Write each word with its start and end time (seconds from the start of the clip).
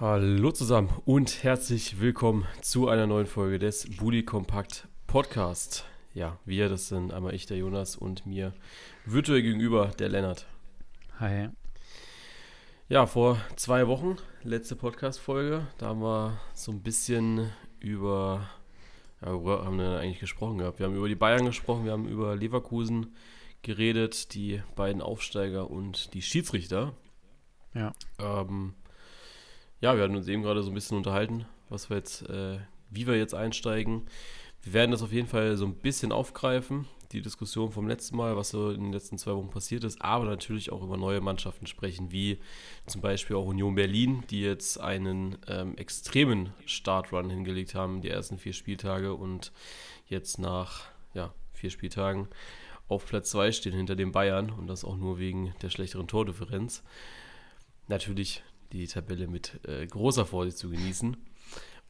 Hallo 0.00 0.50
zusammen 0.50 0.88
und 1.04 1.44
herzlich 1.44 2.00
willkommen 2.00 2.46
zu 2.62 2.88
einer 2.88 3.06
neuen 3.06 3.26
Folge 3.26 3.58
des 3.58 3.86
Bully 3.98 4.24
Kompakt 4.24 4.88
Podcast. 5.06 5.84
Ja, 6.14 6.38
wir, 6.46 6.70
das 6.70 6.88
sind 6.88 7.12
einmal 7.12 7.34
ich, 7.34 7.44
der 7.44 7.58
Jonas 7.58 7.94
und 7.94 8.24
mir 8.24 8.54
virtuell 9.04 9.42
gegenüber 9.42 9.88
der 9.98 10.08
Lennart. 10.08 10.46
Hi. 11.20 11.50
Ja, 12.88 13.06
vor 13.06 13.36
zwei 13.56 13.86
Wochen, 13.86 14.16
letzte 14.42 14.76
Podcast-Folge, 14.76 15.66
da 15.76 15.88
haben 15.88 16.00
wir 16.00 16.40
so 16.54 16.72
ein 16.72 16.82
bisschen 16.82 17.52
über, 17.78 18.48
ja, 19.20 19.30
worüber 19.30 19.66
haben 19.66 19.78
wir 19.78 19.98
eigentlich 19.98 20.20
gesprochen 20.20 20.58
gehabt? 20.58 20.78
Wir 20.78 20.86
haben 20.86 20.96
über 20.96 21.08
die 21.08 21.14
Bayern 21.14 21.44
gesprochen, 21.44 21.84
wir 21.84 21.92
haben 21.92 22.08
über 22.08 22.34
Leverkusen 22.34 23.14
geredet, 23.60 24.34
die 24.34 24.62
beiden 24.74 25.02
Aufsteiger 25.02 25.70
und 25.70 26.14
die 26.14 26.22
Schiedsrichter. 26.22 26.94
Ja. 27.74 27.92
Ähm, 28.18 28.74
ja, 29.82 29.96
wir 29.96 30.04
hatten 30.04 30.16
uns 30.16 30.28
eben 30.28 30.42
gerade 30.42 30.62
so 30.62 30.70
ein 30.70 30.74
bisschen 30.74 30.96
unterhalten, 30.96 31.44
was 31.68 31.90
wir 31.90 31.96
jetzt, 31.98 32.22
äh, 32.30 32.58
wie 32.90 33.06
wir 33.06 33.16
jetzt 33.18 33.34
einsteigen. 33.34 34.06
Wir 34.62 34.74
werden 34.74 34.92
das 34.92 35.02
auf 35.02 35.12
jeden 35.12 35.26
Fall 35.26 35.56
so 35.56 35.66
ein 35.66 35.74
bisschen 35.74 36.12
aufgreifen, 36.12 36.86
die 37.10 37.20
Diskussion 37.20 37.72
vom 37.72 37.88
letzten 37.88 38.16
Mal, 38.16 38.36
was 38.36 38.50
so 38.50 38.70
in 38.70 38.80
den 38.80 38.92
letzten 38.92 39.18
zwei 39.18 39.34
Wochen 39.34 39.50
passiert 39.50 39.82
ist, 39.82 40.00
aber 40.00 40.24
natürlich 40.24 40.70
auch 40.70 40.84
über 40.84 40.96
neue 40.96 41.20
Mannschaften 41.20 41.66
sprechen, 41.66 42.12
wie 42.12 42.38
zum 42.86 43.00
Beispiel 43.00 43.34
auch 43.34 43.44
Union 43.44 43.74
Berlin, 43.74 44.22
die 44.30 44.42
jetzt 44.42 44.78
einen 44.78 45.36
ähm, 45.48 45.76
extremen 45.76 46.54
Startrun 46.64 47.28
hingelegt 47.28 47.74
haben, 47.74 48.02
die 48.02 48.08
ersten 48.08 48.38
vier 48.38 48.52
Spieltage 48.52 49.12
und 49.12 49.50
jetzt 50.06 50.38
nach 50.38 50.84
ja, 51.12 51.34
vier 51.52 51.70
Spieltagen 51.70 52.28
auf 52.86 53.04
Platz 53.06 53.30
zwei 53.30 53.50
stehen 53.50 53.74
hinter 53.74 53.96
den 53.96 54.12
Bayern 54.12 54.50
und 54.50 54.68
das 54.68 54.84
auch 54.84 54.96
nur 54.96 55.18
wegen 55.18 55.52
der 55.60 55.70
schlechteren 55.70 56.06
Tordifferenz. 56.06 56.84
Natürlich 57.88 58.44
die 58.78 58.86
Tabelle 58.86 59.26
mit 59.26 59.60
äh, 59.66 59.86
großer 59.86 60.26
Vorsicht 60.26 60.58
zu 60.58 60.70
genießen. 60.70 61.16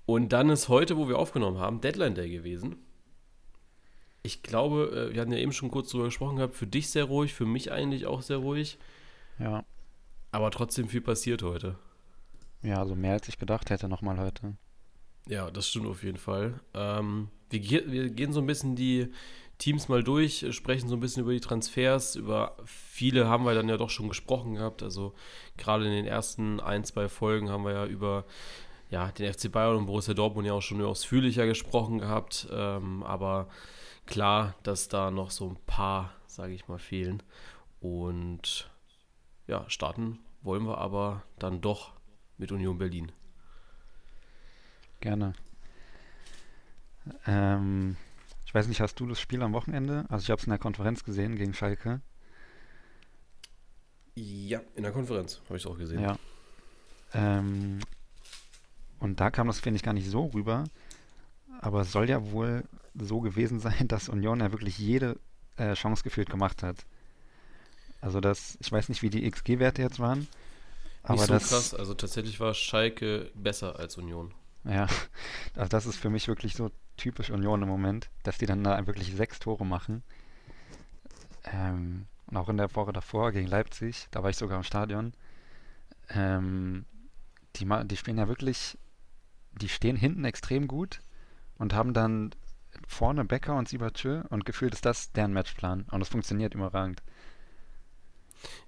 Und 0.07 0.33
dann 0.33 0.51
ist 0.51 0.69
heute, 0.69 0.97
wo 0.97 1.09
wir 1.09 1.19
aufgenommen 1.19 1.59
haben, 1.59 1.81
Deadline 1.81 2.15
Day 2.15 2.29
gewesen. 2.29 2.77
Ich 4.23 4.43
glaube, 4.43 5.09
äh, 5.11 5.15
wir 5.15 5.21
hatten 5.21 5.33
ja 5.33 5.39
eben 5.39 5.53
schon 5.53 5.71
kurz 5.71 5.91
drüber 5.91 6.05
gesprochen 6.05 6.37
gehabt, 6.37 6.55
für 6.55 6.67
dich 6.67 6.91
sehr 6.91 7.05
ruhig, 7.05 7.35
für 7.35 7.47
mich 7.47 7.73
eigentlich 7.73 8.07
auch 8.07 8.23
sehr 8.23 8.39
ruhig. 8.39 8.79
Ja. 9.39 9.65
Aber 10.31 10.51
trotzdem 10.51 10.89
viel 10.89 11.01
passiert 11.01 11.43
heute. 11.43 11.77
Ja, 12.63 12.79
also 12.79 12.95
mehr 12.95 13.13
als 13.13 13.29
ich 13.29 13.39
gedacht 13.39 13.71
hätte 13.71 13.89
nochmal 13.89 14.19
heute. 14.19 14.57
Ja, 15.29 15.51
das 15.51 15.69
stimmt 15.69 15.87
auf 15.87 16.03
jeden 16.03 16.19
Fall. 16.19 16.61
Ähm, 16.75 17.29
wir, 17.51 17.91
wir, 17.91 18.11
gehen 18.11 18.33
so 18.33 18.41
ein 18.41 18.47
bisschen 18.47 18.77
die 18.77 19.09
Teams 19.59 19.89
mal 19.89 20.03
durch, 20.03 20.47
sprechen 20.51 20.89
so 20.89 20.97
ein 20.97 21.01
bisschen 21.01 21.23
über 21.23 21.33
die 21.33 21.41
Transfers. 21.41 22.17
Über 22.17 22.57
viele 22.65 23.29
haben 23.29 23.45
wir 23.45 23.55
dann 23.55 23.69
ja 23.69 23.77
doch 23.77 23.91
schon 23.91 24.09
gesprochen 24.09 24.55
gehabt. 24.55 24.83
Also 24.83 25.15
gerade 25.57 25.85
in 25.85 25.93
den 25.93 26.07
ersten 26.07 26.61
ein, 26.61 26.85
zwei 26.85 27.09
Folgen 27.09 27.49
haben 27.51 27.65
wir 27.65 27.73
ja 27.73 27.87
über 27.87 28.25
ja, 28.91 29.11
den 29.11 29.33
FC 29.33 29.51
Bayern 29.51 29.77
und 29.77 29.87
Borussia 29.87 30.15
Dortmund 30.15 30.47
ja 30.47 30.53
auch 30.53 30.63
schon 30.63 30.83
ausführlicher 30.83 31.47
gesprochen 31.47 31.99
gehabt. 31.99 32.47
Ähm, 32.53 33.03
aber 33.03 33.49
klar, 34.05 34.55
dass 34.65 34.89
da 34.89 35.11
noch 35.11 35.31
so 35.31 35.49
ein 35.49 35.57
paar, 35.67 36.13
sage 36.27 36.53
ich 36.53 36.69
mal, 36.69 36.79
fehlen. 36.79 37.23
Und 37.81 38.71
ja, 39.47 39.65
starten 39.69 40.19
wollen 40.43 40.67
wir 40.67 40.79
aber 40.79 41.23
dann 41.39 41.61
doch 41.61 41.93
mit 42.37 42.53
Union 42.53 42.79
Berlin. 42.79 43.13
Gerne. 45.01 45.33
Ähm, 47.27 47.97
ich 48.53 48.55
weiß 48.55 48.69
nicht, 48.69 48.83
hast 48.83 49.01
du 49.01 49.07
das 49.07 49.19
Spiel 49.19 49.43
am 49.43 49.55
Wochenende? 49.55 50.05
Also 50.11 50.25
ich 50.25 50.31
habe 50.31 50.39
es 50.39 50.45
in 50.45 50.51
der 50.51 50.59
Konferenz 50.59 51.05
gesehen 51.05 51.37
gegen 51.37 51.55
Schalke. 51.55 52.03
Ja, 54.15 54.61
in 54.75 54.83
der 54.83 54.93
Konferenz 54.93 55.41
habe 55.47 55.57
ich 55.57 55.65
es 55.65 55.71
auch 55.71 55.79
gesehen. 55.79 56.03
Ja. 56.03 56.19
Ähm, 57.15 57.79
und 58.99 59.21
da 59.21 59.31
kam 59.31 59.47
das, 59.47 59.59
finde 59.59 59.77
ich, 59.77 59.83
gar 59.83 59.95
nicht 59.95 60.07
so 60.07 60.27
rüber. 60.27 60.65
Aber 61.63 61.81
es 61.81 61.93
soll 61.93 62.11
ja 62.11 62.31
wohl 62.31 62.65
so 62.95 63.23
gewesen 63.23 63.59
sein, 63.59 63.89
dass 63.89 64.11
Union 64.11 64.41
ja 64.41 64.53
wirklich 64.53 64.77
jede 64.77 65.19
äh, 65.57 65.73
Chance 65.73 66.03
gefühlt 66.03 66.29
gemacht 66.29 66.63
hat. 66.63 66.85
Also 68.03 68.21
das, 68.21 68.59
ich 68.61 68.71
weiß 68.71 68.91
nicht, 68.91 69.01
wie 69.01 69.09
die 69.09 69.31
XG-Werte 69.31 69.81
jetzt 69.81 69.99
waren. 69.99 70.29
Aber 71.05 71.15
nicht 71.15 71.27
so 71.27 71.33
das, 71.33 71.49
krass, 71.49 71.73
also 71.73 71.95
tatsächlich 71.95 72.39
war 72.39 72.53
Schalke 72.53 73.31
besser 73.35 73.79
als 73.79 73.97
Union. 73.97 74.35
Ja, 74.65 74.87
also 75.57 75.69
das 75.69 75.87
ist 75.87 75.97
für 75.97 76.11
mich 76.11 76.29
wirklich 76.29 76.55
so 76.55 76.71
typisch 76.97 77.31
Union 77.31 77.63
im 77.63 77.69
Moment, 77.69 78.11
dass 78.23 78.39
die 78.39 78.47
dann 78.47 78.65
da 78.65 78.87
wirklich 78.87 79.15
sechs 79.15 79.39
Tore 79.39 79.67
machen. 79.67 80.03
Ähm, 81.45 82.07
und 82.27 82.37
auch 82.37 82.49
in 82.49 82.57
der 82.57 82.75
Woche 82.75 82.93
davor 82.93 83.33
gegen 83.33 83.49
Leipzig, 83.49 84.07
da 84.11 84.23
war 84.23 84.31
ich 84.31 84.37
sogar 84.37 84.57
im 84.57 84.63
Stadion. 84.63 85.13
Ähm, 86.11 86.85
die, 87.57 87.67
die 87.85 87.97
spielen 87.97 88.19
ja 88.19 88.29
wirklich, 88.29 88.79
die 89.61 89.69
stehen 89.69 89.97
hinten 89.97 90.25
extrem 90.25 90.69
gut 90.69 91.01
und 91.59 91.75
haben 91.75 91.93
dann 91.93 92.35
vorne 92.87 93.25
Becker 93.25 93.57
und 93.57 93.69
Siebertschö 93.69 94.23
und 94.31 94.45
gefühlt 94.45 94.75
ist 94.75 94.87
das 94.87 95.13
deren 95.13 95.33
Matchplan 95.33 95.87
und 95.91 96.01
es 96.01 96.09
funktioniert 96.09 96.55
überragend. 96.55 97.03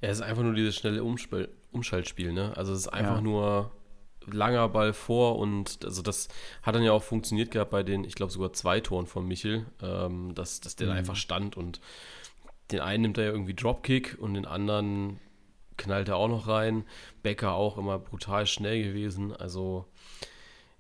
Ja, 0.00 0.09
es 0.09 0.19
ist 0.19 0.22
einfach 0.22 0.43
nur 0.43 0.54
dieses 0.54 0.77
schnelle 0.77 1.03
Umspil 1.03 1.49
Umschaltspiel, 1.72 2.33
ne? 2.33 2.56
Also 2.56 2.72
es 2.72 2.81
ist 2.81 2.88
einfach 2.88 3.16
ja. 3.16 3.21
nur 3.21 3.72
langer 4.27 4.69
Ball 4.69 4.93
vor 4.93 5.39
und 5.39 5.85
also 5.85 6.03
das 6.03 6.29
hat 6.62 6.75
dann 6.75 6.83
ja 6.83 6.93
auch 6.93 7.03
funktioniert 7.03 7.51
gehabt 7.51 7.71
bei 7.71 7.83
den, 7.83 8.05
ich 8.05 8.15
glaube 8.15 8.33
sogar 8.33 8.53
zwei 8.53 8.81
Toren 8.81 9.07
von 9.07 9.27
Michel, 9.27 9.67
ähm, 9.83 10.35
dass, 10.35 10.61
dass 10.61 10.77
der 10.77 10.89
mhm. 10.89 10.95
einfach 10.95 11.17
stand 11.17 11.57
und 11.57 11.81
den 12.71 12.81
einen 12.81 13.03
nimmt 13.03 13.19
er 13.19 13.25
ja 13.25 13.31
irgendwie 13.31 13.55
Dropkick 13.55 14.17
und 14.19 14.34
den 14.34 14.47
anderen 14.47 15.21
knallt 15.77 16.09
er 16.09 16.17
auch 16.17 16.29
noch 16.29 16.49
rein. 16.49 16.84
Becker 17.23 17.53
auch 17.53 17.79
immer 17.79 17.99
brutal 17.99 18.47
schnell 18.47 18.83
gewesen. 18.83 19.34
Also 19.34 19.87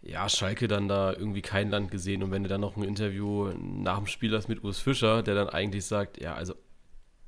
ja, 0.02 0.28
Schalke 0.28 0.68
dann 0.68 0.88
da 0.88 1.12
irgendwie 1.12 1.42
kein 1.42 1.70
Land 1.70 1.90
gesehen. 1.90 2.22
Und 2.22 2.30
wenn 2.30 2.42
du 2.42 2.48
dann 2.48 2.60
noch 2.60 2.76
ein 2.76 2.84
Interview 2.84 3.52
nach 3.58 3.98
dem 3.98 4.06
Spiel 4.06 4.34
hast 4.34 4.48
mit 4.48 4.62
Urs 4.62 4.78
Fischer, 4.78 5.22
der 5.22 5.34
dann 5.34 5.48
eigentlich 5.48 5.86
sagt, 5.86 6.20
ja, 6.20 6.34
also 6.34 6.54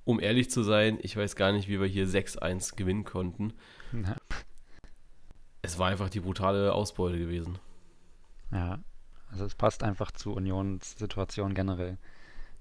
um 0.04 0.20
ehrlich 0.20 0.50
zu 0.50 0.62
sein, 0.62 0.98
ich 1.02 1.16
weiß 1.16 1.36
gar 1.36 1.52
nicht, 1.52 1.68
wie 1.68 1.80
wir 1.80 1.86
hier 1.86 2.06
6-1 2.06 2.76
gewinnen 2.76 3.04
konnten. 3.04 3.52
Ja. 3.92 4.16
Es 5.62 5.78
war 5.78 5.88
einfach 5.88 6.10
die 6.10 6.20
brutale 6.20 6.72
Ausbeute 6.72 7.18
gewesen. 7.18 7.58
Ja, 8.52 8.78
also 9.30 9.44
es 9.44 9.54
passt 9.54 9.82
einfach 9.82 10.12
zu 10.12 10.34
Unions 10.34 10.96
Situation 10.98 11.54
generell, 11.54 11.98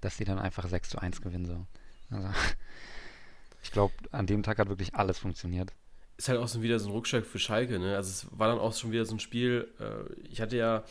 dass 0.02 0.18
die 0.18 0.26
dann 0.26 0.40
einfach 0.40 0.68
6 0.68 0.90
zu 0.90 1.00
1 1.00 1.22
gewinnen. 1.22 1.46
So. 1.46 1.66
Also, 2.16 2.30
ich 3.64 3.72
glaube, 3.72 3.94
an 4.12 4.28
dem 4.28 4.44
Tag 4.44 4.60
hat 4.60 4.70
wirklich 4.70 4.96
alles 4.96 5.20
funktioniert. 5.20 5.74
Ist 6.18 6.30
halt 6.30 6.40
auch 6.40 6.48
so 6.48 6.62
wieder 6.62 6.80
so 6.80 6.90
ein 6.90 6.94
Rückschlag 6.94 7.26
für 7.26 7.40
Schalke, 7.40 7.78
ne? 7.78 7.96
Also 7.98 8.10
es 8.10 8.40
war 8.40 8.48
dann 8.48 8.58
auch 8.58 8.74
schon 8.74 8.92
wieder 8.92 9.06
so 9.06 9.16
ein 9.16 9.20
Spiel, 9.20 9.68
äh, 9.80 10.14
ich 10.30 10.40
hatte 10.40 10.56
ja 10.56 10.84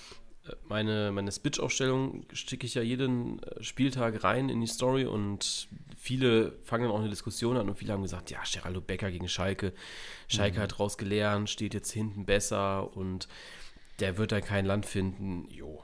meine, 0.69 1.11
meine 1.13 1.33
Spitch-Aufstellung 1.33 2.27
schicke 2.33 2.67
ich 2.67 2.75
ja 2.75 2.83
jeden 2.83 3.43
äh, 3.43 3.63
Spieltag 3.63 4.25
rein 4.25 4.49
in 4.49 4.61
die 4.61 4.67
Story 4.67 5.05
und 5.05 5.69
viele 5.97 6.53
fangen 6.65 6.85
dann 6.85 6.93
auch 6.93 7.01
eine 7.01 7.09
Diskussion 7.09 7.57
an 7.57 7.69
und 7.69 7.79
viele 7.79 7.93
haben 7.93 8.03
gesagt, 8.03 8.31
ja, 8.31 8.41
Geraldo 8.53 8.81
Becker 8.81 9.11
gegen 9.11 9.29
Schalke. 9.29 9.73
Schalke 10.29 10.59
mhm. 10.59 10.63
hat 10.63 10.79
rausgelernt, 10.79 11.49
steht 11.49 11.75
jetzt 11.75 11.91
hinten 11.93 12.27
besser 12.27 12.95
und 12.97 13.29
der 14.01 14.19
wird 14.19 14.33
da 14.33 14.41
kein 14.41 14.67
Land 14.67 14.87
finden. 14.87 15.49
Jo. 15.51 15.83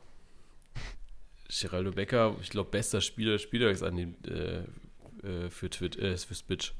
Geraldo 1.48 1.92
Becker, 1.92 2.36
ich 2.42 2.50
glaube, 2.50 2.70
bester 2.70 3.00
Spieler 3.00 3.32
des 3.32 3.42
Spieltags 3.42 3.82
an 3.82 3.96
den, 3.96 4.24
äh, 4.24 4.64
äh, 5.26 5.50
für, 5.50 5.70
Twit, 5.70 5.96
äh, 5.96 6.16
für 6.16 6.34
Spitch. 6.34 6.74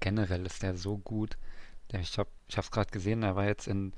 Generell 0.00 0.44
ist 0.46 0.62
der 0.62 0.76
so 0.76 0.98
gut. 0.98 1.36
Ich 1.92 2.18
habe 2.18 2.30
es 2.48 2.70
gerade 2.70 2.90
gesehen, 2.90 3.22
er 3.22 3.36
war 3.36 3.46
jetzt 3.46 3.68
in, 3.68 3.92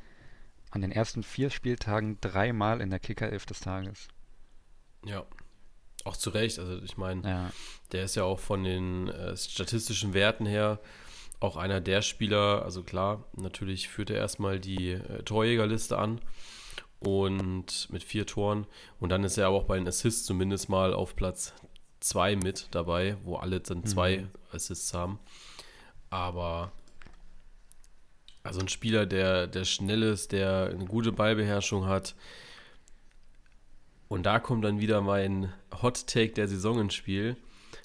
an 0.74 0.80
den 0.80 0.90
ersten 0.90 1.22
vier 1.22 1.50
Spieltagen 1.50 2.18
dreimal 2.20 2.80
in 2.80 2.90
der 2.90 2.98
Kicker-Elf 2.98 3.46
des 3.46 3.60
Tages. 3.60 4.08
Ja, 5.04 5.24
auch 6.04 6.16
zu 6.16 6.30
Recht. 6.30 6.58
Also 6.58 6.82
ich 6.82 6.96
meine, 6.96 7.28
ja. 7.28 7.52
der 7.92 8.04
ist 8.04 8.16
ja 8.16 8.24
auch 8.24 8.40
von 8.40 8.64
den 8.64 9.08
äh, 9.08 9.36
statistischen 9.36 10.14
Werten 10.14 10.46
her 10.46 10.80
auch 11.40 11.56
einer 11.56 11.80
der 11.80 12.02
Spieler, 12.02 12.62
also 12.64 12.82
klar, 12.82 13.24
natürlich 13.36 13.88
führt 13.88 14.10
er 14.10 14.16
erstmal 14.16 14.58
die 14.58 14.92
äh, 14.92 15.22
Torjägerliste 15.22 15.98
an 15.98 16.20
und 17.00 17.88
mit 17.90 18.02
vier 18.02 18.26
Toren 18.26 18.66
und 18.98 19.10
dann 19.10 19.24
ist 19.24 19.36
er 19.36 19.48
aber 19.48 19.56
auch 19.56 19.64
bei 19.64 19.76
den 19.76 19.86
Assists 19.86 20.24
zumindest 20.24 20.68
mal 20.68 20.94
auf 20.94 21.14
Platz 21.16 21.52
zwei 22.00 22.34
mit 22.34 22.68
dabei, 22.70 23.16
wo 23.24 23.36
alle 23.36 23.60
dann 23.60 23.84
zwei 23.84 24.18
mhm. 24.18 24.30
Assists 24.52 24.94
haben. 24.94 25.18
Aber 26.10 26.72
also 28.44 28.60
ein 28.60 28.68
Spieler, 28.68 29.06
der, 29.06 29.46
der 29.46 29.64
schnell 29.64 30.02
ist, 30.02 30.32
der 30.32 30.70
eine 30.72 30.84
gute 30.84 31.10
Ballbeherrschung 31.10 31.86
hat. 31.86 32.14
Und 34.06 34.24
da 34.26 34.38
kommt 34.38 34.64
dann 34.64 34.80
wieder 34.80 35.00
mein 35.00 35.52
Hot 35.82 36.06
Take 36.06 36.34
der 36.34 36.46
Saison 36.46 36.78
ins 36.78 36.94
Spiel. 36.94 37.36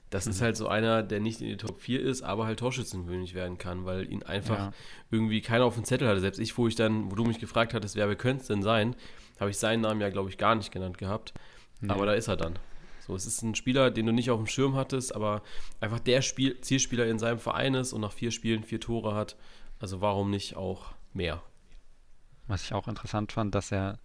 Das 0.09 0.25
mhm. 0.25 0.31
ist 0.31 0.41
halt 0.41 0.57
so 0.57 0.67
einer, 0.67 1.01
der 1.01 1.21
nicht 1.21 1.41
in 1.41 1.47
die 1.47 1.57
Top 1.57 1.79
4 1.79 2.01
ist, 2.01 2.23
aber 2.23 2.45
halt 2.45 2.59
Torschützenkönig 2.59 3.33
werden 3.33 3.57
kann, 3.57 3.85
weil 3.85 4.11
ihn 4.11 4.21
einfach 4.23 4.57
ja. 4.57 4.73
irgendwie 5.11 5.41
keiner 5.41 5.63
auf 5.63 5.75
dem 5.75 5.85
Zettel 5.85 6.07
hatte. 6.07 6.19
Selbst 6.19 6.39
ich, 6.39 6.57
wo 6.57 6.67
ich 6.67 6.75
dann, 6.75 7.09
wo 7.09 7.15
du 7.15 7.23
mich 7.23 7.39
gefragt 7.39 7.73
hattest, 7.73 7.95
wer 7.95 8.13
könnte 8.15 8.41
es 8.41 8.47
denn 8.47 8.61
sein, 8.61 8.95
habe 9.39 9.51
ich 9.51 9.57
seinen 9.57 9.81
Namen 9.81 10.01
ja, 10.01 10.09
glaube 10.09 10.29
ich, 10.29 10.37
gar 10.37 10.55
nicht 10.55 10.71
genannt 10.71 10.97
gehabt. 10.97 11.33
Nee. 11.79 11.89
Aber 11.89 12.05
da 12.05 12.13
ist 12.13 12.27
er 12.27 12.35
dann. 12.35 12.59
So, 13.07 13.15
es 13.15 13.25
ist 13.25 13.41
ein 13.43 13.55
Spieler, 13.55 13.91
den 13.91 14.05
du 14.05 14.11
nicht 14.11 14.29
auf 14.29 14.39
dem 14.39 14.47
Schirm 14.47 14.75
hattest, 14.75 15.15
aber 15.15 15.41
einfach 15.79 15.99
der 15.99 16.21
Spiel 16.21 16.59
Zielspieler 16.59 17.07
in 17.07 17.17
seinem 17.17 17.39
Verein 17.39 17.75
ist 17.75 17.93
und 17.93 18.01
nach 18.01 18.11
vier 18.11 18.31
Spielen 18.31 18.63
vier 18.63 18.81
Tore 18.81 19.15
hat. 19.15 19.37
Also 19.79 20.01
warum 20.01 20.29
nicht 20.29 20.55
auch 20.55 20.93
mehr? 21.13 21.41
was 22.47 22.63
ich 22.63 22.73
auch 22.73 22.87
interessant 22.87 23.31
fand, 23.31 23.53
dass 23.53 23.71
er 23.71 23.99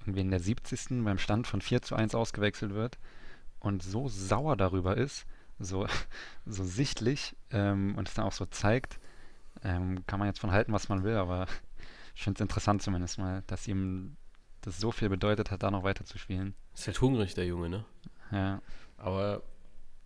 irgendwie 0.00 0.20
in 0.20 0.30
der 0.30 0.38
70. 0.38 1.02
beim 1.04 1.18
Stand 1.18 1.48
von 1.48 1.60
4 1.60 1.82
zu 1.82 1.96
1 1.96 2.14
ausgewechselt 2.14 2.72
wird 2.74 2.96
und 3.58 3.82
so 3.82 4.06
sauer 4.08 4.56
darüber 4.56 4.96
ist, 4.96 5.26
so, 5.58 5.86
so 6.46 6.62
sichtlich 6.62 7.34
ähm, 7.50 7.96
und 7.96 8.06
es 8.08 8.14
dann 8.14 8.24
auch 8.24 8.32
so 8.32 8.46
zeigt, 8.46 9.00
ähm, 9.64 10.06
kann 10.06 10.20
man 10.20 10.28
jetzt 10.28 10.38
von 10.38 10.52
halten, 10.52 10.72
was 10.72 10.88
man 10.88 11.02
will, 11.02 11.16
aber 11.16 11.46
ich 12.14 12.22
finde 12.22 12.38
es 12.38 12.40
interessant 12.42 12.82
zumindest 12.82 13.18
mal, 13.18 13.42
dass 13.48 13.66
ihm 13.66 14.16
das 14.60 14.78
so 14.78 14.92
viel 14.92 15.08
bedeutet 15.08 15.50
hat, 15.50 15.64
da 15.64 15.70
noch 15.72 15.82
weiter 15.82 16.04
zu 16.04 16.18
spielen. 16.18 16.54
Ist 16.74 16.86
halt 16.86 17.00
hungrig, 17.00 17.34
der 17.34 17.46
Junge, 17.46 17.68
ne? 17.68 17.84
Ja. 18.30 18.62
Aber 18.96 19.42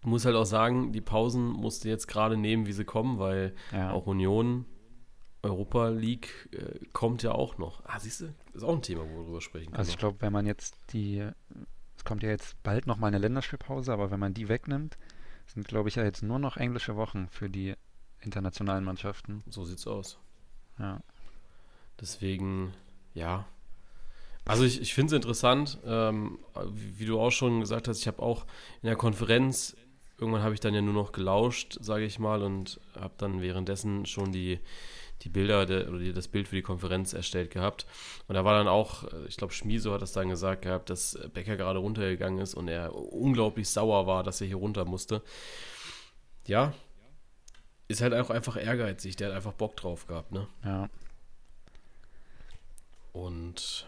du 0.01 0.09
musst 0.09 0.25
halt 0.25 0.35
auch 0.37 0.47
sagen, 0.47 0.93
die 0.93 1.03
Pausen 1.03 1.49
musst 1.51 1.85
du 1.85 1.89
jetzt 1.89 2.07
gerade 2.07 2.39
nehmen, 2.39 2.67
wie 2.67 2.73
sie 2.73 2.87
kommen, 2.87 3.19
weil 3.19 3.55
Ja. 3.71 3.91
auch 3.93 4.07
Union, 4.07 4.65
Europa 5.47 5.89
League 5.89 6.49
äh, 6.53 6.85
kommt 6.93 7.23
ja 7.23 7.33
auch 7.33 7.59
noch. 7.59 7.83
Ah, 7.85 7.99
siehst 7.99 8.21
du, 8.21 8.35
ist 8.55 8.63
auch 8.63 8.75
ein 8.75 8.83
Thema, 8.83 9.03
wo 9.03 9.19
wir 9.19 9.25
drüber 9.25 9.41
sprechen 9.41 9.67
können. 9.67 9.79
Also 9.79 9.91
ich 9.91 9.99
glaube, 9.99 10.21
wenn 10.21 10.33
man 10.33 10.47
jetzt 10.47 10.77
die, 10.93 11.27
es 11.97 12.05
kommt 12.05 12.23
ja 12.23 12.29
jetzt 12.29 12.63
bald 12.63 12.87
noch 12.87 12.99
mal 12.99 13.09
eine 13.09 13.19
Länderspielpause, 13.19 13.93
aber 13.93 14.11
wenn 14.11 14.21
man 14.21 14.35
die 14.35 14.49
wegnimmt, 14.49 14.99
sind 15.47 15.67
glaube 15.67 15.89
ich 15.89 15.95
ja 15.95 16.05
jetzt 16.05 16.23
nur 16.23 16.39
noch 16.39 16.57
englische 16.57 16.97
Wochen 16.97 17.29
für 17.29 17.49
die 17.49 17.75
internationalen 18.21 18.85
Mannschaften. 18.85 19.43
so 19.49 19.65
sieht's 19.65 19.87
aus. 19.87 20.19
Ja. 20.79 21.01
Deswegen, 22.01 22.75
ja. 23.15 23.47
Also 24.45 24.65
ich, 24.65 24.81
ich 24.81 24.95
finde 24.95 25.15
es 25.15 25.17
interessant, 25.17 25.79
ähm, 25.85 26.39
wie, 26.71 27.01
wie 27.01 27.07
du 27.07 27.19
auch 27.19 27.31
schon 27.31 27.61
gesagt 27.61 27.89
hast, 27.89 28.01
ich 28.01 28.07
habe 28.07 28.23
auch 28.23 28.45
in 28.83 28.87
der 28.87 28.97
Konferenz, 28.97 29.77
irgendwann 30.19 30.43
habe 30.43 30.55
ich 30.55 30.61
dann 30.61 30.75
ja 30.75 30.83
nur 30.83 30.95
noch 30.95 31.13
gelauscht, 31.13 31.79
sage 31.81 32.05
ich 32.05 32.19
mal, 32.19 32.43
und 32.43 32.81
habe 32.99 33.15
dann 33.19 33.41
währenddessen 33.41 34.07
schon 34.07 34.33
die, 34.33 34.61
die 35.23 35.29
Bilder 35.29 35.67
der, 35.67 35.89
oder 35.89 35.99
die, 35.99 36.13
das 36.13 36.29
Bild 36.29 36.49
für 36.49 36.57
die 36.57 36.63
Konferenz 36.63 37.13
erstellt 37.13 37.51
gehabt. 37.51 37.87
Und 38.29 38.35
da 38.35 38.45
war 38.45 38.57
dann 38.57 38.69
auch, 38.69 39.05
äh, 39.05 39.27
ich 39.27 39.37
glaube, 39.37 39.53
Schmieso 39.53 39.93
hat 39.93 40.03
das 40.03 40.13
dann 40.13 40.29
gesagt 40.29 40.63
gehabt, 40.63 40.91
dass 40.91 41.19
Becker 41.33 41.57
gerade 41.57 41.79
runtergegangen 41.79 42.39
ist 42.41 42.55
und 42.55 42.69
er 42.69 42.95
unglaublich 42.95 43.69
sauer 43.69 44.07
war, 44.07 44.23
dass 44.23 44.41
er 44.41 44.47
hier 44.47 44.57
runter 44.57 44.85
musste. 44.85 45.23
Ja, 46.47 46.73
ist 47.89 48.03
halt 48.03 48.15
auch 48.15 48.31
einfach 48.31 48.57
ehrgeizig, 48.57 49.17
der 49.17 49.29
hat 49.29 49.37
einfach 49.37 49.53
Bock 49.53 49.77
drauf 49.77 50.07
gehabt, 50.07 50.33
ne? 50.33 50.49
Ja. 50.65 50.89
Und 53.13 53.87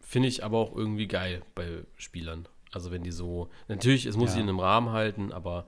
finde 0.00 0.28
ich 0.28 0.44
aber 0.44 0.58
auch 0.58 0.74
irgendwie 0.76 1.06
geil 1.06 1.42
bei 1.54 1.84
Spielern. 1.96 2.48
Also 2.72 2.90
wenn 2.90 3.02
die 3.02 3.10
so, 3.12 3.48
natürlich, 3.68 4.06
es 4.06 4.16
muss 4.16 4.30
Ja. 4.30 4.34
sich 4.34 4.42
in 4.42 4.48
einem 4.48 4.60
Rahmen 4.60 4.90
halten, 4.90 5.32
aber 5.32 5.66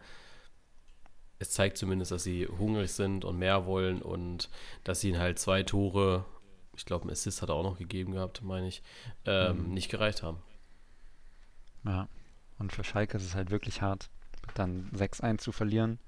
es 1.43 1.50
zeigt 1.50 1.77
zumindest, 1.77 2.12
dass 2.12 2.23
sie 2.25 2.47
hungrig 2.47 2.91
sind 2.93 3.25
und 3.25 3.39
mehr 3.39 3.67
wollen 3.67 4.00
und 4.00 4.49
dass 4.85 5.00
sie 5.00 5.11
ihnen 5.11 5.19
halt 5.21 5.39
zwei 5.39 5.62
Tore, 5.62 6.25
ich 6.77 6.85
glaube, 6.87 7.06
ein 7.06 7.11
Assist 7.11 7.43
hat 7.43 7.49
er 7.50 7.55
auch 7.56 7.62
noch 7.65 7.79
gegeben 7.79 8.12
gehabt, 8.12 8.43
meine 8.43 8.69
ich, 8.69 8.83
ähm, 9.27 9.69
Mhm. 9.69 9.75
nicht 9.75 9.91
gereicht 9.91 10.23
haben. 10.23 10.39
Ja. 11.85 12.09
Und 12.59 12.73
für 12.73 12.85
Schalke 12.85 13.17
ist 13.17 13.25
es 13.25 13.35
halt 13.35 13.50
wirklich 13.50 13.83
hart, 13.83 14.09
dann 14.55 14.89
6-1 14.93 15.43
zu 15.43 15.53
verlieren. 15.53 15.99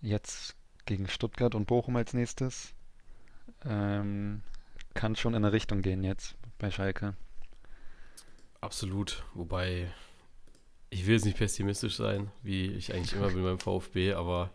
Jetzt 0.00 0.56
gegen 0.84 1.06
Stuttgart 1.08 1.54
und 1.54 1.66
Bochum 1.66 1.94
als 1.96 2.12
nächstes. 2.12 2.74
Ähm, 3.64 4.42
kann 4.94 5.14
schon 5.14 5.34
in 5.34 5.44
eine 5.44 5.52
Richtung 5.52 5.80
gehen 5.80 6.02
jetzt 6.02 6.34
bei 6.58 6.70
Schalke. 6.72 7.14
Absolut. 8.60 9.24
Wobei, 9.34 9.92
ich 10.92 11.06
will 11.06 11.14
jetzt 11.14 11.24
nicht 11.24 11.38
pessimistisch 11.38 11.96
sein, 11.96 12.30
wie 12.42 12.66
ich 12.66 12.94
eigentlich 12.94 13.14
immer 13.14 13.30
bin 13.30 13.42
beim 13.42 13.58
VfB, 13.58 14.12
aber 14.12 14.50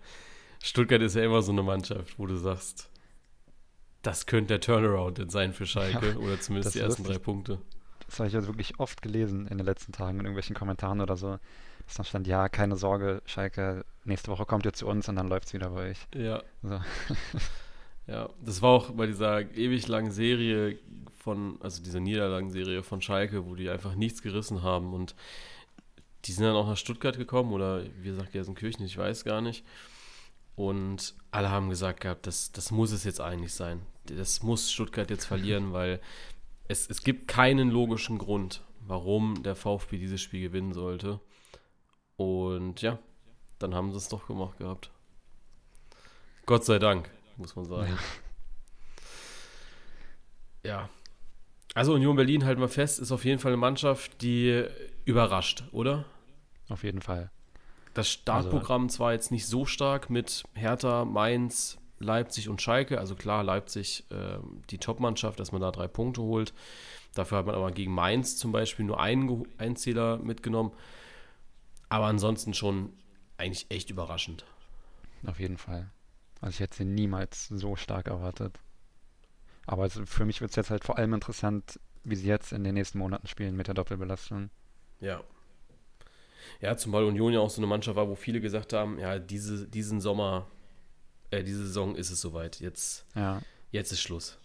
Stuttgart 0.64 1.02
ist 1.02 1.16
ja 1.16 1.24
immer 1.24 1.42
so 1.42 1.52
eine 1.52 1.64
Mannschaft, 1.64 2.20
wo 2.20 2.28
du 2.28 2.38
sagst, 2.38 2.90
das 4.04 4.28
könnte 4.28 4.50
der 4.50 4.62
Turnaround 4.62 5.18
denn 5.18 5.30
sein 5.30 5.52
für 5.52 5.66
Schalke 5.66 6.12
Ja, 6.12 6.16
oder 6.18 6.40
zumindest 6.40 6.76
die 6.76 6.80
ersten 6.80 7.04
drei 7.04 7.18
Punkte. 7.18 7.60
Das 8.06 8.20
habe 8.20 8.28
ich 8.28 8.34
jetzt 8.34 8.48
wirklich 8.48 8.80
oft 8.80 9.02
gelesen 9.02 9.48
in 9.48 9.58
den 9.58 9.66
letzten 9.66 9.92
Tagen 9.92 10.20
in 10.20 10.26
irgendwelchen 10.26 10.56
Kommentaren 10.56 11.02
oder 11.02 11.18
so. 11.18 11.40
Dass 11.86 11.96
dann 11.96 12.06
stand, 12.06 12.28
ja, 12.28 12.50
keine 12.50 12.76
Sorge, 12.76 13.22
Schalke, 13.26 13.84
nächste 14.06 14.32
Woche 14.32 14.46
kommt 14.46 14.66
ihr 14.66 14.74
zu 14.74 14.88
uns 14.88 15.10
und 15.10 15.16
dann 15.16 15.28
läuft 15.28 15.48
es 15.48 15.54
wieder 15.54 15.72
bei 15.72 15.90
euch. 15.90 16.08
Ja, 16.16 16.44
So. 16.62 16.80
ja. 18.08 18.30
Das 18.46 18.62
war 18.62 18.70
auch 18.70 18.92
bei 18.92 19.08
dieser 19.08 19.42
ewig 19.56 19.88
langen 19.88 20.12
Serie 20.12 20.78
von, 21.18 21.58
also 21.62 21.82
dieser 21.82 22.00
Niederlagenserie 22.00 22.84
von 22.84 23.02
Schalke, 23.02 23.46
wo 23.46 23.56
die 23.56 23.70
einfach 23.70 23.96
nichts 23.96 24.22
gerissen 24.22 24.62
haben 24.62 24.94
und 24.94 25.16
die 26.26 26.32
sind 26.32 26.44
dann 26.44 26.56
auch 26.56 26.68
nach 26.68 26.78
Stuttgart 26.78 27.18
gekommen 27.18 27.52
oder 27.54 27.84
wie 28.02 28.10
gesagt 28.10 28.32
Gelsenkirchen, 28.32 28.86
ich 28.86 28.98
weiß 28.98 29.24
gar 29.24 29.42
nicht. 29.42 29.64
Und 30.56 31.14
alle 31.30 31.52
haben 31.52 31.70
gesagt 31.70 32.02
gehabt, 32.02 32.26
das, 32.26 32.52
das 32.52 32.72
muss 32.72 32.92
es 32.92 33.04
jetzt 33.04 33.22
eigentlich 33.22 33.54
sein. 33.54 33.82
Das 34.06 34.42
muss 34.42 34.72
Stuttgart 34.72 35.10
jetzt 35.10 35.26
verlieren, 35.26 35.72
weil 35.74 36.00
es, 36.68 36.90
es 36.90 37.04
gibt 37.04 37.28
keinen 37.28 37.70
logischen 37.70 38.18
Grund, 38.18 38.64
warum 38.82 39.44
der 39.44 39.56
VfB 39.56 39.98
dieses 39.98 40.22
Spiel 40.22 40.42
gewinnen 40.42 40.74
sollte. 40.74 41.20
Und 42.16 42.82
ja, 42.82 42.98
dann 43.60 43.76
haben 43.76 43.92
sie 43.92 43.98
es 43.98 44.10
doch 44.10 44.28
gemacht 44.28 44.58
gehabt. 44.58 44.90
Gott 46.48 46.66
sei 46.66 46.80
Dank, 46.80 47.10
muss 47.38 47.56
man 47.56 47.66
sagen. 47.66 47.98
Ja. 50.64 50.90
Also 51.76 51.94
Union 51.94 52.16
Berlin, 52.16 52.46
halten 52.46 52.62
wir 52.62 52.70
fest, 52.70 53.00
ist 53.00 53.12
auf 53.12 53.24
jeden 53.24 53.40
Fall 53.40 53.52
eine 53.52 53.58
Mannschaft, 53.58 54.22
die 54.22 54.66
überrascht, 55.08 55.64
oder? 55.72 56.06
Auf 56.70 56.84
jeden 56.84 57.02
Fall. 57.02 57.32
Das 57.94 58.12
Startprogramm 58.12 58.90
zwar 58.90 59.14
jetzt 59.14 59.32
nicht 59.32 59.48
so 59.48 59.66
stark 59.66 60.10
mit 60.10 60.44
Hertha, 60.54 61.06
Mainz, 61.06 61.78
Leipzig 62.00 62.50
und 62.50 62.62
Schalke. 62.62 63.00
Also 63.00 63.16
klar, 63.16 63.44
Leipzig 63.44 64.04
ähm, 64.12 64.62
die 64.70 64.78
Top-Mannschaft, 64.78 65.40
dass 65.40 65.52
man 65.52 65.62
da 65.62 65.72
drei 65.72 65.88
Punkte 65.88 66.22
holt. 66.22 66.54
Dafür 67.16 67.40
hat 67.40 67.46
man 67.48 67.56
aber 67.56 67.72
gegen 67.72 67.92
Mainz 67.94 68.38
zum 68.38 68.52
Beispiel 68.52 68.86
nur 68.86 69.00
einen, 69.00 69.28
Ge- 69.28 69.48
einen 69.58 69.78
Zähler 69.78 70.18
mitgenommen. 70.18 70.74
Aber 71.90 72.06
ansonsten 72.06 72.54
schon 72.54 72.94
eigentlich 73.38 73.66
echt 73.70 73.90
überraschend. 73.90 74.46
Auf 75.26 75.40
jeden 75.40 75.58
Fall. 75.58 75.90
Also 76.42 76.56
ich 76.56 76.60
hätte 76.60 76.78
sie 76.78 76.86
niemals 76.86 77.48
so 77.48 77.76
stark 77.76 78.08
erwartet. 78.08 78.60
Aber 79.66 79.90
für 79.90 80.26
mich 80.26 80.42
wird 80.42 80.52
es 80.52 80.56
jetzt 80.58 80.70
halt 80.70 80.84
vor 80.84 80.98
allem 80.98 81.14
interessant, 81.14 81.80
wie 82.04 82.16
sie 82.16 82.28
jetzt 82.28 82.52
in 82.52 82.64
den 82.64 82.76
nächsten 82.76 83.00
Monaten 83.00 83.28
spielen 83.28 83.56
mit 83.56 83.68
der 83.68 83.74
Doppelbelastung. 83.74 84.50
Ja. 85.00 85.24
Ja, 86.62 86.76
zumal 86.76 87.04
Union 87.04 87.34
ja 87.34 87.40
auch 87.40 87.50
so 87.50 87.60
eine 87.60 87.68
Mannschaft 87.68 87.96
war, 87.98 88.08
wo 88.08 88.16
viele 88.16 88.42
gesagt 88.42 88.74
haben, 88.74 88.98
ja, 89.00 89.20
diese, 89.20 89.68
diesen 89.68 90.02
Sommer, 90.02 90.48
äh, 91.30 91.44
diese 91.44 91.66
Saison 91.68 91.96
ist 91.96 92.10
es 92.10 92.20
soweit. 92.22 92.60
Jetzt, 92.60 93.06
Ja, 93.16 93.42
jetzt 93.72 93.92
ist 93.92 94.02
Schluss. 94.02 94.38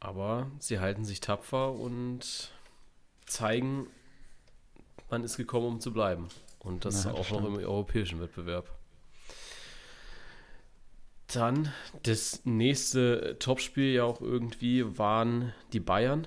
Aber 0.00 0.50
sie 0.58 0.80
halten 0.80 1.04
sich 1.04 1.20
tapfer 1.20 1.72
und 1.72 2.50
zeigen, 3.26 3.86
man 5.10 5.24
ist 5.24 5.36
gekommen, 5.36 5.66
um 5.66 5.80
zu 5.80 5.92
bleiben. 5.92 6.28
Und 6.58 6.84
das 6.84 7.04
das 7.04 7.06
auch 7.12 7.18
noch 7.30 7.40
stimmt. 7.40 7.46
im 7.46 7.64
europäischen 7.64 8.20
Wettbewerb. 8.20 8.70
Dann 11.28 11.72
das 12.04 12.44
nächste 12.44 13.36
Topspiel 13.38 13.92
ja 13.94 14.04
auch 14.04 14.20
irgendwie 14.20 14.98
waren 14.98 15.52
die 15.72 15.80
Bayern 15.80 16.26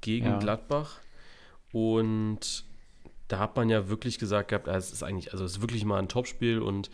gegen 0.00 0.26
Ja. 0.26 0.38
Gladbach. 0.38 1.00
Und 1.72 2.64
da 3.28 3.38
hat 3.38 3.56
man 3.56 3.70
ja 3.70 3.88
wirklich 3.88 4.18
gesagt 4.18 4.48
gehabt, 4.48 4.68
ah, 4.68 4.76
es 4.76 4.92
ist 4.92 5.02
eigentlich, 5.02 5.32
also 5.32 5.44
es 5.44 5.52
ist 5.52 5.60
wirklich 5.62 5.84
mal 5.84 5.98
ein 5.98 6.08
Topspiel 6.08 6.60
und 6.60 6.90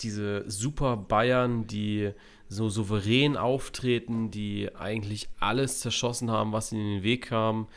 diese 0.00 0.48
super 0.50 0.96
Bayern, 0.96 1.66
die 1.66 2.12
so 2.48 2.68
souverän 2.68 3.36
auftreten, 3.36 4.30
die 4.30 4.74
eigentlich 4.74 5.28
alles 5.38 5.80
zerschossen 5.80 6.30
haben, 6.30 6.52
was 6.52 6.72
ihnen 6.72 6.82
in 6.82 6.94
den 6.96 7.02
Weg 7.02 7.26
kam, 7.26 7.68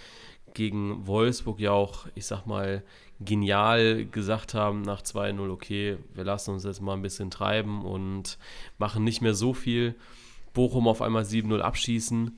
gegen 0.54 1.08
Wolfsburg 1.08 1.60
ja 1.60 1.72
auch, 1.72 2.08
ich 2.16 2.26
sag 2.26 2.46
mal, 2.46 2.84
genial 3.20 4.06
gesagt 4.06 4.54
haben 4.54 4.82
nach 4.82 5.02
2-0, 5.02 5.50
okay, 5.50 5.98
wir 6.14 6.24
lassen 6.24 6.52
uns 6.52 6.64
jetzt 6.64 6.82
mal 6.82 6.94
ein 6.94 7.02
bisschen 7.02 7.32
treiben 7.32 7.86
und 7.86 8.38
machen 8.78 9.04
nicht 9.04 9.22
mehr 9.22 9.34
so 9.34 9.54
viel. 9.54 9.96
Bochum 10.54 10.88
auf 10.88 11.02
einmal 11.02 11.24
7-0 11.24 11.60
abschießen, 11.60 12.38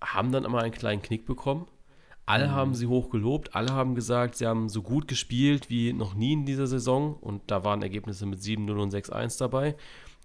haben 0.00 0.32
dann 0.32 0.46
aber 0.46 0.62
einen 0.62 0.72
kleinen 0.72 1.02
Knick 1.02 1.26
bekommen. 1.26 1.66
Alle 2.26 2.48
Mhm. 2.48 2.52
haben 2.52 2.74
sie 2.74 2.86
hoch 2.88 3.10
gelobt, 3.10 3.54
alle 3.54 3.72
haben 3.72 3.94
gesagt, 3.94 4.34
sie 4.34 4.46
haben 4.46 4.68
so 4.68 4.82
gut 4.82 5.06
gespielt 5.06 5.70
wie 5.70 5.92
noch 5.92 6.14
nie 6.14 6.32
in 6.32 6.44
dieser 6.44 6.66
Saison 6.66 7.14
und 7.14 7.42
da 7.50 7.62
waren 7.64 7.82
Ergebnisse 7.82 8.26
mit 8.26 8.40
7-0 8.40 8.78
und 8.80 8.90
6-1 8.90 9.38
dabei, 9.38 9.76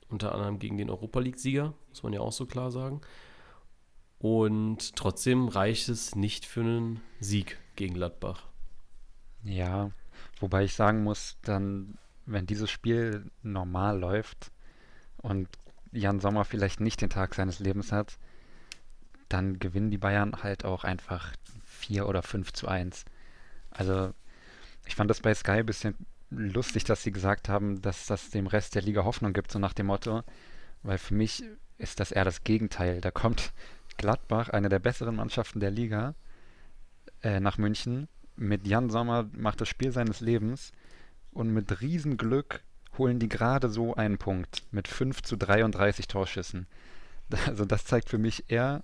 unter 0.09 0.33
anderem 0.33 0.57
gegen 0.59 0.77
den 0.77 0.89
Europa 0.89 1.19
League-Sieger, 1.19 1.73
muss 1.89 2.03
man 2.03 2.11
ja 2.13 2.19
auch 2.21 2.31
so 2.31 2.45
klar 2.47 2.71
sagen. 2.71 3.01
Und 4.19 4.95
trotzdem 4.95 5.47
reicht 5.47 5.89
es 5.89 6.15
nicht 6.15 6.45
für 6.45 6.61
einen 6.61 7.01
Sieg 7.19 7.57
gegen 7.75 7.93
Gladbach. 7.95 8.47
ja. 9.43 9.91
Wobei 10.39 10.63
ich 10.63 10.73
sagen 10.75 11.03
muss, 11.03 11.37
dann, 11.43 11.97
wenn 12.25 12.45
dieses 12.47 12.69
Spiel 12.71 13.29
normal 13.43 13.99
läuft 13.99 14.51
und 15.17 15.47
Jan 15.91 16.19
Sommer 16.19 16.45
vielleicht 16.45 16.79
nicht 16.79 17.01
den 17.01 17.09
Tag 17.09 17.35
seines 17.35 17.59
Lebens 17.59 17.91
hat, 17.91 18.17
dann 19.29 19.59
gewinnen 19.59 19.91
die 19.91 19.97
Bayern 19.99 20.43
halt 20.43 20.65
auch 20.65 20.83
einfach 20.83 21.31
4 21.81 22.07
oder 22.07 22.21
5 22.21 22.53
zu 22.53 22.67
1. 22.67 23.05
Also, 23.71 24.13
ich 24.85 24.95
fand 24.95 25.09
das 25.09 25.21
bei 25.21 25.33
Sky 25.33 25.51
ein 25.51 25.65
bisschen 25.65 25.95
lustig, 26.29 26.83
dass 26.85 27.03
sie 27.03 27.11
gesagt 27.11 27.49
haben, 27.49 27.81
dass 27.81 28.05
das 28.05 28.29
dem 28.29 28.47
Rest 28.47 28.75
der 28.75 28.81
Liga 28.81 29.03
Hoffnung 29.03 29.33
gibt, 29.33 29.51
so 29.51 29.59
nach 29.59 29.73
dem 29.73 29.87
Motto. 29.87 30.23
Weil 30.83 30.97
für 30.97 31.13
mich 31.13 31.43
ist 31.77 31.99
das 31.99 32.11
eher 32.11 32.25
das 32.25 32.43
Gegenteil. 32.43 33.01
Da 33.01 33.11
kommt 33.11 33.53
Gladbach, 33.97 34.49
eine 34.49 34.69
der 34.69 34.79
besseren 34.79 35.15
Mannschaften 35.15 35.59
der 35.59 35.71
Liga, 35.71 36.15
äh, 37.21 37.39
nach 37.39 37.57
München. 37.57 38.07
Mit 38.35 38.65
Jan 38.65 38.89
Sommer 38.89 39.29
macht 39.33 39.61
das 39.61 39.69
Spiel 39.69 39.91
seines 39.91 40.21
Lebens 40.21 40.71
und 41.31 41.53
mit 41.53 41.81
Riesenglück 41.81 42.61
holen 42.97 43.19
die 43.19 43.29
gerade 43.29 43.69
so 43.69 43.95
einen 43.95 44.17
Punkt 44.17 44.63
mit 44.71 44.87
5 44.87 45.21
zu 45.21 45.37
33 45.37 46.07
Torschüssen. 46.07 46.67
Also 47.47 47.63
das 47.63 47.85
zeigt 47.85 48.09
für 48.09 48.17
mich 48.17 48.51
eher, 48.51 48.83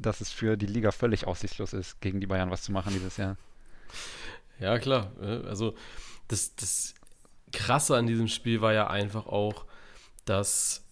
dass 0.00 0.20
es 0.20 0.30
für 0.30 0.56
die 0.56 0.66
Liga 0.66 0.90
völlig 0.90 1.26
aussichtslos 1.26 1.72
ist, 1.72 2.00
gegen 2.00 2.20
die 2.20 2.26
Bayern 2.26 2.50
was 2.50 2.62
zu 2.62 2.72
machen 2.72 2.92
dieses 2.92 3.16
Jahr. 3.16 3.36
Ja, 4.60 4.78
klar. 4.78 5.12
Also 5.20 5.74
das, 6.28 6.54
das 6.56 6.94
Krasse 7.52 7.96
an 7.96 8.06
diesem 8.06 8.28
Spiel 8.28 8.60
war 8.60 8.72
ja 8.72 8.88
einfach 8.88 9.26
auch, 9.26 9.64
dass 10.24 10.84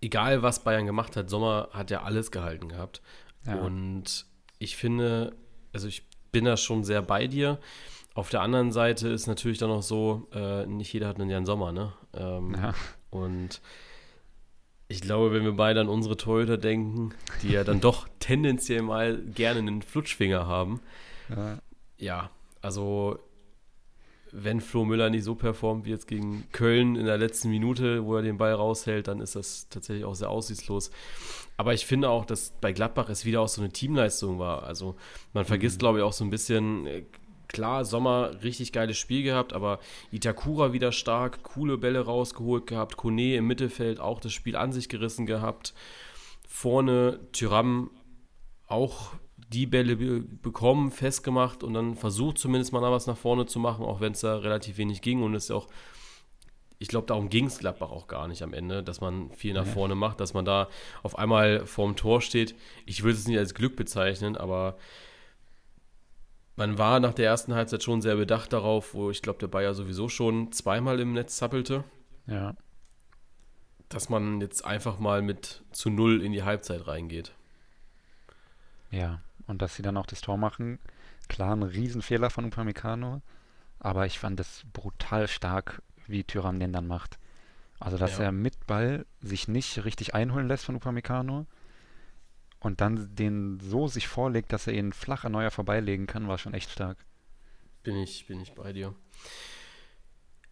egal 0.00 0.42
was 0.42 0.64
Bayern 0.64 0.86
gemacht 0.86 1.16
hat, 1.16 1.30
Sommer 1.30 1.68
hat 1.72 1.90
ja 1.90 2.02
alles 2.02 2.30
gehalten 2.30 2.68
gehabt. 2.68 3.02
Ja. 3.46 3.56
Und 3.56 4.26
ich 4.58 4.76
finde, 4.76 5.36
also 5.72 5.88
ich 5.88 6.06
bin 6.32 6.44
da 6.44 6.56
schon 6.56 6.84
sehr 6.84 7.02
bei 7.02 7.26
dir. 7.26 7.58
Auf 8.14 8.30
der 8.30 8.40
anderen 8.40 8.72
Seite 8.72 9.08
ist 9.08 9.26
natürlich 9.26 9.58
dann 9.58 9.70
auch 9.70 9.82
so, 9.82 10.28
äh, 10.32 10.66
nicht 10.66 10.92
jeder 10.92 11.08
hat 11.08 11.20
einen 11.20 11.30
Jan 11.30 11.46
Sommer, 11.46 11.72
ne? 11.72 11.92
Ähm, 12.14 12.54
ja. 12.54 12.74
Und 13.10 13.60
ich 14.88 15.02
glaube, 15.02 15.32
wenn 15.32 15.44
wir 15.44 15.52
beide 15.52 15.80
an 15.80 15.88
unsere 15.88 16.16
Torhüter 16.16 16.56
denken, 16.56 17.14
die 17.42 17.50
ja 17.50 17.62
dann 17.62 17.80
doch 17.80 18.08
tendenziell 18.18 18.82
mal 18.82 19.18
gerne 19.18 19.60
einen 19.60 19.82
Flutschfinger 19.82 20.46
haben. 20.46 20.80
Ja, 21.28 21.58
ja 21.98 22.30
also 22.62 23.18
wenn 24.32 24.60
Flo 24.60 24.84
Müller 24.84 25.10
nicht 25.10 25.24
so 25.24 25.34
performt 25.34 25.84
wie 25.84 25.90
jetzt 25.90 26.06
gegen 26.06 26.46
Köln 26.52 26.96
in 26.96 27.06
der 27.06 27.18
letzten 27.18 27.50
Minute, 27.50 28.04
wo 28.04 28.16
er 28.16 28.22
den 28.22 28.38
Ball 28.38 28.52
raushält, 28.52 29.08
dann 29.08 29.20
ist 29.20 29.36
das 29.36 29.68
tatsächlich 29.68 30.04
auch 30.04 30.14
sehr 30.14 30.30
aussichtslos. 30.30 30.90
Aber 31.56 31.74
ich 31.74 31.86
finde 31.86 32.10
auch, 32.10 32.24
dass 32.24 32.52
bei 32.60 32.72
Gladbach 32.72 33.08
es 33.08 33.24
wieder 33.24 33.40
auch 33.40 33.48
so 33.48 33.60
eine 33.60 33.72
Teamleistung 33.72 34.38
war. 34.38 34.64
Also 34.64 34.96
man 35.32 35.44
vergisst, 35.44 35.76
mhm. 35.76 35.80
glaube 35.80 35.98
ich, 35.98 36.04
auch 36.04 36.12
so 36.12 36.24
ein 36.24 36.30
bisschen, 36.30 36.86
äh, 36.86 37.04
klar, 37.48 37.84
Sommer 37.84 38.42
richtig 38.42 38.72
geiles 38.72 38.98
Spiel 38.98 39.22
gehabt, 39.22 39.52
aber 39.52 39.80
Itakura 40.12 40.72
wieder 40.72 40.92
stark, 40.92 41.42
coole 41.42 41.78
Bälle 41.78 42.00
rausgeholt 42.00 42.66
gehabt, 42.66 42.96
Kone 42.96 43.36
im 43.36 43.46
Mittelfeld 43.46 44.00
auch 44.00 44.20
das 44.20 44.32
Spiel 44.32 44.56
an 44.56 44.72
sich 44.72 44.88
gerissen 44.88 45.26
gehabt. 45.26 45.74
Vorne 46.46 47.20
Tyram 47.32 47.90
auch 48.66 49.14
die 49.48 49.66
Bälle 49.66 49.96
bekommen, 49.96 50.90
festgemacht 50.90 51.62
und 51.62 51.72
dann 51.72 51.96
versucht 51.96 52.38
zumindest 52.38 52.72
mal 52.72 52.82
was 52.82 53.06
nach 53.06 53.16
vorne 53.16 53.46
zu 53.46 53.58
machen, 53.58 53.84
auch 53.84 54.00
wenn 54.00 54.12
es 54.12 54.20
da 54.20 54.36
relativ 54.36 54.76
wenig 54.76 55.00
ging 55.00 55.22
und 55.22 55.34
es 55.34 55.48
ja 55.48 55.56
auch, 55.56 55.68
ich 56.78 56.88
glaube, 56.88 57.06
darum 57.06 57.30
ging 57.30 57.46
es 57.46 57.58
Gladbach 57.58 57.90
auch 57.90 58.08
gar 58.08 58.28
nicht 58.28 58.42
am 58.42 58.52
Ende, 58.52 58.82
dass 58.82 59.00
man 59.00 59.30
viel 59.32 59.54
nach 59.54 59.66
vorne 59.66 59.94
macht, 59.94 60.20
dass 60.20 60.34
man 60.34 60.44
da 60.44 60.68
auf 61.02 61.18
einmal 61.18 61.66
vorm 61.66 61.96
Tor 61.96 62.20
steht. 62.20 62.54
Ich 62.84 63.02
würde 63.02 63.18
es 63.18 63.26
nicht 63.26 63.38
als 63.38 63.54
Glück 63.54 63.74
bezeichnen, 63.74 64.36
aber 64.36 64.76
man 66.58 66.76
war 66.76 66.98
nach 66.98 67.14
der 67.14 67.26
ersten 67.26 67.54
Halbzeit 67.54 67.84
schon 67.84 68.02
sehr 68.02 68.16
bedacht 68.16 68.52
darauf, 68.52 68.92
wo 68.92 69.10
ich 69.10 69.22
glaube, 69.22 69.38
der 69.38 69.46
Bayer 69.46 69.74
sowieso 69.74 70.08
schon 70.08 70.50
zweimal 70.50 70.98
im 70.98 71.12
Netz 71.12 71.36
zappelte. 71.36 71.84
Ja. 72.26 72.54
Dass 73.88 74.08
man 74.08 74.40
jetzt 74.40 74.64
einfach 74.64 74.98
mal 74.98 75.22
mit 75.22 75.62
zu 75.70 75.88
null 75.88 76.20
in 76.20 76.32
die 76.32 76.42
Halbzeit 76.42 76.88
reingeht. 76.88 77.32
Ja, 78.90 79.20
und 79.46 79.62
dass 79.62 79.76
sie 79.76 79.82
dann 79.82 79.96
auch 79.96 80.06
das 80.06 80.20
Tor 80.20 80.36
machen. 80.36 80.80
Klar, 81.28 81.54
ein 81.54 81.62
Riesenfehler 81.62 82.28
von 82.28 82.46
Upamecano, 82.46 83.22
aber 83.78 84.06
ich 84.06 84.18
fand 84.18 84.40
es 84.40 84.64
brutal 84.72 85.28
stark, 85.28 85.80
wie 86.08 86.24
Tyram 86.24 86.58
den 86.58 86.72
dann 86.72 86.88
macht. 86.88 87.18
Also, 87.78 87.96
dass 87.98 88.18
ja. 88.18 88.24
er 88.24 88.32
mit 88.32 88.66
Ball 88.66 89.06
sich 89.20 89.46
nicht 89.46 89.84
richtig 89.84 90.14
einholen 90.14 90.48
lässt 90.48 90.64
von 90.64 90.74
Upamecano 90.74 91.46
und 92.60 92.80
dann 92.80 93.14
den 93.14 93.60
so 93.60 93.88
sich 93.88 94.08
vorlegt, 94.08 94.52
dass 94.52 94.66
er 94.66 94.74
ihn 94.74 94.92
flach 94.92 95.24
an 95.24 95.32
Neuer 95.32 95.50
vorbeilegen 95.50 96.06
kann, 96.06 96.28
war 96.28 96.38
schon 96.38 96.54
echt 96.54 96.70
stark. 96.70 96.98
Bin 97.82 97.96
ich, 97.96 98.26
bin 98.26 98.40
ich 98.40 98.52
bei 98.52 98.72
dir. 98.72 98.94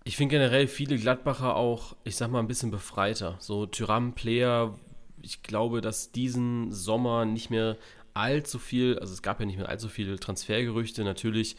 Ich 0.05 0.17
finde 0.17 0.37
generell 0.37 0.69
viele 0.69 0.97
Gladbacher 0.99 1.57
auch, 1.57 1.97
ich 2.05 2.17
sag 2.17 2.31
mal, 2.31 2.39
ein 2.39 2.47
bisschen 2.47 2.71
befreiter. 2.71 3.37
So 3.41 3.67
Tyram, 3.67 4.15
Player, 4.15 4.79
ich 5.21 5.43
glaube, 5.43 5.81
dass 5.81 6.13
diesen 6.13 6.73
Sommer 6.73 7.25
nicht 7.25 7.51
mehr 7.51 7.77
allzu 8.15 8.59
viel, 8.59 8.99
also 8.99 9.13
es 9.13 9.23
gab 9.23 9.41
ja 9.41 9.47
nicht 9.47 9.59
mehr 9.59 9.69
allzu 9.69 9.89
viele 9.89 10.19
Transfergerüchte. 10.19 11.03
Natürlich 11.03 11.57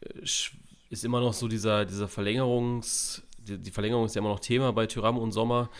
äh, 0.00 0.22
ist 0.22 1.04
immer 1.04 1.20
noch 1.20 1.34
so 1.34 1.48
dieser, 1.48 1.84
dieser 1.84 2.08
Verlängerungs, 2.08 3.22
die, 3.38 3.70
Verlängerung 3.70 4.06
ist 4.06 4.14
ja 4.14 4.20
immer 4.20 4.30
noch 4.30 4.40
Thema 4.40 4.72
bei 4.72 4.86
Tyram 4.86 5.18
und 5.18 5.32
Sommer. 5.32 5.70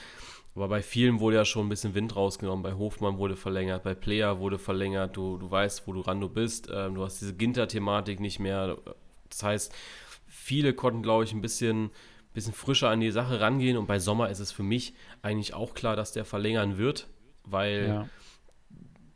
Aber 0.54 0.68
bei 0.68 0.82
vielen 0.82 1.20
wurde 1.20 1.36
ja 1.36 1.44
schon 1.44 1.66
ein 1.66 1.68
bisschen 1.68 1.94
Wind 1.94 2.14
rausgenommen. 2.14 2.62
Bei 2.62 2.74
Hofmann 2.74 3.18
wurde 3.18 3.36
verlängert, 3.36 3.82
bei 3.82 3.94
Player 3.94 4.38
wurde 4.38 4.58
verlängert. 4.58 5.16
Du, 5.16 5.38
du 5.38 5.50
weißt, 5.50 5.86
wo 5.86 5.92
du 5.92 6.00
ran 6.00 6.20
du 6.20 6.28
bist. 6.28 6.68
Ähm, 6.72 6.94
du 6.94 7.04
hast 7.04 7.20
diese 7.20 7.34
Ginter-Thematik 7.34 8.20
nicht 8.20 8.38
mehr. 8.38 8.76
Das 9.30 9.42
heißt, 9.42 9.74
viele 10.26 10.74
konnten, 10.74 11.02
glaube 11.02 11.24
ich, 11.24 11.32
ein 11.32 11.40
bisschen, 11.40 11.90
bisschen 12.34 12.52
frischer 12.52 12.90
an 12.90 13.00
die 13.00 13.10
Sache 13.10 13.40
rangehen. 13.40 13.78
Und 13.78 13.86
bei 13.86 13.98
Sommer 13.98 14.28
ist 14.28 14.40
es 14.40 14.52
für 14.52 14.62
mich 14.62 14.94
eigentlich 15.22 15.54
auch 15.54 15.72
klar, 15.72 15.96
dass 15.96 16.12
der 16.12 16.26
verlängern 16.26 16.76
wird, 16.76 17.08
weil 17.44 17.86
ja 17.88 18.08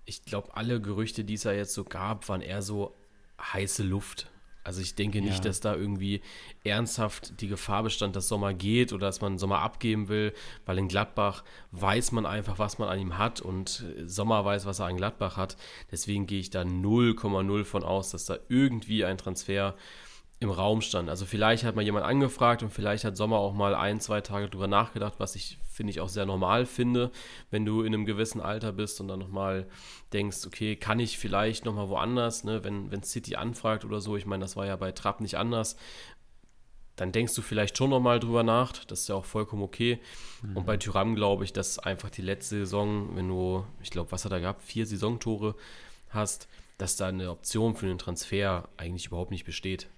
ich 0.07 0.25
glaube, 0.25 0.57
alle 0.57 0.81
Gerüchte, 0.81 1.25
die 1.25 1.35
es 1.35 1.45
ja 1.45 1.53
jetzt 1.53 1.75
so 1.75 1.85
gab, 1.85 2.29
waren 2.29 2.41
eher 2.41 2.63
so 2.63 2.95
heiße 3.41 3.83
Luft. 3.83 4.31
Also 4.67 4.81
ich 4.81 4.97
denke 4.97 5.23
nicht, 5.23 5.45
ja. 5.45 5.45
dass 5.45 5.61
da 5.61 5.77
irgendwie 5.77 6.23
ernsthaft 6.65 7.41
die 7.41 7.47
Gefahr 7.47 7.85
bestand, 7.85 8.17
dass 8.17 8.27
Sommer 8.27 8.53
geht 8.53 8.93
oder 8.93 9.07
dass 9.07 9.21
man 9.21 9.39
Sommer 9.39 9.61
abgeben 9.61 10.09
will, 10.09 10.33
weil 10.65 10.79
in 10.79 10.89
Gladbach 10.89 11.45
weiß 11.71 12.11
man 12.11 12.27
einfach, 12.27 12.59
was 12.59 12.79
man 12.79 12.89
an 12.89 12.99
ihm 12.99 13.17
hat 13.17 13.41
und 13.41 13.85
Sommer 14.07 14.45
weiß, 14.45 14.67
was 14.67 14.81
er 14.81 14.87
an 14.87 14.97
Gladbach 14.97 15.37
hat. 15.37 15.57
Deswegen 15.93 16.27
gehe 16.27 16.41
ich 16.41 16.51
da 16.51 16.63
0,0 16.63 17.65
von 17.65 17.85
aus, 17.85 18.11
dass 18.11 18.25
da 18.25 18.39
irgendwie 18.49 19.05
ein 19.05 19.19
Transfer 19.19 19.77
im 20.39 20.51
Raum 20.51 20.83
stand. 20.83 21.09
Also 21.09 21.25
vielleicht 21.25 21.65
hat 21.65 21.77
mal 21.77 21.85
jemand 21.85 22.05
angefragt 22.05 22.63
und 22.63 22.71
vielleicht 22.71 23.05
hat 23.05 23.17
Sommer 23.17 23.39
auch 23.39 23.55
mal 23.55 23.75
ein, 23.75 24.01
zwei 24.01 24.21
Tage 24.21 24.49
drüber 24.49 24.67
nachgedacht, 24.67 25.15
was 25.19 25.35
ich 25.35 25.59
finde 25.77 25.91
ich 25.91 26.01
auch 26.01 26.09
sehr 26.09 26.25
normal 26.25 26.65
finde, 26.65 27.11
wenn 27.51 27.67
du 27.67 27.83
in 27.83 27.95
einem 27.95 28.07
gewissen 28.07 28.41
Alter 28.41 28.73
bist 28.73 28.99
und 29.01 29.09
dann 29.09 29.19
nochmal 29.19 29.67
denkst, 30.15 30.47
okay, 30.47 30.75
kann 30.75 30.99
ich 31.01 31.19
vielleicht 31.19 31.67
nochmal 31.67 31.91
woanders, 31.91 32.45
ne? 32.45 32.65
wenn, 32.65 32.91
wenn 32.91 33.03
City 33.03 33.37
anfragt 33.37 33.85
oder 33.85 34.01
so, 34.01 34.17
ich 34.17 34.25
meine, 34.25 34.43
das 34.43 34.57
war 34.57 34.67
ja 34.67 34.77
bei 34.77 34.93
Trapp 34.93 35.21
nicht 35.21 35.37
anders, 35.37 35.77
dann 36.97 37.13
denkst 37.13 37.35
du 37.35 37.43
vielleicht 37.43 37.77
schon 37.77 37.91
nochmal 37.91 38.21
drüber 38.21 38.43
nach, 38.43 38.73
das 38.87 39.01
ist 39.03 39.09
ja 39.09 39.17
auch 39.17 39.27
vollkommen 39.27 39.63
okay. 39.63 40.01
Mhm. 40.43 40.57
Und 40.57 40.67
bei 40.67 40.79
Tyram 40.79 41.15
glaube 41.15 41.45
ich, 41.45 41.53
dass 41.53 41.79
einfach 41.79 42.09
die 42.09 42.23
letzte 42.23 42.61
Saison, 42.61 43.15
wenn 43.15 43.29
du, 43.29 43.67
ich 43.83 43.91
glaube, 43.91 44.13
was 44.13 44.25
hat 44.25 44.33
er 44.33 44.41
gehabt, 44.41 44.63
vier 44.63 44.87
Saisontore 44.87 45.57
hast, 46.09 46.49
dass 46.79 46.97
da 46.97 47.09
eine 47.09 47.31
Option 47.31 47.77
für 47.77 47.85
einen 47.85 47.99
Transfer 47.99 48.67
eigentlich 48.79 49.07
überhaupt 49.07 49.31
nicht 49.31 49.45
besteht. 49.45 49.89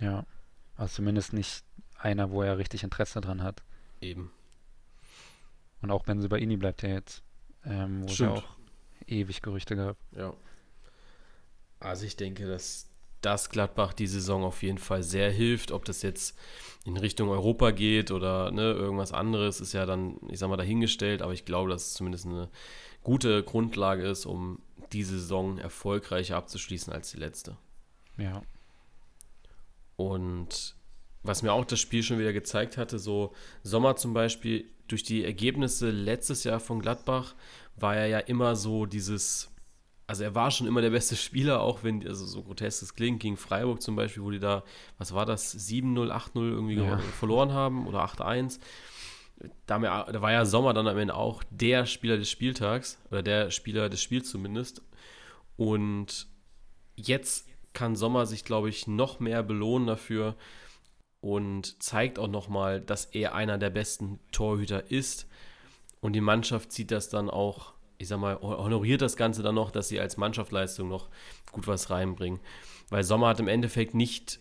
Ja, 0.00 0.24
also 0.76 0.96
zumindest 0.96 1.32
nicht 1.32 1.64
einer, 1.98 2.30
wo 2.30 2.42
er 2.42 2.58
richtig 2.58 2.82
Interesse 2.84 3.20
dran 3.20 3.42
hat. 3.42 3.62
Eben. 4.00 4.30
Und 5.82 5.90
auch 5.90 6.04
Benze 6.04 6.28
Baini 6.28 6.56
bleibt 6.56 6.82
ja 6.82 6.90
jetzt, 6.90 7.22
ähm, 7.64 8.02
wo 8.02 8.06
es 8.06 8.18
ja 8.18 8.30
auch 8.30 8.44
ewig 9.06 9.42
Gerüchte 9.42 9.76
gab. 9.76 9.96
Ja. 10.12 10.34
Also 11.80 12.06
ich 12.06 12.16
denke, 12.16 12.46
dass 12.46 12.88
das 13.20 13.50
Gladbach 13.50 13.92
die 13.92 14.06
Saison 14.06 14.44
auf 14.44 14.62
jeden 14.62 14.78
Fall 14.78 15.02
sehr 15.02 15.30
hilft. 15.30 15.72
Ob 15.72 15.84
das 15.84 16.02
jetzt 16.02 16.36
in 16.84 16.96
Richtung 16.96 17.28
Europa 17.28 17.70
geht 17.72 18.10
oder 18.10 18.50
ne, 18.50 18.72
irgendwas 18.72 19.12
anderes, 19.12 19.60
ist 19.60 19.72
ja 19.72 19.86
dann, 19.86 20.18
ich 20.28 20.38
sag 20.38 20.48
mal, 20.48 20.56
dahingestellt. 20.56 21.22
Aber 21.22 21.32
ich 21.32 21.44
glaube, 21.44 21.70
dass 21.70 21.88
es 21.88 21.94
zumindest 21.94 22.26
eine 22.26 22.48
gute 23.02 23.42
Grundlage 23.42 24.06
ist, 24.06 24.26
um 24.26 24.60
diese 24.92 25.18
Saison 25.18 25.58
erfolgreicher 25.58 26.36
abzuschließen 26.36 26.92
als 26.92 27.10
die 27.10 27.18
letzte. 27.18 27.56
Ja, 28.16 28.42
und 29.98 30.76
was 31.24 31.42
mir 31.42 31.52
auch 31.52 31.64
das 31.64 31.80
Spiel 31.80 32.04
schon 32.04 32.20
wieder 32.20 32.32
gezeigt 32.32 32.76
hatte, 32.76 33.00
so 33.00 33.34
Sommer 33.64 33.96
zum 33.96 34.14
Beispiel, 34.14 34.64
durch 34.86 35.02
die 35.02 35.24
Ergebnisse 35.24 35.90
letztes 35.90 36.44
Jahr 36.44 36.60
von 36.60 36.80
Gladbach 36.80 37.34
war 37.74 37.96
er 37.96 38.06
ja 38.06 38.18
immer 38.20 38.54
so 38.54 38.86
dieses, 38.86 39.50
also 40.06 40.22
er 40.22 40.36
war 40.36 40.52
schon 40.52 40.68
immer 40.68 40.80
der 40.80 40.90
beste 40.90 41.16
Spieler, 41.26 41.60
auch 41.60 41.82
wenn, 41.82 42.06
also 42.06 42.24
so 42.26 42.44
grotesk 42.44 42.82
es 42.84 42.94
klingt, 42.94 43.20
gegen 43.20 43.36
Freiburg 43.36 43.82
zum 43.82 43.96
Beispiel, 43.96 44.22
wo 44.22 44.30
die 44.30 44.38
da, 44.38 44.62
was 44.98 45.12
war 45.12 45.26
das, 45.26 45.52
7-0, 45.68 46.12
8-0 46.12 46.36
irgendwie 46.36 46.76
ja. 46.76 46.98
verloren 46.98 47.52
haben 47.52 47.88
oder 47.88 48.04
8-1. 48.04 48.60
Da, 49.66 49.78
da 49.80 50.22
war 50.22 50.32
ja 50.32 50.44
Sommer 50.44 50.74
dann 50.74 50.86
am 50.86 50.96
Ende 50.96 51.14
auch 51.14 51.42
der 51.50 51.86
Spieler 51.86 52.18
des 52.18 52.30
Spieltags 52.30 52.98
oder 53.10 53.24
der 53.24 53.50
Spieler 53.50 53.88
des 53.88 54.00
Spiels 54.00 54.30
zumindest. 54.30 54.80
Und 55.56 56.28
jetzt 56.94 57.47
kann 57.72 57.96
Sommer 57.96 58.26
sich, 58.26 58.44
glaube 58.44 58.68
ich, 58.68 58.86
noch 58.86 59.20
mehr 59.20 59.42
belohnen 59.42 59.86
dafür 59.86 60.36
und 61.20 61.82
zeigt 61.82 62.18
auch 62.18 62.28
nochmal, 62.28 62.80
dass 62.80 63.04
er 63.06 63.34
einer 63.34 63.58
der 63.58 63.70
besten 63.70 64.20
Torhüter 64.32 64.90
ist. 64.90 65.26
Und 66.00 66.12
die 66.12 66.20
Mannschaft 66.20 66.72
zieht 66.72 66.90
das 66.90 67.08
dann 67.08 67.28
auch, 67.28 67.72
ich 67.98 68.08
sag 68.08 68.20
mal, 68.20 68.40
honoriert 68.40 69.02
das 69.02 69.16
Ganze 69.16 69.42
dann 69.42 69.56
noch, 69.56 69.70
dass 69.70 69.88
sie 69.88 69.98
als 70.00 70.16
Mannschaftsleistung 70.16 70.88
noch 70.88 71.08
gut 71.50 71.66
was 71.66 71.90
reinbringen. 71.90 72.40
Weil 72.88 73.02
Sommer 73.04 73.28
hat 73.28 73.40
im 73.40 73.48
Endeffekt 73.48 73.94
nicht 73.94 74.40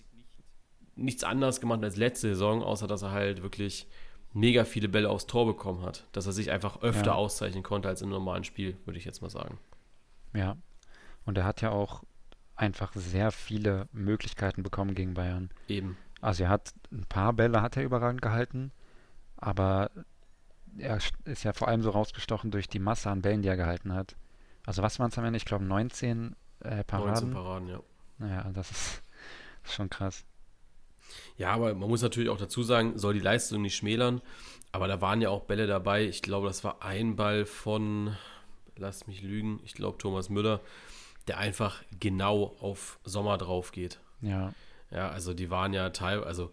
nichts 0.96 1.24
anderes 1.24 1.62
gemacht 1.62 1.84
als 1.84 1.96
letzte 1.96 2.30
Saison, 2.30 2.64
außer 2.64 2.88
dass 2.88 3.04
er 3.04 3.12
halt 3.12 3.44
wirklich 3.44 3.88
mega 4.34 4.66
viele 4.66 4.90
Bälle 4.90 5.10
aufs 5.10 5.28
Tor 5.28 5.46
bekommen 5.46 5.82
hat. 5.84 6.06
Dass 6.12 6.26
er 6.26 6.32
sich 6.34 6.50
einfach 6.52 6.82
öfter 6.82 7.12
Ja. 7.12 7.14
auszeichnen 7.14 7.64
konnte 7.64 7.88
als 7.88 8.02
im 8.02 8.10
normalen 8.10 8.44
Spiel, 8.44 8.78
würde 8.86 8.98
ich 8.98 9.06
jetzt 9.06 9.22
mal 9.22 9.30
sagen. 9.30 9.60
Ja. 10.34 10.58
Und 11.26 11.38
er 11.38 11.44
hat 11.44 11.62
ja 11.62 11.72
auch 11.72 12.04
einfach 12.58 12.92
sehr 12.94 13.32
viele 13.32 13.88
Möglichkeiten 13.92 14.64
bekommen 14.64 14.96
gegen 14.96 15.14
Bayern. 15.14 15.50
Eben. 15.68 15.98
Also 16.22 16.44
er 16.46 16.50
hat 16.50 16.74
ein 16.92 17.06
paar 17.08 17.34
Bälle 17.34 17.62
hat 17.62 17.78
er 17.78 17.84
überragend 17.84 18.22
gehalten, 18.22 18.72
aber 19.38 19.92
er 20.78 21.00
st- 21.00 21.14
ist 21.26 21.44
ja 21.44 21.54
vor 21.54 21.68
allem 21.68 21.82
so 21.82 21.92
rausgestochen 21.92 22.52
durch 22.52 22.68
die 22.68 22.80
Masse 22.80 23.10
an 23.10 23.22
Bällen, 23.22 23.42
die 23.42 23.48
er 23.48 23.58
gehalten 23.58 23.94
hat. 23.94 24.16
Also 24.66 24.82
was 24.82 25.00
waren 25.00 25.10
es 25.10 25.18
am 25.18 25.26
Ende? 25.26 25.38
Ich 25.38 25.46
glaube 25.46 25.64
19 25.64 26.36
äh, 26.62 26.70
19 26.70 26.84
Paraden. 26.86 27.32
Paraden, 27.32 27.68
ja. 27.68 27.80
Naja, 28.18 28.50
das 28.54 28.72
ist, 28.72 29.02
das 29.62 29.72
ist 29.72 29.76
schon 29.76 29.90
krass. 29.90 30.26
Ja, 31.38 31.54
aber 31.54 31.74
man 31.76 31.88
muss 31.88 32.02
natürlich 32.02 32.30
auch 32.30 32.38
dazu 32.38 32.64
sagen, 32.64 32.98
soll 32.98 33.14
die 33.14 33.20
Leistung 33.20 33.62
nicht 33.62 33.76
schmälern. 33.76 34.22
Aber 34.72 34.88
da 34.88 35.00
waren 35.02 35.22
ja 35.22 35.30
auch 35.30 35.44
Bälle 35.44 35.68
dabei. 35.68 36.04
Ich 36.06 36.22
glaube, 36.22 36.48
das 36.48 36.64
war 36.64 36.82
ein 36.84 37.16
Ball 37.16 37.46
von, 37.46 38.16
lasst 38.76 39.08
mich 39.08 39.22
lügen, 39.22 39.60
ich 39.64 39.74
glaube 39.74 39.98
Thomas 39.98 40.30
Müller, 40.30 40.60
der 41.28 41.38
einfach 41.38 41.84
genau 42.00 42.56
auf 42.60 43.00
Sommer 43.04 43.38
drauf 43.38 43.72
geht. 43.72 44.00
Ja, 44.22 44.54
Ja, 44.92 45.10
also 45.10 45.34
die 45.34 45.50
waren 45.50 45.74
ja 45.74 45.90
teil, 45.90 46.24
also 46.24 46.52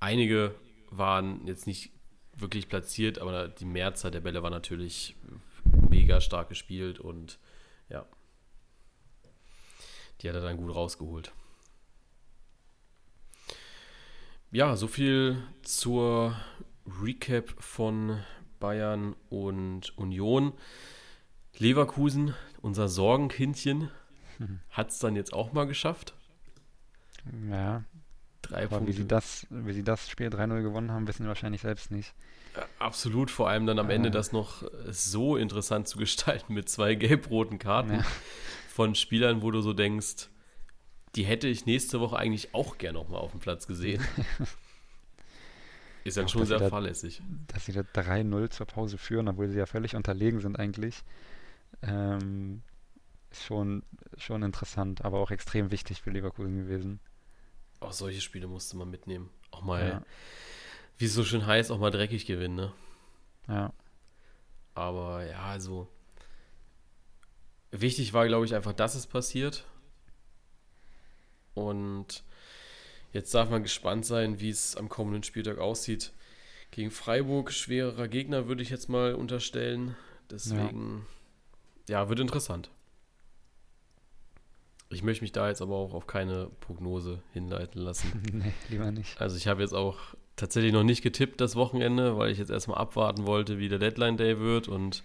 einige 0.00 0.54
waren 0.90 1.46
jetzt 1.46 1.66
nicht 1.66 1.92
wirklich 2.34 2.68
platziert, 2.68 3.18
aber 3.18 3.48
die 3.48 3.64
Mehrzahl 3.64 4.10
der 4.10 4.20
Bälle 4.20 4.42
war 4.42 4.50
natürlich 4.50 5.16
mega 5.88 6.20
stark 6.20 6.48
gespielt 6.48 6.98
und 6.98 7.38
ja, 7.88 8.04
die 10.20 10.28
hat 10.28 10.34
er 10.34 10.42
dann 10.42 10.56
gut 10.56 10.74
rausgeholt. 10.74 11.32
Ja, 14.50 14.76
so 14.76 14.88
viel 14.88 15.42
zur 15.62 16.34
Recap 17.02 17.54
von 17.62 18.22
Bayern 18.60 19.14
und 19.28 19.96
Union. 19.98 20.54
Leverkusen, 21.58 22.34
unser 22.62 22.88
Sorgenkindchen, 22.88 23.90
hat 24.70 24.90
es 24.90 24.98
dann 24.98 25.16
jetzt 25.16 25.32
auch 25.32 25.52
mal 25.52 25.66
geschafft. 25.66 26.14
ja. 27.50 27.84
Drei 28.40 28.64
Aber 28.64 28.76
wie 28.76 28.84
Punkte. 28.84 28.92
sie 29.02 29.08
das, 29.08 29.46
wie 29.50 29.72
sie 29.72 29.82
das 29.82 30.08
Spiel 30.08 30.28
3-0 30.28 30.62
gewonnen 30.62 30.92
haben, 30.92 31.08
wissen 31.08 31.24
sie 31.24 31.28
wahrscheinlich 31.28 31.60
selbst 31.60 31.90
nicht. 31.90 32.14
Ja, 32.56 32.64
Absolut, 32.78 33.30
vor 33.32 33.48
allem 33.50 33.66
dann 33.66 33.78
am 33.80 33.90
Ende 33.90 34.08
Äh. 34.10 34.12
das 34.12 34.30
noch 34.32 34.62
so 34.90 35.36
interessant 35.36 35.88
zu 35.88 35.98
gestalten 35.98 36.54
mit 36.54 36.68
zwei 36.68 36.94
gelb-roten 36.96 37.58
Karten 37.58 37.94
Ja. 37.94 38.06
von 38.68 38.94
Spielern, 38.94 39.42
wo 39.42 39.50
du 39.50 39.60
so 39.60 39.72
denkst, 39.72 40.28
die 41.16 41.24
hätte 41.24 41.48
ich 41.48 41.66
nächste 41.66 41.98
Woche 42.00 42.16
eigentlich 42.16 42.54
auch 42.54 42.78
gern 42.78 42.94
noch 42.94 43.08
mal 43.08 43.18
auf 43.18 43.32
dem 43.32 43.40
Platz 43.40 43.66
gesehen. 43.66 44.02
Ist 46.04 46.16
dann 46.16 46.26
Auch, 46.26 46.28
schon 46.28 46.46
sehr 46.46 46.58
da- 46.58 46.68
fahrlässig. 46.70 47.20
Dass 47.48 47.66
sie 47.66 47.72
da 47.72 47.80
3-0 47.80 48.50
zur 48.50 48.66
Pause 48.66 48.98
führen, 48.98 49.28
obwohl 49.28 49.48
sie 49.48 49.58
ja 49.58 49.66
völlig 49.66 49.94
unterlegen 49.96 50.40
sind 50.40 50.58
eigentlich. 50.58 51.02
Ähm, 51.82 52.62
ist 53.30 53.44
schon, 53.44 53.82
schon 54.16 54.42
interessant, 54.42 55.04
aber 55.04 55.18
auch 55.20 55.30
extrem 55.30 55.70
wichtig 55.70 56.02
für 56.02 56.10
Leverkusen 56.10 56.56
gewesen. 56.56 57.00
Auch 57.80 57.92
solche 57.92 58.20
Spiele 58.20 58.46
musste 58.48 58.76
man 58.76 58.90
mitnehmen. 58.90 59.30
Auch 59.50 59.62
mal, 59.62 59.88
Ja, 59.88 60.02
wie 60.98 61.06
es 61.06 61.14
so 61.14 61.24
schön 61.24 61.46
heißt, 61.46 61.70
auch 61.70 61.78
mal 61.78 61.90
dreckig 61.90 62.26
gewinnen, 62.26 62.56
ne? 62.56 62.72
ja, 63.48 63.72
Aber 64.74 65.24
ja, 65.26 65.42
also 65.44 65.88
wichtig 67.70 68.12
war, 68.12 68.26
glaube 68.26 68.44
ich, 68.46 68.54
einfach, 68.54 68.72
dass 68.72 68.94
es 68.94 69.06
passiert. 69.06 69.64
Und 71.54 72.22
jetzt 73.12 73.34
darf 73.34 73.50
man 73.50 73.62
gespannt 73.62 74.06
sein, 74.06 74.40
wie 74.40 74.50
es 74.50 74.76
am 74.76 74.88
kommenden 74.88 75.22
Spieltag 75.22 75.58
aussieht. 75.58 76.12
Gegen 76.70 76.90
Freiburg 76.90 77.52
schwererer 77.52 78.08
Gegner, 78.08 78.46
würde 78.48 78.62
ich 78.62 78.70
jetzt 78.70 78.88
mal 78.88 79.14
unterstellen. 79.14 79.96
Deswegen, 80.30 81.06
ja, 81.88 82.08
wird 82.08 82.20
interessant. 82.20 82.70
Ich 84.90 85.02
möchte 85.02 85.22
mich 85.22 85.32
da 85.32 85.48
jetzt 85.48 85.60
aber 85.60 85.76
auch 85.76 85.92
auf 85.92 86.06
keine 86.06 86.48
Prognose 86.60 87.20
hinleiten 87.32 87.82
lassen. 87.82 88.22
nee, 88.32 88.52
lieber 88.70 88.90
nicht. 88.90 89.20
Also 89.20 89.36
ich 89.36 89.46
habe 89.46 89.62
jetzt 89.62 89.74
auch 89.74 89.98
tatsächlich 90.36 90.72
noch 90.72 90.84
nicht 90.84 91.02
getippt 91.02 91.40
das 91.40 91.56
Wochenende, 91.56 92.16
weil 92.16 92.30
ich 92.30 92.38
jetzt 92.38 92.50
erstmal 92.50 92.78
abwarten 92.78 93.26
wollte, 93.26 93.58
wie 93.58 93.68
der 93.68 93.78
Deadline 93.78 94.16
Day 94.16 94.38
wird 94.40 94.68
und 94.68 95.02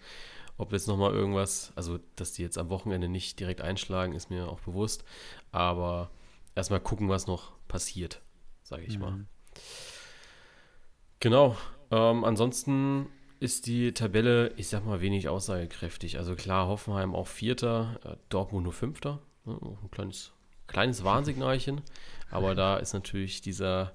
ob 0.57 0.71
jetzt 0.71 0.87
nochmal 0.87 1.13
irgendwas, 1.13 1.73
also 1.75 1.99
dass 2.15 2.33
die 2.33 2.43
jetzt 2.43 2.57
am 2.57 2.69
Wochenende 2.69 3.09
nicht 3.09 3.39
direkt 3.39 3.61
einschlagen, 3.61 4.13
ist 4.13 4.29
mir 4.29 4.47
auch 4.47 4.59
bewusst. 4.59 5.03
Aber 5.51 6.11
erstmal 6.55 6.79
gucken, 6.79 7.09
was 7.09 7.27
noch 7.27 7.51
passiert, 7.67 8.21
sage 8.63 8.83
ich 8.83 8.99
mal. 8.99 9.11
Mhm. 9.11 9.27
Genau. 11.19 11.57
Ähm, 11.91 12.23
ansonsten 12.23 13.07
ist 13.39 13.65
die 13.65 13.93
Tabelle, 13.93 14.53
ich 14.55 14.67
sag 14.67 14.85
mal, 14.85 15.01
wenig 15.01 15.27
aussagekräftig. 15.27 16.17
Also 16.17 16.35
klar, 16.35 16.67
Hoffenheim 16.67 17.15
auch 17.15 17.27
Vierter, 17.27 17.99
äh, 18.05 18.15
Dortmund 18.29 18.63
nur 18.63 18.73
Fünfter. 18.73 19.19
Auch 19.45 19.81
ein 19.83 19.91
kleines, 19.91 20.31
kleines 20.67 21.03
Warnsignalchen. 21.03 21.81
Aber 22.29 22.55
da 22.55 22.77
ist 22.77 22.93
natürlich 22.93 23.41
dieser 23.41 23.93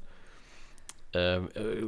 ähm, 1.13 1.49
äh, 1.55 1.83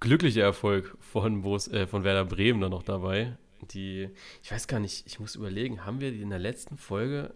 glückliche 0.00 0.40
Erfolg 0.42 0.96
von, 1.00 1.42
Bos, 1.42 1.68
äh, 1.68 1.86
von 1.86 2.04
Werder 2.04 2.24
Bremen 2.24 2.60
dann 2.60 2.70
noch 2.70 2.82
dabei. 2.82 3.36
Die, 3.72 4.08
ich 4.42 4.50
weiß 4.50 4.66
gar 4.68 4.80
nicht, 4.80 5.06
ich 5.06 5.20
muss 5.20 5.34
überlegen, 5.34 5.84
haben 5.84 6.00
wir 6.00 6.12
die 6.12 6.22
in 6.22 6.30
der 6.30 6.38
letzten 6.38 6.78
Folge, 6.78 7.34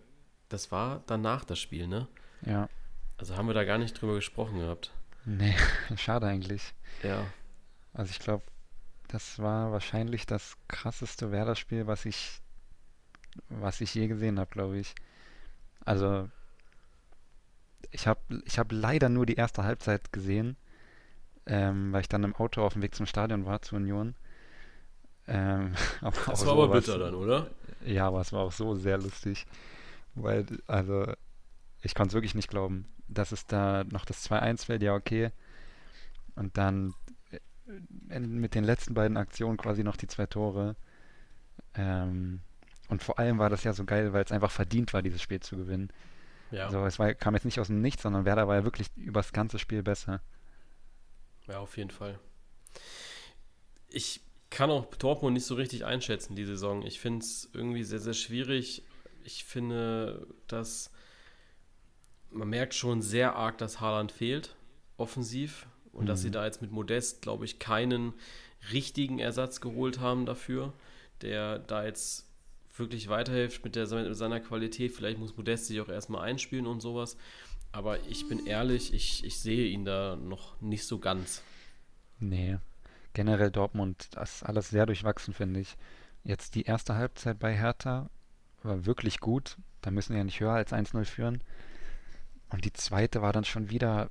das 0.49 0.73
war 0.73 1.03
danach 1.07 1.45
das 1.45 1.59
Spiel, 1.59 1.87
ne? 1.87 2.09
Ja, 2.47 2.69
Also 3.19 3.37
haben 3.37 3.47
wir 3.47 3.55
da 3.55 3.65
gar 3.65 3.77
nicht 3.79 4.01
drüber 4.01 4.15
gesprochen 4.15 4.61
gehabt. 4.61 4.91
nee, 5.27 5.55
schade 5.97 6.27
eigentlich. 6.27 6.73
Ja. 7.03 7.27
Also 7.93 8.11
ich 8.11 8.19
glaube, 8.21 8.45
das 9.09 9.39
war 9.39 9.71
wahrscheinlich 9.73 10.25
das 10.25 10.57
krasseste 10.69 11.31
Werder-Spiel, 11.31 11.87
was 11.87 12.07
ich, 12.07 12.41
was 13.51 13.83
ich 13.83 13.95
je 13.95 14.07
gesehen 14.09 14.39
habe, 14.41 14.51
glaube 14.51 14.79
ich. 14.79 14.95
Also 15.85 16.29
ich 17.91 18.07
habe 18.07 18.21
ich 18.45 18.59
hab 18.59 18.73
leider 18.73 19.09
nur 19.09 19.27
die 19.27 19.35
erste 19.37 19.65
Halbzeit 19.65 20.13
gesehen, 20.13 20.57
ähm, 21.47 21.93
weil 21.93 22.01
ich 22.01 22.09
dann 22.09 22.25
im 22.25 22.35
Auto 22.35 22.63
auf 22.63 22.73
dem 22.73 22.83
Weg 22.83 22.95
zum 22.95 23.07
Stadion 23.07 23.45
war, 23.47 23.63
zur 23.63 23.77
Union. 23.79 24.15
Ähm, 25.27 25.75
aber 26.01 26.17
Das 26.27 26.45
war 26.47 26.53
aber 26.55 26.67
sowas- 26.67 26.85
bitter 26.87 26.99
dann, 26.99 27.15
oder? 27.15 27.51
Ja, 27.85 28.09
aber 28.09 28.21
es 28.21 28.33
war 28.33 28.41
auch 28.41 28.53
so 28.53 28.75
sehr 28.75 28.99
lustig, 28.99 29.47
weil, 30.15 30.47
also, 30.67 31.07
ich 31.83 31.95
konnte 31.95 32.09
es 32.09 32.15
wirklich 32.15 32.35
nicht 32.35 32.49
glauben, 32.49 32.87
dass 33.09 33.31
es 33.33 33.47
da 33.47 33.85
noch 33.85 34.05
das 34.07 34.23
2-1 34.29 34.65
fällt, 34.65 34.83
ja, 34.83 34.95
okay. 34.95 35.31
Und 36.35 36.57
dann 36.57 36.95
äh, 38.11 38.19
mit 38.21 38.55
den 38.55 38.65
letzten 38.65 38.95
beiden 38.95 39.17
Aktionen 39.17 39.57
quasi 39.59 39.85
noch 39.85 39.97
die 39.97 40.07
zwei 40.07 40.27
Tore. 40.27 40.77
Ähm, 41.75 42.41
und 42.89 43.03
vor 43.03 43.19
allem 43.19 43.39
war 43.39 43.51
das 43.51 43.65
ja 43.65 43.73
so 43.73 43.85
geil, 43.85 44.13
weil 44.13 44.25
es 44.25 44.33
einfach 44.33 44.51
verdient 44.51 44.93
war, 44.93 45.03
dieses 45.03 45.23
Spiel 45.23 45.41
zu 45.41 45.57
gewinnen. 45.57 45.91
Ja. 46.51 46.67
Also 46.67 46.85
es 46.85 46.99
war, 46.99 47.15
kam 47.15 47.35
jetzt 47.35 47.45
nicht 47.45 47.59
aus 47.61 47.67
dem 47.69 47.81
Nichts, 47.81 48.03
sondern 48.03 48.25
Werder 48.25 48.47
war 48.47 48.57
ja 48.57 48.65
wirklich 48.65 48.89
übers 48.97 49.33
ganze 49.33 49.59
Spiel 49.59 49.83
besser. 49.83 50.21
Ja, 51.49 51.59
auf 51.59 51.77
jeden 51.77 51.91
Fall. 51.91 52.19
Ich 53.89 54.21
kann 54.51 54.71
auch 54.71 54.87
Dortmund 54.97 55.35
nicht 55.35 55.47
so 55.47 55.55
richtig 55.55 55.85
einschätzen, 55.85 56.37
die 56.37 56.45
Saison. 56.45 56.83
Ich 56.83 57.01
finde 57.01 57.25
es 57.25 57.51
irgendwie 57.53 57.85
sehr, 57.85 57.99
sehr 58.01 58.15
schwierig. 58.15 58.85
Ich 59.25 59.45
finde, 59.45 60.27
dass 60.47 60.91
man 62.31 62.49
merkt 62.49 62.75
schon 62.75 63.03
sehr 63.03 63.37
arg, 63.37 63.59
dass 63.59 63.81
Haaland 63.81 64.13
fehlt, 64.13 64.55
offensiv. 64.97 65.67
Und 65.93 66.07
dass 66.07 66.23
sie 66.23 66.29
Mhm. 66.29 66.33
da 66.33 66.45
jetzt 66.45 66.61
mit 66.61 66.73
Modest, 66.73 67.23
glaube 67.23 67.45
ich, 67.45 67.61
keinen 67.61 68.15
richtigen 68.73 69.21
Ersatz 69.21 69.61
geholt 69.61 70.01
haben 70.01 70.27
dafür, 70.27 70.73
der 71.21 71.61
da 71.61 71.85
jetzt 71.85 72.27
wirklich 72.77 73.09
weiterhilft 73.09 73.65
mit, 73.65 73.77
der, 73.77 73.87
mit 73.89 74.17
seiner 74.17 74.41
Qualität. 74.41 74.93
Vielleicht 74.93 75.19
muss 75.19 75.37
Modest 75.37 75.67
sich 75.67 75.81
auch 75.81 75.89
erstmal 75.89 76.23
einspielen 76.23 76.67
und 76.67 76.81
sowas. 76.81 77.17
Aber 77.73 77.99
ich 78.09 78.29
bin 78.29 78.47
ehrlich, 78.47 78.95
ich, 78.95 79.25
ich 79.25 79.39
sehe 79.39 79.67
ihn 79.67 79.85
da 79.85 80.17
noch 80.17 80.61
nicht 80.61 80.85
so 80.85 80.99
ganz. 80.99 81.43
Nee, 82.21 82.59
generell 83.13 83.51
Dortmund, 83.51 84.09
das 84.13 84.37
ist 84.37 84.43
alles 84.45 84.71
sehr 84.71 84.87
durchwachsen, 84.87 85.35
finde 85.35 85.61
ich. 85.61 85.77
Jetzt 86.23 86.55
die 86.55 86.63
erste 86.63 86.95
Halbzeit 86.95 87.39
bei 87.39 87.53
Hertha 87.55 88.09
war 88.63 88.87
wirklich 88.87 89.21
gut. 89.21 89.57
Da 89.83 89.91
müssen 89.91 90.11
wir 90.11 90.19
ja 90.19 90.25
nicht 90.25 90.41
höher 90.41 90.53
als 90.53 90.73
1-0 90.73 91.05
führen. 91.05 91.43
Und 92.51 92.65
die 92.65 92.73
zweite 92.73 93.23
war 93.23 93.33
dann 93.33 93.45
schon 93.45 93.71
wieder, 93.71 94.11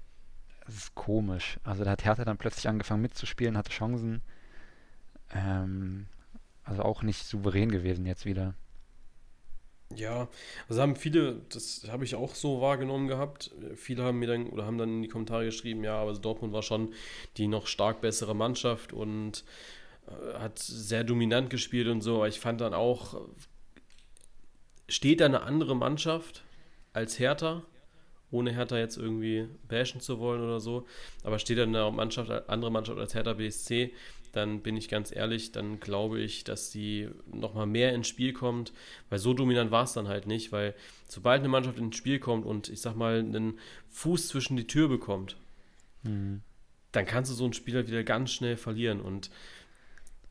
es 0.68 0.76
ist 0.76 0.96
komisch. 0.96 1.60
Also 1.64 1.84
da 1.84 1.92
hat 1.92 2.06
Hertha 2.06 2.26
dann 2.26 2.38
plötzlich 2.38 2.68
angefangen 2.68 3.02
mitzuspielen, 3.02 3.58
hatte 3.58 3.72
Chancen. 3.72 4.22
Ähm, 5.32 6.08
also 6.64 6.84
auch 6.84 7.04
nicht 7.04 7.26
souverän 7.26 7.72
gewesen 7.72 8.06
jetzt 8.06 8.26
wieder. 8.26 8.56
Ja, 9.96 10.28
also 10.68 10.82
haben 10.82 10.96
viele, 10.96 11.42
das 11.50 11.88
habe 11.90 12.04
ich 12.04 12.16
auch 12.16 12.36
so 12.36 12.62
wahrgenommen 12.62 13.08
gehabt. 13.08 13.52
Viele 13.76 14.04
haben 14.04 14.20
mir 14.20 14.28
dann 14.28 14.48
oder 14.48 14.66
haben 14.66 14.78
dann 14.78 14.90
in 14.90 15.02
die 15.04 15.08
Kommentare 15.08 15.46
geschrieben, 15.46 15.84
ja, 15.84 15.98
aber 15.98 16.14
Dortmund 16.14 16.54
war 16.54 16.64
schon 16.64 16.94
die 17.38 17.48
noch 17.48 17.68
stark 17.68 18.02
bessere 18.02 18.36
Mannschaft 18.36 18.94
und 18.94 19.44
äh, 20.08 20.40
hat 20.40 20.60
sehr 20.60 21.04
dominant 21.04 21.50
gespielt 21.50 21.88
und 21.88 22.02
so. 22.02 22.18
Aber 22.18 22.28
ich 22.28 22.40
fand 22.40 22.62
dann 22.62 22.74
auch, 22.74 23.22
steht 24.88 25.22
da 25.22 25.26
eine 25.26 25.44
andere 25.44 25.76
Mannschaft 25.76 26.44
als 26.94 27.20
Hertha, 27.20 27.64
ohne 28.32 28.52
Hertha 28.52 28.78
jetzt 28.78 28.98
irgendwie 28.98 29.48
bashen 29.68 30.02
zu 30.02 30.20
wollen 30.20 30.42
oder 30.42 30.60
so, 30.60 30.88
aber 31.24 31.38
steht 31.38 31.60
da 31.60 31.64
eine 31.64 31.92
Mannschaft, 31.92 32.32
andere 32.50 32.72
Mannschaft 32.72 33.00
als 33.00 33.14
Hertha 33.14 33.34
BSC, 33.34 33.94
dann 34.34 34.62
bin 34.62 34.76
ich 34.76 34.90
ganz 34.90 35.16
ehrlich, 35.16 35.52
dann 35.52 35.80
glaube 35.80 36.20
ich, 36.20 36.44
dass 36.44 36.72
die 36.72 37.08
nochmal 37.32 37.68
mehr 37.68 37.94
ins 37.94 38.08
Spiel 38.08 38.34
kommt, 38.34 38.74
weil 39.10 39.20
so 39.20 39.34
dominant 39.34 39.70
war 39.70 39.84
es 39.84 39.94
dann 39.94 40.08
halt 40.08 40.26
nicht, 40.26 40.52
weil 40.52 40.74
sobald 41.08 41.40
eine 41.40 41.50
Mannschaft 41.50 41.78
ins 41.78 41.96
Spiel 41.96 42.20
kommt 42.20 42.46
und 42.46 42.68
ich 42.68 42.82
sag 42.82 42.96
mal 42.96 43.20
einen 43.20 43.60
Fuß 43.92 44.28
zwischen 44.28 44.58
die 44.58 44.66
Tür 44.66 44.90
bekommt, 44.90 45.38
mhm. 46.02 46.42
dann 46.92 47.06
kannst 47.06 47.30
du 47.30 47.36
so 47.36 47.46
ein 47.46 47.54
Spiel 47.54 47.76
halt 47.76 47.88
wieder 47.88 48.04
ganz 48.04 48.32
schnell 48.32 48.58
verlieren 48.58 49.02
und 49.02 49.30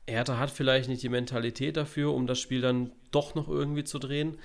Hertha 0.08 0.36
hat 0.36 0.50
vielleicht 0.50 0.88
nicht 0.88 1.04
die 1.04 1.08
Mentalität 1.08 1.76
dafür, 1.76 2.12
um 2.12 2.26
das 2.26 2.40
Spiel 2.40 2.60
dann 2.60 2.90
doch 3.12 3.36
noch 3.36 3.48
irgendwie 3.48 3.84
zu 3.84 4.00
drehen, 4.00 4.36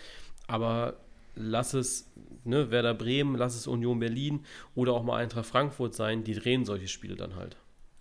aber 0.46 1.00
lass 1.36 1.74
es 1.74 2.12
ne, 2.44 2.70
Werder 2.70 2.94
Bremen, 2.94 3.36
lass 3.36 3.56
es 3.56 3.66
Union 3.66 4.00
Berlin 4.00 4.46
oder 4.76 4.94
auch 4.94 5.04
mal 5.04 5.18
Eintracht 5.18 5.48
Frankfurt 5.48 5.96
sein, 5.96 6.24
die 6.24 6.36
drehen 6.36 6.64
solche 6.64 6.88
Spiele 6.88 7.16
dann 7.16 7.36
halt. 7.36 7.58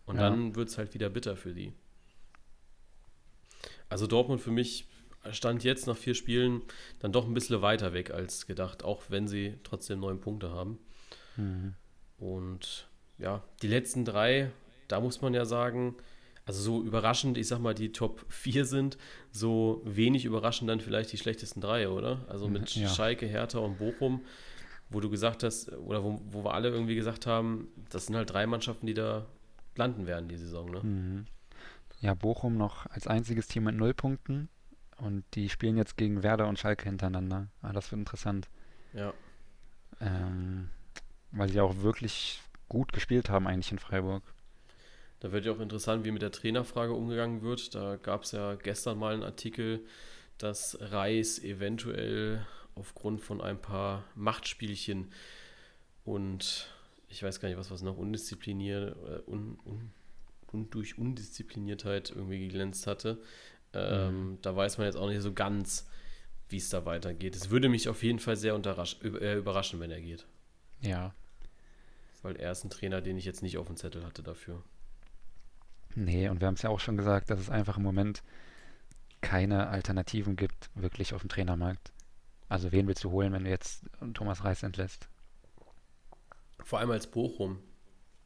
Und 0.07 0.17
ja. 0.17 0.23
dann 0.31 0.55
wird 0.55 0.69
es 0.69 0.79
halt 0.79 0.95
wieder 0.95 1.11
bitter 1.11 1.37
für 1.37 1.53
die. 1.53 1.73
Also 3.89 4.07
Dortmund 4.07 4.41
für 4.41 4.51
mich 4.51 4.89
stand 5.33 5.65
jetzt 5.65 5.87
nach 5.87 5.97
vier 5.97 6.15
Spielen 6.15 6.63
dann 7.01 7.13
doch 7.13 7.27
ein 7.27 7.35
bisschen 7.35 7.63
weiter 7.63 7.93
weg 7.93 8.11
als 8.11 8.47
gedacht, 8.47 8.85
auch 8.85 9.05
wenn 9.09 9.29
sie 9.29 9.59
trotzdem 9.65 10.01
neun 10.01 10.21
Punkte 10.21 10.51
haben. 10.51 10.79
Mhm. 11.37 11.75
Und 12.19 12.89
ja, 13.19 13.43
die 13.63 13.69
letzten 13.69 14.05
drei, 14.05 14.51
da 14.89 15.01
muss 15.01 15.21
man 15.21 15.35
ja 15.35 15.45
sagen, 15.45 15.97
also 16.45 16.63
so 16.63 16.83
überraschend, 16.83 17.37
ich 17.39 17.49
sag 17.49 17.59
mal, 17.59 17.75
die 17.75 17.91
Top 17.91 18.25
4 18.29 18.65
sind, 18.65 18.99
so 19.33 19.83
wenig 19.85 20.25
überraschend 20.25 20.71
dann 20.71 20.81
vielleicht 20.81 21.13
die 21.13 21.19
schlechtesten 21.19 21.61
drei, 21.61 21.89
oder? 21.89 22.25
Also 22.29 22.49
mit 22.49 22.75
ja. 22.77 22.89
Schalke, 22.89 23.27
Hertha 23.27 23.59
und 23.59 23.79
Bochum, 23.79 24.25
wo 24.89 25.01
du 25.01 25.11
gesagt 25.11 25.43
hast, 25.43 25.73
oder 25.73 26.05
wo, 26.05 26.21
wo 26.31 26.45
wir 26.45 26.55
alle 26.55 26.69
irgendwie 26.69 26.95
gesagt 26.95 27.27
haben, 27.27 27.69
das 27.91 28.07
sind 28.07 28.15
halt 28.15 28.31
drei 28.31 28.47
Mannschaften, 28.47 28.87
die 28.87 28.95
da 28.95 29.27
landen 29.79 30.07
werden 30.07 30.29
die 30.29 30.37
Saison, 30.37 30.71
ne? 30.71 30.81
Mhm. 30.83 31.27
Ja, 32.01 32.15
Bochum 32.15 32.57
noch 32.57 32.87
als 32.87 33.07
einziges 33.07 33.49
Team 33.49 33.65
mit 33.65 33.77
null 33.77 33.95
Punkten 33.95 34.49
und 34.99 35.25
die 35.35 35.49
spielen 35.49 35.77
jetzt 35.77 35.97
gegen 35.97 36.23
Werder 36.23 36.49
und 36.49 36.59
Schalke 36.59 36.85
hintereinander. 36.85 37.49
Ah, 37.63 37.73
das 37.73 37.91
wird 37.91 38.01
interessant. 38.01 38.49
Ja. 38.93 39.13
Ähm, 40.01 40.71
weil 41.31 41.49
sie 41.49 41.61
auch 41.61 41.83
wirklich 41.83 42.41
gut 42.69 42.93
gespielt 42.93 43.31
haben 43.31 43.47
eigentlich 43.47 43.73
in 43.73 43.79
Freiburg. 43.79 44.23
Da 45.21 45.33
wird 45.33 45.47
ja 45.47 45.53
auch 45.53 45.61
interessant, 45.61 46.05
wie 46.05 46.11
mit 46.11 46.23
der 46.23 46.33
Trainerfrage 46.33 46.93
umgegangen 46.93 47.43
wird. 47.43 47.75
Da 47.75 47.97
gab 47.97 48.23
es 48.23 48.33
ja 48.33 48.55
gestern 48.55 48.99
mal 48.99 49.15
einen 49.15 49.23
Artikel, 49.23 49.85
dass 50.39 50.77
Reis 50.81 51.39
eventuell 51.39 52.47
aufgrund 52.75 53.23
von 53.23 53.41
ein 53.41 53.61
paar 53.61 54.05
Machtspielchen 54.15 55.11
und 56.05 56.71
ich 57.09 57.23
weiß 57.23 57.41
gar 57.41 57.49
nicht, 57.49 57.59
was 57.59 57.71
was 57.71 57.83
noch 57.83 57.97
undiszipliniert 57.97 58.97
äh, 58.97 59.31
un, 59.31 59.59
un, 59.65 59.91
und 60.53 60.75
durch 60.75 60.99
Undiszipliniertheit 60.99 62.11
irgendwie 62.11 62.39
geglänzt 62.41 62.87
hatte. 62.87 63.21
Ähm, 63.73 64.31
mhm. 64.31 64.39
Da 64.43 64.57
weiß 64.57 64.79
man 64.79 64.87
jetzt 64.87 64.97
auch 64.97 65.09
nicht 65.09 65.23
so 65.23 65.33
ganz, 65.33 65.89
wie 66.49 66.57
es 66.57 66.69
da 66.69 66.85
weitergeht. 66.85 67.37
Es 67.37 67.51
würde 67.51 67.69
mich 67.69 67.89
auf 67.89 68.03
jeden 68.03 68.19
Fall 68.19 68.37
sehr 68.37 68.55
äh, 68.55 69.35
überraschen, 69.37 69.81
wenn 69.81 69.91
er 69.91 70.01
geht. 70.01 70.27
Ja. 70.81 71.15
Weil 72.23 72.37
er 72.37 72.53
ist 72.53 72.65
ein 72.65 72.71
Trainer, 72.71 73.01
den 73.01 73.17
ich 73.17 73.25
jetzt 73.25 73.43
nicht 73.43 73.59
auf 73.59 73.67
dem 73.67 73.77
Zettel 73.77 74.05
hatte 74.05 74.23
dafür. 74.23 74.63
Nee, 75.95 76.29
und 76.29 76.41
wir 76.41 76.47
haben 76.47 76.55
es 76.55 76.63
ja 76.63 76.71
auch 76.71 76.81
schon 76.81 76.97
gesagt, 76.97 77.31
dass 77.31 77.41
es 77.41 77.51
einfach 77.51 77.79
im 77.79 77.83
Moment 77.83 78.23
keine 79.23 79.69
Alternativen 79.69 80.37
gibt, 80.37 80.71
wirklich 80.75 81.15
auf 81.15 81.23
dem 81.23 81.31
Trainermarkt. 81.31 81.93
Also 82.49 82.71
wen 82.71 82.87
willst 82.87 83.03
du 83.03 83.11
holen, 83.11 83.33
wenn 83.33 83.45
du 83.45 83.51
jetzt 83.51 83.85
Thomas 84.15 84.45
Reis 84.45 84.63
entlässt? 84.63 85.09
Vor 86.67 86.81
allem 86.81 86.91
als 86.91 87.07
Bochum. 87.07 87.61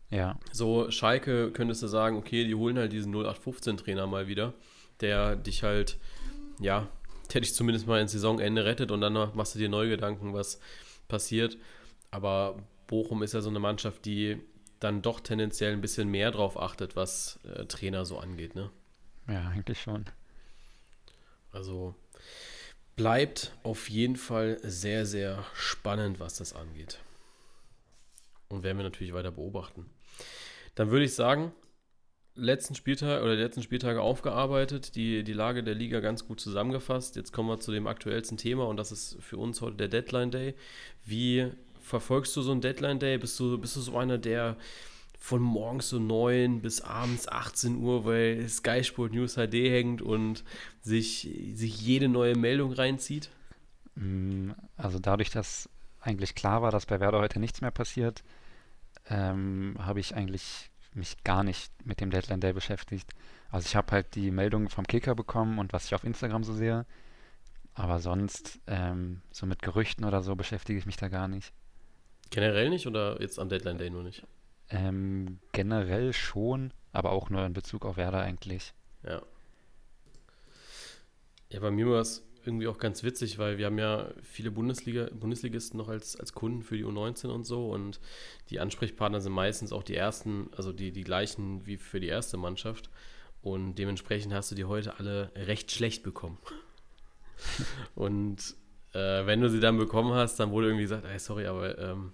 Ja. 0.09 0.41
So, 0.51 0.91
Schalke 0.91 1.53
könntest 1.53 1.83
du 1.83 1.89
sagen, 1.89 2.17
okay, 2.17 2.45
die 2.47 2.55
holen 2.55 2.79
halt 2.79 2.91
diesen 2.91 3.15
0815-Trainer 3.15 4.07
mal 4.07 4.29
wieder, 4.29 4.55
der 5.01 5.37
dich 5.37 5.63
halt, 5.63 5.99
ja, 6.59 6.89
der 7.35 7.43
dich 7.43 7.53
zumindest 7.53 7.87
mal 7.87 8.01
ins 8.01 8.13
Saisonende 8.13 8.65
rettet 8.65 8.93
und 8.93 9.03
dann 9.03 9.13
machst 9.35 9.55
du 9.55 9.59
dir 9.59 9.69
neue 9.69 9.91
Gedanken, 9.91 10.33
was 10.33 10.59
passiert. 11.07 11.59
Aber 12.11 12.57
Bochum 12.87 13.23
ist 13.23 13.35
ja 13.35 13.43
so 13.43 13.51
eine 13.51 13.61
Mannschaft, 13.61 14.07
die 14.07 14.41
dann 14.81 15.03
doch 15.03 15.21
tendenziell 15.21 15.75
ein 15.75 15.83
bisschen 15.83 16.09
mehr 16.09 16.31
drauf 16.31 16.59
achtet, 16.59 16.97
was 16.97 17.41
äh, 17.45 17.67
Trainer 17.67 18.07
so 18.07 18.19
angeht, 18.19 18.55
ne? 18.55 18.71
Ja, 19.29 19.49
eigentlich 19.49 19.83
schon. 19.83 20.07
Also 21.53 21.95
bleibt 22.97 23.53
auf 23.65 23.91
jeden 23.91 24.17
Fall 24.17 24.59
sehr, 24.63 25.05
sehr 25.05 25.45
spannend, 25.53 26.21
was 26.21 26.37
das 26.37 26.55
angeht. 26.55 27.01
Und 28.51 28.63
werden 28.63 28.77
wir 28.77 28.85
natürlich 28.85 29.15
weiter 29.15 29.31
beobachten. 29.31 29.87
Dann 30.75 30.91
würde 30.91 31.05
ich 31.05 31.15
sagen, 31.15 31.53
letzten 32.35 32.75
Spieltag 32.75 33.23
oder 33.23 33.37
die 33.37 33.43
letzten 33.43 33.63
Spieltage 33.63 34.01
aufgearbeitet, 34.01 34.95
die, 34.97 35.25
die 35.25 35.33
Lage 35.33 35.63
der 35.63 35.75
Liga 35.75 36.01
ganz 36.01 36.27
gut 36.27 36.41
zusammengefasst. 36.41 37.17
Jetzt 37.17 37.33
kommen 37.33 37.49
wir 37.49 37.61
zu 37.61 37.73
dem 37.73 37.87
aktuellsten 37.87 38.37
Thema 38.37 38.67
und 38.67 38.77
das 38.77 38.93
ist 38.93 39.17
für 39.21 39.37
uns 39.37 39.61
heute 39.61 39.77
der 39.77 39.89
Deadline 39.89 40.31
Day. 40.31 40.55
Wie 41.05 41.51
verfolgst 41.81 42.37
du 42.37 42.43
so 42.43 42.53
einen 42.53 42.61
Deadline 42.61 42.99
Day? 42.99 43.19
Bist 43.19 43.39
du, 43.41 43.59
bist 43.59 43.77
du 43.77 43.81
so 43.81 43.97
einer, 43.97 44.19
der 44.19 44.57
von 45.19 45.43
morgens 45.43 45.91
so 45.91 45.99
9 45.99 46.63
bis 46.63 46.81
abends 46.81 47.29
18 47.29 47.77
Uhr 47.77 48.05
bei 48.05 48.47
Sky 48.49 48.83
Sport 48.83 49.13
News 49.13 49.35
HD 49.35 49.71
hängt 49.71 50.01
und 50.01 50.45
sich, 50.81 51.29
sich 51.55 51.81
jede 51.81 52.09
neue 52.09 52.37
Meldung 52.37 52.73
reinzieht? 52.73 53.31
Mm, 53.97 54.53
also 54.77 54.99
dadurch, 54.99 55.31
dass 55.31 55.69
eigentlich 56.01 56.35
klar 56.35 56.63
war, 56.63 56.71
dass 56.71 56.87
bei 56.87 57.01
Werder 57.01 57.19
heute 57.19 57.39
nichts 57.39 57.61
mehr 57.61 57.71
passiert, 57.71 58.25
ähm, 59.11 59.77
habe 59.79 60.01
ich 60.01 60.15
eigentlich 60.15 60.71
mich 60.95 61.23
gar 61.23 61.45
nicht 61.45 61.71
mit 61.85 62.01
dem 62.01 62.11
Deadline 62.11 62.41
Day 62.41 62.53
beschäftigt. 62.53 63.13
Also 63.51 63.67
ich 63.67 63.77
habe 63.77 63.93
halt 63.93 64.15
die 64.15 64.31
Meldungen 64.31 64.69
vom 64.69 64.87
Kicker 64.87 65.15
bekommen 65.15 65.59
und 65.59 65.73
was 65.73 65.87
ich 65.87 65.95
auf 65.95 66.05
Instagram 66.05 66.45
so 66.45 66.53
sehe. 66.53 66.87
Aber 67.75 68.01
sonst, 68.01 68.61
ähm, 68.67 69.23
so 69.31 69.47
mit 69.47 69.63
Gerüchten 69.63 70.05
oder 70.05 70.23
so 70.23 70.35
beschäftige 70.35 70.79
ich 70.79 70.87
mich 70.87 70.97
da 70.97 71.09
gar 71.09 71.29
nicht. 71.29 71.53
Generell 72.31 72.71
nicht 72.71 72.87
oder 72.87 73.21
jetzt 73.21 73.39
am 73.39 73.49
Deadline 73.49 73.79
Day 73.79 73.91
nur 73.91 74.03
nicht? 74.03 74.25
Ähm, 74.69 75.41
generell 75.53 76.13
schon, 76.13 76.73
aber 76.93 77.11
auch 77.11 77.31
nur 77.31 77.45
in 77.45 77.53
Bezug 77.53 77.85
auf 77.85 77.97
Werder 77.97 78.21
eigentlich. 78.21 78.73
Ja. 79.05 79.23
Ja, 81.49 81.61
bei 81.61 81.73
mir 81.73 81.87
war 81.87 82.01
es 82.01 82.23
irgendwie 82.45 82.69
auch 82.69 82.79
ganz 82.79 83.03
witzig, 83.03 83.39
weil 83.39 83.59
wir 83.59 83.67
haben 83.67 83.79
ja 83.79 84.09
viele 84.23 84.51
Bundesliga, 84.51 85.09
Bundesligisten 85.13 85.79
noch 85.79 85.89
als, 85.89 86.19
als 86.19 86.33
Kunden 86.33 86.63
für 86.63 86.77
die 86.77 86.85
U19 86.85 87.29
und 87.29 87.45
so 87.45 87.71
und 87.71 88.01
die 88.51 88.61
Ansprechpartner 88.61 89.21
sind 89.21 89.33
meistens 89.33 89.73
auch 89.73 89.83
die 89.83 89.97
ersten, 89.97 90.51
also 90.57 90.73
die, 90.73 90.93
die 90.93 91.05
gleichen 91.05 91.67
wie 91.67 91.77
für 91.77 92.01
die 92.01 92.09
erste 92.09 92.37
Mannschaft 92.37 92.91
und 93.43 93.77
dementsprechend 93.77 94.33
hast 94.33 94.51
du 94.51 94.55
die 94.55 94.65
heute 94.65 94.99
alle 94.99 95.33
recht 95.35 95.71
schlecht 95.71 96.03
bekommen. 96.03 96.39
und 97.95 98.55
äh, 98.93 99.27
wenn 99.27 99.41
du 99.41 99.49
sie 99.49 99.61
dann 99.61 99.79
bekommen 99.79 100.13
hast, 100.13 100.41
dann 100.41 100.51
wurde 100.51 100.67
irgendwie 100.67 100.85
gesagt, 100.85 101.07
hey, 101.07 101.19
sorry, 101.19 101.47
aber 101.47 101.79
ähm, 101.79 102.13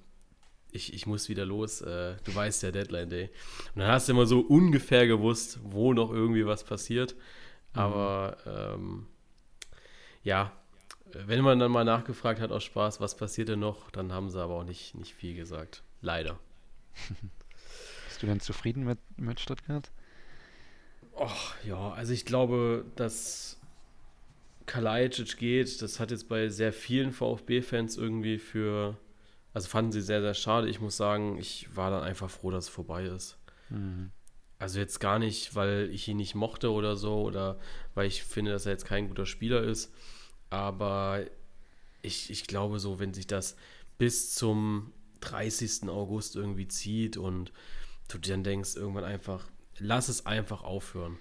ich, 0.71 0.93
ich 0.93 1.07
muss 1.07 1.29
wieder 1.29 1.45
los, 1.45 1.81
äh, 1.81 2.17
du 2.25 2.35
weißt 2.35 2.63
ja, 2.63 2.71
Deadline 2.71 3.09
Day. 3.09 3.31
Und 3.75 3.81
dann 3.81 3.89
hast 3.91 4.09
du 4.09 4.13
immer 4.13 4.27
so 4.27 4.41
ungefähr 4.41 5.07
gewusst, 5.07 5.59
wo 5.63 5.93
noch 5.93 6.13
irgendwie 6.13 6.47
was 6.47 6.65
passiert. 6.65 7.15
Mhm. 7.15 7.81
Aber 7.81 8.37
ähm, 8.47 9.07
ja, 10.27 10.53
wenn 11.13 11.41
man 11.43 11.59
dann 11.59 11.71
mal 11.71 11.85
nachgefragt 11.85 12.41
hat 12.41 12.51
aus 12.51 12.65
Spaß, 12.65 13.01
was 13.01 13.17
passiert 13.17 13.49
denn 13.49 13.61
noch, 13.61 13.91
dann 13.91 14.13
haben 14.13 14.29
sie 14.29 14.41
aber 14.41 14.55
auch 14.55 14.65
nicht, 14.65 14.95
nicht 14.95 15.15
viel 15.15 15.35
gesagt. 15.35 15.83
Leider. 16.01 16.39
Bist 18.09 18.23
du 18.23 18.27
denn 18.27 18.41
zufrieden 18.41 18.85
mit, 18.85 18.99
mit 19.17 19.41
Stuttgart? 19.41 19.91
Och, 21.13 21.55
ja, 21.65 21.93
also 21.93 22.13
ich 22.13 22.25
glaube, 22.25 22.85
dass 22.97 23.59
Kalajdzic 24.67 25.39
geht, 25.39 25.81
das 25.81 26.01
hat 26.01 26.11
jetzt 26.11 26.29
bei 26.29 26.49
sehr 26.49 26.73
vielen 26.73 27.13
VfB-Fans 27.13 27.97
irgendwie 27.97 28.39
für 28.39 28.99
also 29.57 29.69
fanden 29.69 29.91
sie 29.91 30.03
sehr, 30.03 30.21
sehr 30.21 30.35
schade. 30.35 30.69
Ich 30.69 30.83
muss 30.83 30.99
sagen, 30.99 31.39
ich 31.39 31.75
war 31.75 31.91
dann 31.91 32.03
einfach 32.03 32.29
froh, 32.29 32.51
dass 32.51 32.65
es 32.65 32.69
vorbei 32.69 33.05
ist. 33.05 33.39
Mhm. 33.71 34.11
Also 34.59 34.79
jetzt 34.79 34.99
gar 34.99 35.19
nicht, 35.19 35.55
weil 35.55 35.89
ich 35.91 36.07
ihn 36.09 36.19
nicht 36.19 36.35
mochte 36.35 36.71
oder 36.71 36.95
so 36.95 37.23
oder 37.23 37.59
weil 37.95 38.07
ich 38.07 38.23
finde, 38.23 38.51
dass 38.51 38.67
er 38.67 38.73
jetzt 38.73 38.85
kein 38.85 39.09
guter 39.09 39.25
Spieler 39.25 39.63
ist. 39.63 39.95
Aber 40.51 41.25
ich, 42.03 42.31
ich 42.31 42.47
glaube 42.47 42.79
so, 42.79 42.99
wenn 42.99 43.15
sich 43.15 43.27
das 43.27 43.57
bis 43.99 44.35
zum 44.35 44.93
30. 45.21 45.89
August 45.89 46.37
irgendwie 46.37 46.69
zieht 46.69 47.17
und 47.17 47.53
du 48.09 48.19
dir 48.19 48.33
dann 48.33 48.45
denkst, 48.45 48.77
irgendwann 48.77 49.05
einfach, 49.05 49.49
lass 49.79 50.09
es 50.09 50.27
einfach 50.27 50.63
aufhören. 50.63 51.19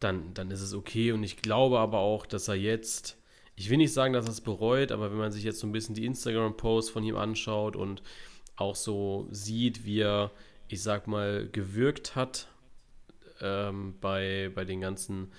Dann, 0.00 0.34
dann 0.34 0.50
ist 0.50 0.60
es 0.60 0.74
okay. 0.74 1.12
Und 1.12 1.22
ich 1.22 1.38
glaube 1.38 1.78
aber 1.78 1.98
auch, 1.98 2.26
dass 2.26 2.48
er 2.48 2.54
jetzt 2.54 3.16
ich 3.56 3.70
will 3.70 3.76
nicht 3.76 3.92
sagen, 3.92 4.12
dass 4.12 4.26
er 4.26 4.32
es 4.32 4.40
bereut, 4.40 4.90
aber 4.90 5.10
wenn 5.10 5.18
man 5.18 5.32
sich 5.32 5.44
jetzt 5.44 5.60
so 5.60 5.66
ein 5.66 5.72
bisschen 5.72 5.94
die 5.94 6.06
Instagram-Posts 6.06 6.90
von 6.90 7.04
ihm 7.04 7.16
anschaut 7.16 7.76
und 7.76 8.02
auch 8.56 8.74
so 8.74 9.28
sieht, 9.30 9.84
wie 9.84 10.00
er, 10.00 10.30
ich 10.68 10.82
sag 10.82 11.06
mal, 11.06 11.48
gewirkt 11.50 12.16
hat 12.16 12.48
ähm, 13.40 13.94
bei, 14.00 14.50
bei 14.54 14.64
den 14.64 14.80
ganzen 14.80 15.32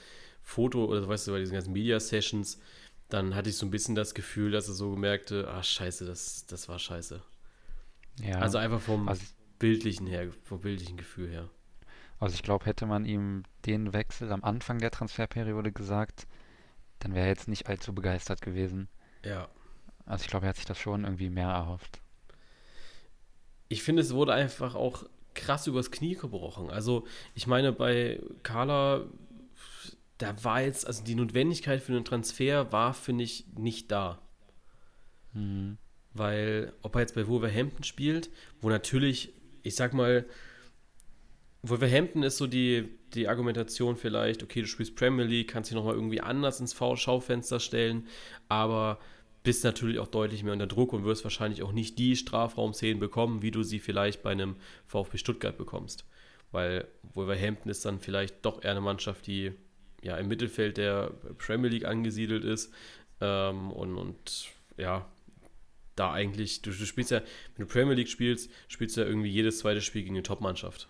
Foto- 0.46 0.86
oder 0.86 1.06
weißt 1.08 1.28
du, 1.28 1.32
bei 1.32 1.40
diesen 1.40 1.54
ganzen 1.54 1.74
Media-Sessions, 1.74 2.60
dann 3.10 3.36
hatte 3.36 3.50
ich 3.50 3.58
so 3.58 3.66
ein 3.66 3.72
bisschen 3.72 3.96
das 3.96 4.14
Gefühl, 4.14 4.52
dass 4.52 4.68
er 4.68 4.76
so 4.76 4.92
gemerkte, 4.92 5.48
ah, 5.50 5.62
scheiße, 5.62 6.06
das, 6.06 6.46
das 6.46 6.70
war 6.70 6.80
scheiße. 6.80 7.22
Ja. 8.22 8.40
Also 8.40 8.60
einfach 8.60 8.80
vom 8.80 9.10
also, 9.10 9.24
bildlichen 9.60 10.08
her, 10.08 10.30
vom 10.44 10.62
bildlichen 10.62 10.98
Gefühl 10.98 11.30
her. 11.30 11.50
Also 12.20 12.36
ich 12.36 12.44
glaube, 12.44 12.66
hätte 12.66 12.86
man 12.86 13.06
ihm 13.06 13.44
den 13.66 13.92
Wechsel 13.92 14.32
am 14.32 14.44
Anfang 14.44 14.78
der 14.78 14.92
Transferperiode 14.92 15.72
gesagt, 15.72 16.28
dann 17.00 17.14
wäre 17.14 17.26
er 17.26 17.32
jetzt 17.32 17.48
nicht 17.48 17.68
allzu 17.68 17.94
begeistert 17.94 18.42
gewesen. 18.42 18.88
Ja. 19.24 19.50
Also 20.06 20.24
ich 20.24 20.30
glaube, 20.30 20.46
er 20.46 20.50
hat 20.50 20.58
sich 20.58 20.66
das 20.66 20.80
schon 20.80 21.04
irgendwie 21.04 21.30
mehr 21.30 21.50
erhofft. 21.50 22.00
Ich 23.68 23.82
finde, 23.82 24.04
es 24.04 24.14
wurde 24.14 24.34
einfach 24.34 24.76
auch 24.76 25.06
krass 25.34 25.68
übers 25.68 25.92
Knie 25.92 26.16
gebrochen. 26.16 26.70
Also 26.70 27.06
ich 27.34 27.48
meine, 27.48 27.74
bei 27.74 28.22
Carla, 28.44 29.06
da 30.18 30.44
war 30.44 30.62
jetzt, 30.62 30.88
also 30.88 31.04
die 31.04 31.16
Notwendigkeit 31.16 31.82
für 31.82 31.94
einen 31.94 32.06
Transfer 32.06 32.72
war, 32.72 32.94
finde 32.94 33.24
ich, 33.24 33.46
nicht 33.58 33.92
da. 33.92 34.22
Mhm. 35.34 35.78
Weil, 36.14 36.74
ob 36.82 36.96
er 36.96 37.02
jetzt 37.02 37.16
bei 37.16 37.28
Wolverhampton 37.28 37.84
spielt, 37.84 38.30
wo 38.62 38.70
natürlich, 38.70 39.34
ich 39.64 39.76
sag 39.76 39.94
mal, 39.94 40.26
Wolverhampton 41.62 42.24
ist 42.24 42.38
so 42.38 42.48
die, 42.48 42.88
die 43.14 43.28
Argumentation 43.28 43.98
vielleicht, 43.98 44.44
okay, 44.44 44.62
du 44.62 44.68
spielst 44.68 44.96
Premier 44.96 45.26
League, 45.26 45.50
kannst 45.50 45.72
dich 45.72 45.76
nochmal 45.76 45.96
irgendwie 45.96 46.22
anders 46.22 46.60
ins 46.60 46.76
Schaufenster 46.76 47.60
stellen, 47.60 48.08
aber 48.48 49.00
bist 49.44 49.64
natürlich 49.64 50.00
auch 50.00 50.08
deutlich 50.08 50.44
mehr 50.44 50.54
unter 50.54 50.68
Druck 50.68 50.94
und 50.94 51.06
wirst 51.06 51.24
wahrscheinlich 51.24 51.64
auch 51.64 51.72
nicht 51.72 52.00
die 52.00 52.16
Strafraumszenen 52.16 53.00
bekommen, 53.00 53.42
wie 53.42 53.52
du 53.52 53.64
sie 53.64 53.80
vielleicht 53.80 54.24
bei 54.24 54.32
einem 54.32 54.56
VfB 54.88 55.18
Stuttgart 55.18 55.58
bekommst. 55.58 56.06
Weil 56.52 56.88
Wolverhampton 57.14 57.70
ist 57.70 57.86
dann 57.86 58.00
vielleicht 58.00 58.46
doch 58.46 58.64
eher 58.64 58.72
eine 58.72 58.82
Mannschaft, 58.82 59.28
die 59.28 59.54
ja 60.06 60.18
im 60.18 60.28
Mittelfeld 60.28 60.78
der 60.78 61.12
Premier 61.38 61.70
League 61.70 61.86
angesiedelt 61.86 62.44
ist 62.44 62.72
ähm, 63.22 63.72
und, 63.72 63.98
und 63.98 64.48
ja, 64.78 65.10
da 65.96 66.12
eigentlich, 66.12 66.62
du, 66.62 66.72
du 66.72 66.86
spielst 66.86 67.12
ja, 67.12 67.22
wenn 67.56 67.68
du 67.68 67.72
Premier 67.72 67.96
League 67.96 68.10
spielst, 68.10 68.52
spielst 68.68 68.96
du 68.96 69.02
ja 69.02 69.08
irgendwie 69.08 69.30
jedes 69.30 69.60
zweite 69.60 69.82
Spiel 69.82 70.04
gegen 70.04 70.16
eine 70.16 70.24
Top-Mannschaft. 70.24 70.88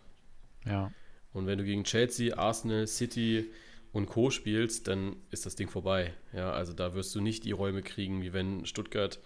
Ja. 0.65 0.91
Und 1.31 1.47
wenn 1.47 1.57
du 1.57 1.63
gegen 1.63 1.83
Chelsea, 1.83 2.35
Arsenal, 2.35 2.87
City 2.87 3.51
und 3.93 4.07
Co. 4.07 4.31
spielst, 4.31 4.87
dann 4.87 5.15
ist 5.31 5.45
das 5.45 5.55
Ding 5.55 5.69
vorbei. 5.69 6.13
Ja, 6.33 6.51
also 6.51 6.73
da 6.73 6.93
wirst 6.93 7.15
du 7.15 7.21
nicht 7.21 7.45
die 7.45 7.51
Räume 7.51 7.83
kriegen, 7.83 8.21
wie 8.21 8.33
wenn 8.33 8.65
Stuttgart, 8.65 9.19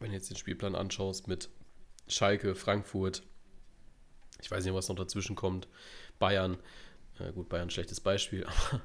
wenn 0.00 0.10
du 0.10 0.16
jetzt 0.16 0.30
den 0.30 0.36
Spielplan 0.36 0.74
anschaust, 0.74 1.28
mit 1.28 1.48
Schalke, 2.08 2.54
Frankfurt, 2.54 3.22
ich 4.40 4.50
weiß 4.50 4.64
nicht, 4.64 4.74
was 4.74 4.88
noch 4.88 4.96
dazwischen 4.96 5.36
kommt, 5.36 5.68
Bayern, 6.18 6.56
äh, 7.18 7.32
gut, 7.32 7.48
Bayern 7.48 7.70
schlechtes 7.70 8.00
Beispiel, 8.00 8.44
aber 8.70 8.82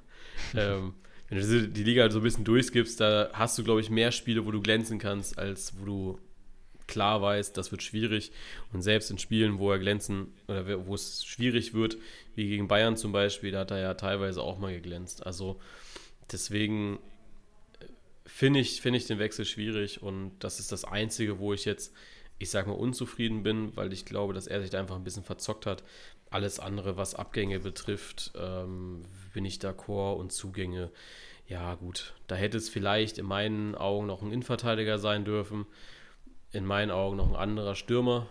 ähm, 0.56 0.94
wenn 1.30 1.38
du 1.40 1.68
die 1.68 1.84
Liga 1.84 2.04
halt 2.04 2.12
so 2.12 2.20
ein 2.20 2.24
bisschen 2.24 2.44
durchskippst, 2.44 3.00
da 3.00 3.30
hast 3.34 3.58
du, 3.58 3.64
glaube 3.64 3.82
ich, 3.82 3.90
mehr 3.90 4.12
Spiele, 4.12 4.46
wo 4.46 4.52
du 4.52 4.62
glänzen 4.62 5.00
kannst, 5.00 5.38
als 5.38 5.74
wo 5.80 5.86
du 5.86 6.20
klar 6.88 7.22
weiß, 7.22 7.54
das 7.54 7.72
wird 7.72 7.84
schwierig. 7.84 8.32
Und 8.72 8.82
selbst 8.82 9.10
in 9.12 9.18
Spielen, 9.18 9.60
wo 9.60 9.72
er 9.72 9.80
glänzen 9.80 10.34
oder 10.48 10.86
wo 10.86 10.96
es 10.96 11.26
schwierig 11.26 11.74
wird, 11.74 11.98
wie 12.36 12.48
gegen 12.48 12.68
Bayern 12.68 12.98
zum 12.98 13.12
Beispiel, 13.12 13.52
da 13.52 13.62
hat 13.62 13.72
er 13.72 13.80
ja 13.80 13.94
teilweise 13.94 14.42
auch 14.42 14.60
mal 14.60 14.74
geglänzt. 14.74 15.26
Also 15.26 15.60
deswegen 16.32 17.00
äh, 17.80 17.86
finde 18.26 18.60
ich, 18.60 18.82
find 18.82 18.96
ich 18.96 19.08
den 19.08 19.20
Wechsel 19.20 19.46
schwierig 19.46 20.02
und 20.02 20.32
das 20.40 20.60
ist 20.60 20.72
das 20.72 20.86
Einzige, 20.86 21.40
wo 21.40 21.54
ich 21.54 21.66
jetzt, 21.66 21.94
ich 22.38 22.50
sag 22.50 22.68
mal, 22.68 22.74
unzufrieden 22.74 23.44
bin, 23.44 23.76
weil 23.76 23.94
ich 23.94 24.06
glaube, 24.06 24.34
dass 24.34 24.48
er 24.48 24.62
sich 24.62 24.70
da 24.70 24.80
einfach 24.80 24.96
ein 24.96 25.04
bisschen 25.04 25.24
verzockt 25.24 25.66
hat. 25.66 25.84
Alles 26.30 26.60
andere, 26.60 26.98
was 26.98 27.16
Abgänge 27.16 27.60
betrifft, 27.60 28.34
ähm, 28.36 29.06
bin 29.34 29.46
ich 29.46 29.58
d'accord 29.58 30.18
und 30.18 30.32
Zugänge. 30.32 30.92
Ja, 31.48 31.76
gut, 31.76 32.14
da 32.28 32.36
hätte 32.36 32.58
es 32.58 32.70
vielleicht 32.70 33.18
in 33.18 33.26
meinen 33.26 33.76
Augen 33.76 34.08
noch 34.08 34.22
ein 34.22 34.32
Innenverteidiger 34.32 34.98
sein 34.98 35.26
dürfen 35.26 35.66
in 36.54 36.66
meinen 36.66 36.92
Augen 36.92 37.18
noch 37.18 37.28
ein 37.28 37.36
anderer 37.36 37.76
Stürmer 37.76 38.28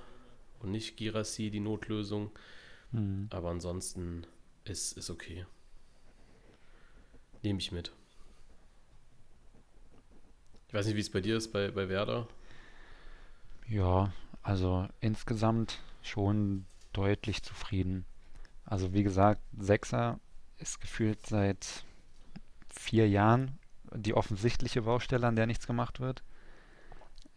und 0.61 0.71
nicht 0.71 0.97
Girassi 0.97 1.51
die 1.51 1.61
Notlösung. 1.61 2.31
Mhm. 2.93 3.27
Aber 3.31 3.51
ansonsten 3.51 4.27
ist, 4.65 4.97
ist 4.97 5.11
okay. 5.11 5.45
Nehme 7.43 7.59
ich 7.59 7.73
mit. 7.73 7.93
Ich 10.69 10.75
weiß 10.75 10.87
nicht, 10.87 10.97
wie 10.97 11.01
es 11.01 11.11
bei 11.11 11.21
dir 11.21 11.37
ist, 11.37 11.53
bei, 11.53 11.71
bei 11.71 11.89
Werder. 11.89 12.29
Ja, 13.69 14.13
also 14.43 14.89
insgesamt 15.01 15.81
schon 16.03 16.65
deutlich 16.93 17.43
zufrieden. 17.43 18.05
Also 18.65 18.95
wie 18.95 19.03
gesagt, 19.03 19.43
Sechser 19.59 20.21
ist 20.59 20.81
gefühlt 20.81 21.27
seit 21.27 21.85
vier 22.69 23.09
Jahren 23.09 23.59
die 23.95 24.15
offensichtliche 24.15 24.83
Baustelle, 24.83 25.27
an 25.27 25.37
der 25.37 25.47
nichts 25.47 25.67
gemacht 25.67 26.01
wird. 26.01 26.23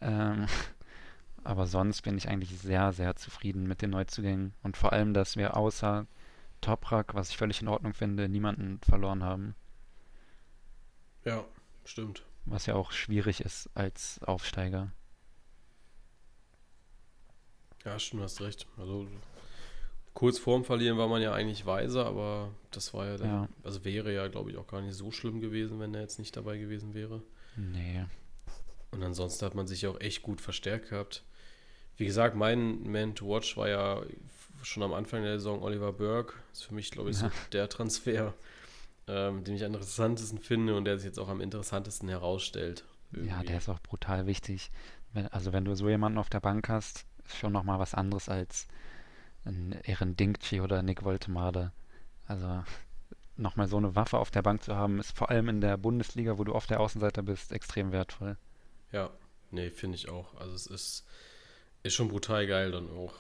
Ähm, 0.02 0.48
aber 1.44 1.68
sonst 1.68 2.02
bin 2.02 2.18
ich 2.18 2.30
eigentlich 2.30 2.58
sehr, 2.60 2.94
sehr 2.94 3.16
zufrieden 3.16 3.68
mit 3.68 3.82
den 3.82 3.92
Neuzugängen. 3.92 4.54
Und 4.64 4.78
vor 4.78 4.94
allem, 4.94 5.14
dass 5.14 5.36
wir 5.36 5.58
außer 5.58 6.08
Toprak, 6.62 7.14
was 7.14 7.30
ich 7.30 7.38
völlig 7.38 7.62
in 7.62 7.68
Ordnung 7.68 7.94
finde, 7.94 8.30
niemanden 8.30 8.80
verloren 8.80 9.24
haben. 9.24 9.56
Ja, 11.24 11.46
stimmt. 11.84 12.24
Was 12.46 12.66
ja 12.66 12.76
auch 12.76 12.92
schwierig 12.92 13.42
ist 13.42 13.70
als 13.74 14.22
Aufsteiger. 14.24 14.92
Ja, 17.84 18.00
stimmt, 18.00 18.24
hast 18.24 18.42
recht. 18.42 18.68
Also 18.78 19.08
kurz 20.16 20.40
vorm 20.40 20.64
Verlieren 20.64 20.98
war 20.98 21.08
man 21.08 21.22
ja 21.22 21.34
eigentlich 21.34 21.68
weiser, 21.68 22.08
aber 22.08 22.50
das 22.72 22.94
war 22.96 23.06
ja 23.06 23.18
dann, 23.18 23.28
ja. 23.28 23.50
also 23.64 23.86
wäre 23.86 24.12
ja, 24.12 24.28
glaube 24.28 24.50
ich, 24.50 24.58
auch 24.58 24.66
gar 24.66 24.82
nicht 24.82 24.96
so 24.96 25.12
schlimm 25.12 25.42
gewesen, 25.42 25.80
wenn 25.80 25.94
er 25.94 26.02
jetzt 26.02 26.18
nicht 26.18 26.36
dabei 26.36 26.58
gewesen 26.58 26.96
wäre. 26.96 27.22
Nee. 27.56 28.06
Und 28.92 29.04
ansonsten 29.04 29.46
hat 29.46 29.54
man 29.54 29.68
sich 29.68 29.86
auch 29.86 30.00
echt 30.00 30.24
gut 30.24 30.42
verstärkt 30.42 30.90
gehabt. 30.90 31.24
Wie 31.98 32.06
gesagt, 32.06 32.36
mein 32.36 32.90
Man 32.90 33.14
to 33.14 33.28
Watch 33.28 33.56
war 33.58 33.70
ja 33.70 34.02
schon 34.64 34.84
am 34.84 34.94
Anfang 34.94 35.22
der 35.22 35.38
Saison 35.38 35.62
Oliver 35.62 35.94
Burke. 35.94 36.34
Das 36.50 36.62
ist 36.62 36.66
für 36.66 36.74
mich, 36.74 36.92
glaube 36.92 37.10
ich, 37.12 37.18
so 37.18 37.30
der 37.52 37.70
Transfer, 37.70 38.34
ähm, 39.08 39.44
den 39.44 39.56
ich 39.56 39.64
am 39.64 39.74
interessantesten 39.74 40.40
finde 40.40 40.76
und 40.76 40.86
der 40.86 40.98
sich 40.98 41.06
jetzt 41.06 41.20
auch 41.20 41.30
am 41.30 41.42
interessantesten 41.42 42.08
herausstellt. 42.08 42.86
Irgendwie. 43.12 43.32
Ja, 43.32 43.44
der 43.44 43.58
ist 43.58 43.70
auch 43.70 43.80
brutal 43.80 44.28
wichtig. 44.28 44.72
Wenn, 45.14 45.28
also 45.28 45.52
wenn 45.52 45.66
du 45.66 45.76
so 45.76 45.90
jemanden 45.90 46.18
auf 46.18 46.30
der 46.30 46.40
Bank 46.40 46.70
hast, 46.70 47.06
ist 47.26 47.38
schon 47.38 47.52
nochmal 47.52 47.80
was 47.80 47.94
anderes 47.94 48.30
als 48.30 48.68
Ehren 49.84 50.16
Dinkchi 50.16 50.62
oder 50.62 50.82
Nick 50.82 51.04
Woltemade. 51.04 51.72
Also 52.28 52.64
nochmal 53.38 53.68
so 53.68 53.78
eine 53.78 53.96
Waffe 53.96 54.18
auf 54.18 54.32
der 54.32 54.42
Bank 54.42 54.64
zu 54.64 54.76
haben, 54.76 55.00
ist 55.00 55.16
vor 55.16 55.30
allem 55.30 55.50
in 55.50 55.62
der 55.62 55.78
Bundesliga, 55.78 56.38
wo 56.38 56.44
du 56.44 56.54
auf 56.54 56.68
der 56.68 56.80
Außenseite 56.80 57.24
bist, 57.24 57.52
extrem 57.52 57.92
wertvoll. 57.92 58.38
Ja, 58.92 59.12
nee, 59.52 59.70
finde 59.70 59.98
ich 59.98 60.10
auch. 60.10 60.36
Also 60.36 60.56
es 60.56 60.68
ist 60.68 61.06
ist 61.86 61.94
schon 61.94 62.08
brutal 62.08 62.48
geil 62.48 62.72
dann 62.72 62.90
auch. 62.90 63.14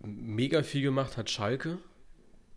Mega 0.00 0.64
viel 0.64 0.82
gemacht 0.82 1.16
hat 1.16 1.30
Schalke. 1.30 1.78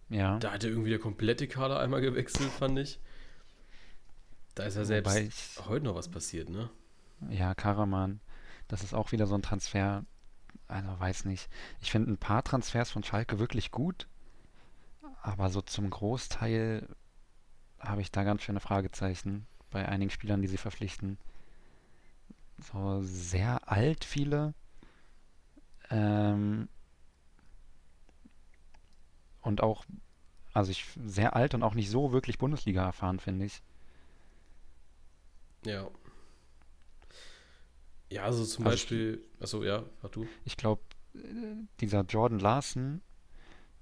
Ja. 0.09 0.39
Da 0.39 0.51
hat 0.51 0.63
er 0.63 0.71
irgendwie 0.71 0.89
der 0.89 0.99
komplette 0.99 1.47
Kader 1.47 1.79
einmal 1.79 2.01
gewechselt, 2.01 2.49
fand 2.49 2.79
ich. 2.79 2.99
Da 4.55 4.63
ist 4.63 4.75
ja 4.75 4.83
selbst 4.83 5.15
ich, 5.15 5.65
heute 5.67 5.85
noch 5.85 5.93
was 5.93 6.09
passiert, 6.09 6.49
ne? 6.49 6.71
Ja, 7.29 7.53
Karaman. 7.53 8.19
Das 8.67 8.83
ist 8.83 8.95
auch 8.95 9.11
wieder 9.11 9.27
so 9.27 9.35
ein 9.35 9.43
Transfer. 9.43 10.05
Also 10.73 10.99
weiß 10.99 11.25
nicht. 11.25 11.49
Ich 11.81 11.91
finde 11.91 12.11
ein 12.11 12.17
paar 12.17 12.43
Transfers 12.43 12.89
von 12.89 13.03
Schalke 13.03 13.37
wirklich 13.37 13.69
gut. 13.69 14.07
Aber 15.21 15.51
so 15.51 15.61
zum 15.61 15.87
Großteil 15.87 16.87
habe 17.79 18.01
ich 18.01 18.11
da 18.11 18.23
ganz 18.23 18.41
schöne 18.41 18.59
Fragezeichen 18.59 19.45
bei 19.69 19.87
einigen 19.87 20.09
Spielern, 20.09 20.41
die 20.41 20.47
sie 20.47 20.57
verpflichten. 20.57 21.19
So 22.57 23.01
sehr 23.03 23.71
alt 23.71 24.03
viele. 24.03 24.55
Ähm, 25.91 26.67
und 29.41 29.61
auch, 29.61 29.85
also 30.53 30.71
ich 30.71 30.87
sehr 31.05 31.35
alt 31.35 31.53
und 31.53 31.61
auch 31.61 31.75
nicht 31.75 31.91
so 31.91 32.11
wirklich 32.13 32.39
Bundesliga 32.39 32.83
erfahren, 32.83 33.19
finde 33.19 33.45
ich. 33.45 33.61
Ja. 35.65 35.87
Ja, 38.13 38.25
also 38.25 38.45
zum 38.45 38.63
also 38.63 38.75
Beispiel, 38.75 39.25
achso, 39.39 39.63
ja, 39.63 39.83
mach 40.03 40.09
du. 40.11 40.27
Ich 40.45 40.55
glaube, 40.55 40.83
dieser 41.79 42.01
Jordan 42.01 42.37
Larson 42.37 43.01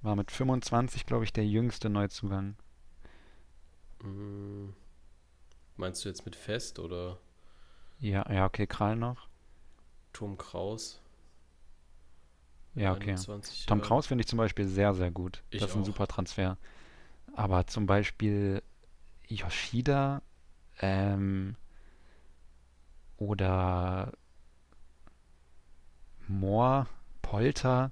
war 0.02 0.16
mit 0.16 0.32
25, 0.32 1.06
glaube 1.06 1.26
ich, 1.26 1.34
der 1.34 1.46
jüngste 1.46 1.90
Neuzugang. 1.90 2.56
Hm. 4.02 4.74
Meinst 5.76 6.06
du 6.06 6.10
jetzt 6.10 6.24
mit 6.24 6.38
Fest 6.38 6.80
oder? 6.80 7.20
Ja, 8.00 8.26
ja, 8.32 8.46
okay, 8.46 8.68
Krall 8.68 8.96
noch. 8.96 9.28
Tom 10.14 10.38
Kraus. 10.38 11.02
Ja, 12.74 12.94
okay. 12.94 13.18
Tom 13.68 13.82
Kraus 13.82 14.08
finde 14.08 14.22
ich 14.22 14.28
zum 14.28 14.38
Beispiel 14.38 14.66
sehr, 14.66 14.94
sehr 14.94 15.12
gut. 15.12 15.44
Ich 15.50 15.60
das 15.60 15.72
ist 15.72 15.76
ein 15.76 15.82
auch. 15.82 15.88
super 15.88 16.08
Transfer. 16.08 16.58
Aber 17.36 17.68
zum 17.68 17.86
Beispiel 17.86 18.64
Yoshida 19.28 20.22
ähm, 20.80 21.58
oder 23.18 24.14
Moore, 26.28 26.88
Polter 27.22 27.92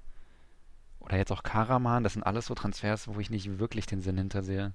oder 1.00 1.16
jetzt 1.16 1.32
auch 1.32 1.42
Karaman, 1.42 2.04
das 2.04 2.12
sind 2.14 2.22
alles 2.22 2.46
so 2.46 2.54
Transfers, 2.54 3.08
wo 3.08 3.18
ich 3.20 3.30
nicht 3.30 3.58
wirklich 3.58 3.86
den 3.86 4.00
Sinn 4.00 4.18
hintersehe. 4.18 4.72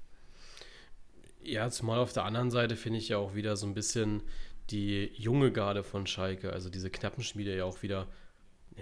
Ja, 1.43 1.69
zumal 1.69 1.99
auf 1.99 2.13
der 2.13 2.25
anderen 2.25 2.51
Seite 2.51 2.75
finde 2.75 2.99
ich 2.99 3.09
ja 3.09 3.17
auch 3.17 3.35
wieder 3.35 3.55
so 3.55 3.67
ein 3.67 3.73
bisschen 3.73 4.23
die 4.71 5.11
junge 5.15 5.51
Garde 5.51 5.83
von 5.83 6.07
Schalke, 6.07 6.51
also 6.51 6.69
diese 6.69 6.89
Knappenschmiede 6.89 7.55
ja 7.55 7.65
auch 7.65 7.83
wieder 7.83 8.07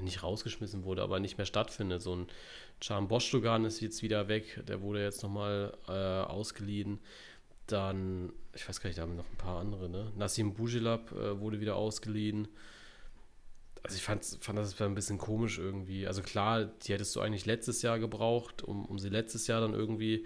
nicht 0.01 0.23
rausgeschmissen 0.23 0.83
wurde, 0.83 1.03
aber 1.03 1.19
nicht 1.19 1.37
mehr 1.37 1.45
stattfindet. 1.45 2.01
So 2.01 2.15
ein 2.15 2.27
Can 2.79 3.07
Bostogan 3.07 3.65
ist 3.65 3.81
jetzt 3.81 4.01
wieder 4.01 4.27
weg, 4.27 4.63
der 4.67 4.81
wurde 4.81 5.03
jetzt 5.03 5.23
nochmal 5.23 5.77
äh, 5.87 5.91
ausgeliehen. 5.91 6.99
Dann, 7.67 8.33
ich 8.53 8.67
weiß 8.67 8.81
gar 8.81 8.89
nicht, 8.89 8.97
da 8.97 9.03
haben 9.03 9.11
wir 9.11 9.17
noch 9.17 9.29
ein 9.29 9.37
paar 9.37 9.59
andere, 9.59 9.89
ne? 9.89 10.11
Nassim 10.17 10.53
Bujilab 10.53 11.11
äh, 11.11 11.39
wurde 11.39 11.59
wieder 11.59 11.75
ausgeliehen. 11.75 12.47
Also 13.83 13.97
ich 13.97 14.03
fand, 14.03 14.25
fand 14.39 14.57
das 14.57 14.79
ein 14.81 14.95
bisschen 14.95 15.17
komisch 15.17 15.59
irgendwie. 15.59 16.07
Also 16.07 16.21
klar, 16.21 16.65
die 16.65 16.93
hättest 16.93 17.15
du 17.15 17.19
eigentlich 17.19 17.45
letztes 17.45 17.81
Jahr 17.81 17.99
gebraucht, 17.99 18.63
um, 18.63 18.85
um 18.85 18.97
sie 18.97 19.09
letztes 19.09 19.47
Jahr 19.47 19.59
dann 19.59 19.73
irgendwie, 19.73 20.25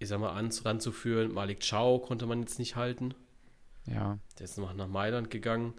ich 0.00 0.08
sag 0.08 0.18
mal, 0.18 0.32
an, 0.32 0.50
ranzuführen. 0.64 1.32
Malik 1.32 1.60
Chow 1.68 2.02
konnte 2.02 2.26
man 2.26 2.40
jetzt 2.40 2.58
nicht 2.58 2.74
halten. 2.74 3.14
Ja. 3.86 4.18
Der 4.38 4.44
ist 4.44 4.58
noch 4.58 4.74
nach 4.74 4.88
Mailand 4.88 5.30
gegangen. 5.30 5.74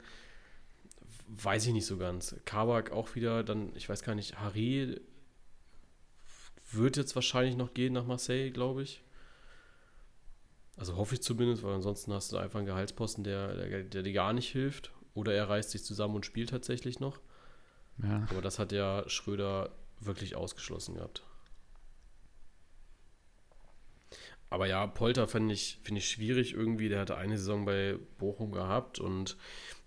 Weiß 1.28 1.66
ich 1.66 1.74
nicht 1.74 1.86
so 1.86 1.98
ganz. 1.98 2.36
Kabak 2.46 2.92
auch 2.92 3.16
wieder, 3.16 3.44
dann, 3.44 3.76
ich 3.76 3.90
weiß 3.90 4.04
gar 4.04 4.16
nicht, 4.16 4.40
Harry 4.40 5.00
wird 6.72 6.96
jetzt 6.96 7.16
wahrscheinlich 7.16 7.58
noch 7.58 7.74
gehen 7.74 7.94
nach 7.94 8.06
Marseille, 8.06 8.50
glaube 8.52 8.84
ich. 8.84 9.04
Also 10.78 10.96
hoffe 10.96 11.16
ich 11.16 11.22
zumindest, 11.22 11.64
weil 11.64 11.76
ansonsten 11.76 12.14
hast 12.14 12.32
du 12.32 12.38
einfach 12.38 12.60
einen 12.60 12.66
Gehaltsposten, 12.66 13.24
der, 13.26 13.56
der, 13.56 13.84
der 13.84 14.04
dir 14.04 14.14
gar 14.14 14.32
nicht 14.32 14.50
hilft. 14.50 14.92
Oder 15.14 15.34
er 15.34 15.50
reißt 15.50 15.72
sich 15.72 15.84
zusammen 15.84 16.16
und 16.16 16.26
spielt 16.26 16.50
tatsächlich 16.50 17.00
noch. 17.00 17.20
Ja. 18.02 18.26
Aber 18.30 18.42
das 18.42 18.60
hat 18.60 18.72
ja 18.72 19.08
Schröder 19.08 19.72
wirklich 20.00 20.36
ausgeschlossen 20.36 20.96
gehabt. 20.96 21.24
Aber 24.50 24.68
ja, 24.68 24.86
Polter 24.86 25.28
finde 25.28 25.54
ich, 25.54 25.80
find 25.84 25.98
ich 25.98 26.10
schwierig 26.10 26.54
irgendwie. 26.54 26.90
Der 26.90 27.00
hatte 27.00 27.16
eine 27.16 27.38
Saison 27.38 27.66
bei 27.66 27.98
Bochum 28.18 28.52
gehabt 28.52 29.00
und 29.00 29.38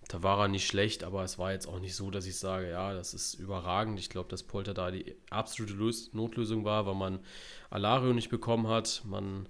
da 0.07 0.23
war 0.23 0.39
er 0.39 0.47
nicht 0.47 0.67
schlecht, 0.67 1.03
aber 1.03 1.23
es 1.23 1.37
war 1.37 1.51
jetzt 1.51 1.67
auch 1.67 1.79
nicht 1.79 1.95
so, 1.95 2.11
dass 2.11 2.25
ich 2.25 2.37
sage, 2.37 2.69
ja, 2.69 2.93
das 2.93 3.13
ist 3.13 3.35
überragend. 3.35 3.99
Ich 3.99 4.09
glaube, 4.09 4.29
dass 4.29 4.43
Polter 4.43 4.73
da 4.73 4.91
die 4.91 5.15
absolute 5.29 5.73
Lös 5.73 6.13
Notlösung 6.13 6.63
war, 6.63 6.85
weil 6.85 6.95
man 6.95 7.19
Alario 7.69 8.13
nicht 8.13 8.29
bekommen 8.29 8.67
hat. 8.67 9.03
Man, 9.05 9.47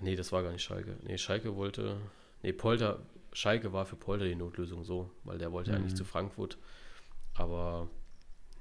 nee, 0.00 0.16
das 0.16 0.30
war 0.30 0.42
gar 0.42 0.52
nicht 0.52 0.62
Schalke. 0.62 0.96
Nee, 1.02 1.18
Schalke 1.18 1.56
wollte, 1.56 1.96
nee, 2.42 2.52
Polter, 2.52 3.00
Schalke 3.34 3.72
war 3.72 3.84
für 3.84 3.96
Polter 3.96 4.24
die 4.24 4.34
Notlösung 4.36 4.84
so, 4.84 5.10
weil 5.24 5.36
der 5.38 5.52
wollte 5.52 5.70
Mhm. 5.72 5.76
eigentlich 5.78 5.94
zu 5.96 6.04
Frankfurt. 6.04 6.56
Aber 7.34 7.88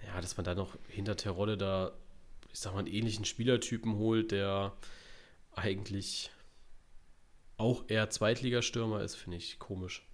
ja, 0.05 0.19
dass 0.19 0.35
man 0.35 0.43
da 0.43 0.55
noch 0.55 0.75
hinter 0.89 1.15
Terodde 1.15 1.57
da, 1.57 1.93
ich 2.51 2.59
sag 2.59 2.73
mal, 2.73 2.79
einen 2.79 2.87
ähnlichen 2.87 3.23
Spielertypen 3.23 3.95
holt, 3.95 4.31
der 4.31 4.73
eigentlich 5.55 6.31
auch 7.57 7.85
eher 7.87 8.09
Zweitligastürmer 8.09 9.01
ist, 9.01 9.15
finde 9.15 9.37
ich 9.37 9.59
komisch. 9.59 10.05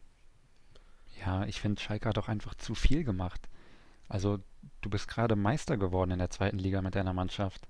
Ja, 1.25 1.45
ich 1.45 1.59
finde, 1.59 1.81
Schalke 1.81 2.09
hat 2.09 2.17
doch 2.17 2.27
einfach 2.27 2.53
zu 2.55 2.75
viel 2.75 3.03
gemacht. 3.03 3.49
Also, 4.07 4.39
du 4.81 4.89
bist 4.89 5.07
gerade 5.07 5.35
Meister 5.35 5.77
geworden 5.77 6.11
in 6.11 6.19
der 6.19 6.29
zweiten 6.29 6.59
Liga 6.59 6.81
mit 6.81 6.95
deiner 6.95 7.13
Mannschaft. 7.13 7.67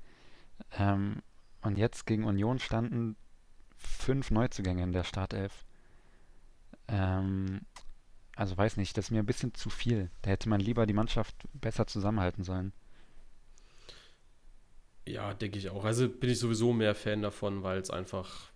Ähm, 0.78 1.22
und 1.62 1.78
jetzt 1.78 2.06
gegen 2.06 2.26
Union 2.26 2.60
standen 2.60 3.16
fünf 3.78 4.32
Neuzugänge 4.32 4.84
in 4.84 4.92
der 4.92 5.04
Startelf. 5.04 5.66
Ähm, 6.90 7.62
also 8.36 8.58
weiß 8.58 8.78
nicht, 8.78 8.98
das 8.98 9.06
ist 9.06 9.12
mir 9.12 9.20
ein 9.20 9.26
bisschen 9.26 9.54
zu 9.54 9.70
viel. 9.70 10.10
Da 10.22 10.32
hätte 10.32 10.50
man 10.50 10.60
lieber 10.60 10.86
die 10.86 10.94
Mannschaft 10.94 11.36
besser 11.54 11.88
zusammenhalten 11.88 12.44
sollen. 12.44 12.72
Ja, 15.06 15.34
denke 15.34 15.58
ich 15.58 15.70
auch. 15.70 15.86
Also 15.86 16.08
bin 16.08 16.30
ich 16.30 16.40
sowieso 16.40 16.72
mehr 16.72 16.96
Fan 16.96 17.22
davon, 17.22 17.64
weil 17.64 17.80
es 17.80 17.90
einfach, 17.90 18.52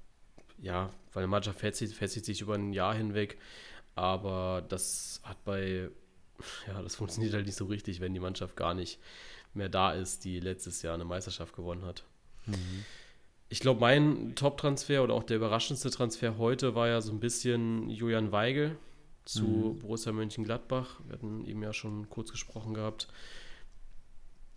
ja, 0.59 0.89
weil 1.13 1.23
eine 1.23 1.27
Mannschaft 1.27 1.59
festigt, 1.59 1.93
festigt 1.93 2.25
sich 2.25 2.41
über 2.41 2.55
ein 2.55 2.73
Jahr 2.73 2.95
hinweg. 2.95 3.37
Aber 3.95 4.63
das 4.67 5.19
hat 5.23 5.43
bei, 5.43 5.89
ja, 6.67 6.81
das 6.81 6.95
funktioniert 6.95 7.33
halt 7.33 7.45
nicht 7.45 7.57
so 7.57 7.65
richtig, 7.65 7.99
wenn 7.99 8.13
die 8.13 8.19
Mannschaft 8.19 8.55
gar 8.55 8.73
nicht 8.73 8.99
mehr 9.53 9.69
da 9.69 9.93
ist, 9.93 10.23
die 10.25 10.39
letztes 10.39 10.81
Jahr 10.81 10.93
eine 10.93 11.05
Meisterschaft 11.05 11.55
gewonnen 11.55 11.85
hat. 11.85 12.03
Ich 13.49 13.59
glaube, 13.59 13.79
mein 13.79 14.33
Top-Transfer 14.35 15.03
oder 15.03 15.13
auch 15.13 15.23
der 15.23 15.37
überraschendste 15.37 15.91
Transfer 15.91 16.37
heute 16.37 16.75
war 16.75 16.87
ja 16.87 17.01
so 17.01 17.11
ein 17.11 17.19
bisschen 17.19 17.89
Julian 17.89 18.31
Weigel 18.31 18.77
zu 19.25 19.43
Mhm. 19.43 19.79
Borussia 19.79 20.11
Mönchengladbach. 20.11 20.99
Wir 21.05 21.13
hatten 21.13 21.45
eben 21.45 21.61
ja 21.61 21.71
schon 21.73 22.09
kurz 22.09 22.31
gesprochen 22.31 22.73
gehabt. 22.73 23.07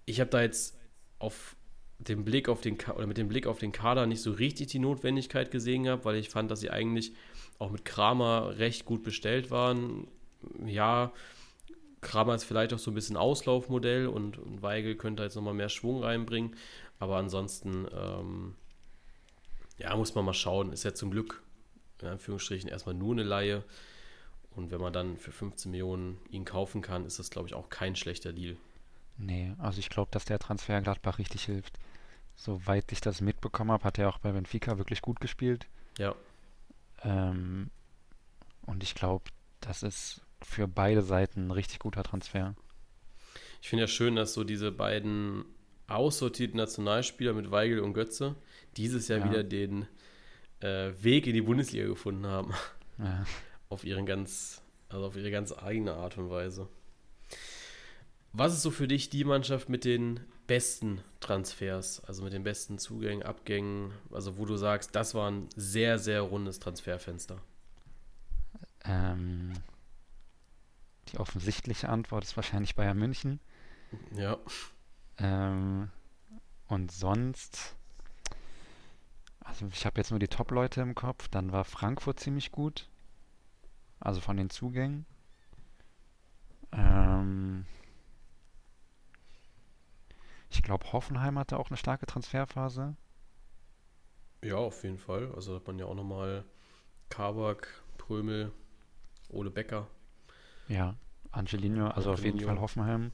Ich 0.06 0.20
habe 0.20 0.30
da 0.30 0.40
jetzt 0.40 0.78
auf 1.18 1.56
den 1.98 2.24
Blick 2.24 2.48
auf 2.48 2.60
den 2.60 2.78
oder 2.94 3.06
mit 3.06 3.16
dem 3.16 3.28
Blick 3.28 3.46
auf 3.46 3.58
den 3.58 3.72
Kader 3.72 4.06
nicht 4.06 4.20
so 4.22 4.32
richtig 4.32 4.68
die 4.68 4.78
Notwendigkeit 4.78 5.50
gesehen 5.50 5.84
gehabt, 5.84 6.04
weil 6.04 6.16
ich 6.16 6.28
fand, 6.28 6.50
dass 6.50 6.60
sie 6.60 6.70
eigentlich 6.70 7.12
auch 7.58 7.70
mit 7.70 7.84
Kramer 7.84 8.58
recht 8.58 8.84
gut 8.84 9.02
bestellt 9.02 9.50
waren. 9.50 10.06
Ja, 10.64 11.12
Kramer 12.02 12.34
ist 12.34 12.44
vielleicht 12.44 12.72
auch 12.74 12.78
so 12.78 12.90
ein 12.90 12.94
bisschen 12.94 13.16
Auslaufmodell 13.16 14.06
und, 14.06 14.38
und 14.38 14.62
Weigel 14.62 14.94
könnte 14.96 15.22
jetzt 15.22 15.36
nochmal 15.36 15.54
mehr 15.54 15.70
Schwung 15.70 16.02
reinbringen. 16.02 16.54
Aber 16.98 17.16
ansonsten, 17.16 17.86
ähm, 17.94 18.54
ja, 19.78 19.94
muss 19.96 20.14
man 20.14 20.24
mal 20.24 20.34
schauen. 20.34 20.72
Ist 20.72 20.84
ja 20.84 20.94
zum 20.94 21.10
Glück, 21.10 21.42
in 22.00 22.08
Anführungsstrichen, 22.08 22.68
erstmal 22.68 22.94
nur 22.94 23.12
eine 23.12 23.22
Laie. 23.22 23.64
Und 24.50 24.70
wenn 24.70 24.80
man 24.80 24.92
dann 24.92 25.18
für 25.18 25.32
15 25.32 25.70
Millionen 25.70 26.18
ihn 26.30 26.44
kaufen 26.44 26.80
kann, 26.82 27.04
ist 27.04 27.18
das, 27.18 27.30
glaube 27.30 27.48
ich, 27.48 27.54
auch 27.54 27.68
kein 27.68 27.94
schlechter 27.96 28.32
Deal. 28.32 28.56
Nee, 29.18 29.54
also 29.58 29.78
ich 29.78 29.88
glaube, 29.90 30.10
dass 30.10 30.24
der 30.24 30.38
Transfer 30.38 30.80
Gladbach 30.80 31.18
richtig 31.18 31.44
hilft. 31.44 31.78
Soweit 32.36 32.92
ich 32.92 33.00
das 33.00 33.20
mitbekommen 33.20 33.70
habe, 33.72 33.84
hat 33.84 33.98
er 33.98 34.08
auch 34.08 34.18
bei 34.18 34.32
Benfica 34.32 34.78
wirklich 34.78 35.02
gut 35.02 35.20
gespielt. 35.20 35.68
Ja, 35.98 36.14
Ähm, 37.02 37.70
und 38.62 38.82
ich 38.82 38.94
glaube, 38.94 39.24
das 39.60 39.82
ist 39.82 40.22
für 40.42 40.68
beide 40.68 41.02
Seiten 41.02 41.48
ein 41.48 41.50
richtig 41.50 41.78
guter 41.78 42.02
Transfer. 42.02 42.54
ich 43.60 43.68
finde 43.68 43.84
ja 43.84 43.88
schön, 43.88 44.16
dass 44.16 44.34
so 44.34 44.44
diese 44.44 44.70
beiden 44.72 45.44
aussortierten 45.88 46.56
Nationalspieler 46.58 47.32
mit 47.32 47.50
Weigel 47.50 47.80
und 47.80 47.94
Götze 47.94 48.34
dieses 48.76 49.08
Jahr 49.08 49.20
Ja. 49.20 49.24
wieder 49.30 49.44
den 49.44 49.86
äh, 50.60 50.92
Weg 51.00 51.26
in 51.26 51.34
die 51.34 51.42
Bundesliga 51.42 51.86
gefunden 51.86 52.26
haben. 52.26 52.52
Ja. 52.98 53.24
auf 53.68 53.84
ihren 53.84 54.06
ganz, 54.06 54.62
also 54.88 55.06
auf 55.06 55.16
ihre 55.16 55.30
ganz 55.30 55.52
eigene 55.52 55.94
Art 55.94 56.16
und 56.18 56.30
Weise. 56.30 56.68
Was 58.32 58.52
ist 58.52 58.62
so 58.62 58.70
für 58.70 58.86
dich 58.86 59.08
die 59.10 59.24
Mannschaft 59.24 59.68
mit 59.68 59.84
den 59.84 60.20
besten 60.46 61.00
Transfers, 61.20 62.04
also 62.04 62.22
mit 62.22 62.32
den 62.32 62.44
besten 62.44 62.78
Zugängen, 62.78 63.22
Abgängen, 63.22 63.92
also 64.12 64.36
wo 64.38 64.44
du 64.44 64.56
sagst, 64.56 64.94
das 64.94 65.14
war 65.14 65.30
ein 65.30 65.48
sehr, 65.56 65.98
sehr 65.98 66.20
rundes 66.20 66.58
Transferfenster? 66.60 67.40
Ähm, 68.84 69.52
die 71.08 71.18
offensichtliche 71.18 71.88
Antwort 71.88 72.24
ist 72.24 72.36
wahrscheinlich 72.36 72.74
Bayern 72.76 72.98
München. 72.98 73.40
Ja, 74.16 74.38
Ähm, 75.18 75.90
und 76.68 76.92
sonst, 76.92 77.74
also 79.46 79.66
ich 79.72 79.86
habe 79.86 79.98
jetzt 79.98 80.10
nur 80.10 80.20
die 80.20 80.28
Top-Leute 80.28 80.80
im 80.82 80.94
Kopf. 80.94 81.28
Dann 81.28 81.52
war 81.52 81.64
Frankfurt 81.64 82.20
ziemlich 82.20 82.52
gut. 82.52 82.88
Also 84.00 84.20
von 84.20 84.36
den 84.36 84.50
Zugängen. 84.50 85.06
Ähm, 86.72 87.66
ich 90.50 90.60
glaube, 90.62 90.92
Hoffenheim 90.92 91.38
hatte 91.38 91.56
auch 91.56 91.70
eine 91.70 91.76
starke 91.76 92.06
Transferphase. 92.06 92.96
ja, 94.42 94.56
auf 94.56 94.82
jeden 94.84 94.98
Fall. 94.98 95.30
Also 95.34 95.54
hat 95.56 95.66
man 95.66 95.78
ja 95.78 95.86
auch 95.86 95.94
nochmal 95.94 96.44
Kabak, 97.10 97.82
Prömel, 97.98 98.52
Ole 99.28 99.50
Becker. 99.50 99.88
Ja, 100.68 100.94
Angelino, 101.32 101.88
also 101.88 102.12
auf 102.12 102.24
jeden 102.24 102.38
Angelino. 102.38 102.46
Fall 102.46 102.60
Hoffenheim. 102.60 103.12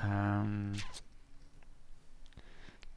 Ähm, 0.00 0.84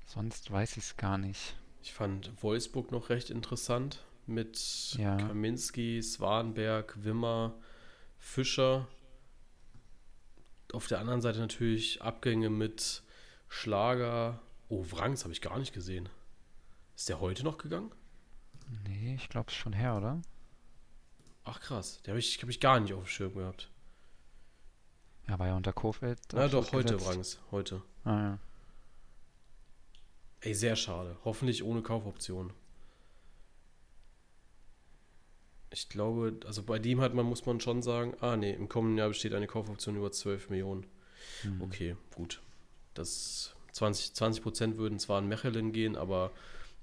sonst 0.06 0.50
weiß 0.52 0.78
ich 0.78 0.84
es 0.86 0.98
gar 0.98 1.18
nicht. 1.18 1.56
Ich 1.86 1.94
fand 1.94 2.32
Wolfsburg 2.42 2.92
noch 2.92 3.10
recht 3.10 3.30
interessant 3.30 4.04
mit 4.26 4.96
Ja. 4.98 5.18
Kaminski, 5.18 6.02
Swanberg, 6.02 6.96
Wimmer, 7.04 7.54
Fischer. 8.18 8.88
Auf 10.74 10.88
der 10.88 11.00
anderen 11.00 11.22
Seite 11.22 11.38
natürlich 11.38 12.02
Abgänge 12.02 12.50
mit 12.50 13.04
Schlager. 13.50 14.42
Oh, 14.68 14.84
Wrangs 14.90 15.26
habe 15.26 15.32
ich 15.32 15.42
gar 15.42 15.60
nicht 15.60 15.74
gesehen. 15.74 16.10
Ist 16.96 17.08
der 17.08 17.20
heute 17.20 17.44
noch 17.44 17.60
gegangen? 17.60 17.92
Nee, 18.88 19.14
ich 19.14 19.30
glaube, 19.30 19.50
es 19.50 19.54
ist 19.54 19.60
schon 19.62 19.74
her, 19.74 19.96
oder? 19.96 20.24
Ach 21.44 21.60
krass, 21.60 22.02
der 22.02 22.14
habe 22.14 22.20
ich, 22.20 22.42
hab 22.42 22.50
ich 22.50 22.60
gar 22.60 22.80
nicht 22.80 22.94
auf 22.94 23.04
dem 23.04 23.08
Schirm 23.08 23.36
gehabt. 23.36 23.70
Ja, 25.28 25.38
war 25.38 25.46
ja 25.46 25.56
unter 25.56 25.72
Kofeld. 25.72 26.20
Na 26.34 26.48
doch, 26.48 26.72
heute. 26.72 27.00
Wrangs, 27.06 27.40
heute. 27.52 27.84
Ah, 28.06 28.22
ja. 28.22 28.40
Ey, 30.46 30.54
sehr 30.54 30.76
schade. 30.76 31.18
Hoffentlich 31.26 31.64
ohne 31.64 31.82
Kaufoption. 31.82 32.54
Ich 35.72 35.90
glaube, 35.90 36.40
also 36.46 36.62
bei 36.62 36.78
dem 36.78 37.02
hat 37.02 37.16
man, 37.16 37.26
muss 37.26 37.48
man 37.48 37.60
schon 37.60 37.82
sagen, 37.82 38.14
ah 38.22 38.38
nee, 38.38 38.54
im 38.54 38.70
kommenden 38.70 39.00
Jahr 39.00 39.08
besteht 39.08 39.34
eine 39.34 39.48
Kaufoption 39.48 39.96
über 39.96 40.12
12 40.12 40.52
Millionen. 40.52 40.86
Hm. 41.42 41.62
Okay, 41.64 41.98
gut. 42.14 42.42
Das 42.94 43.56
20, 43.72 44.14
20 44.14 44.44
Prozent 44.44 44.78
würden 44.78 45.00
zwar 45.00 45.18
an 45.18 45.28
Mechelen 45.28 45.72
gehen, 45.72 45.96
aber 45.96 46.32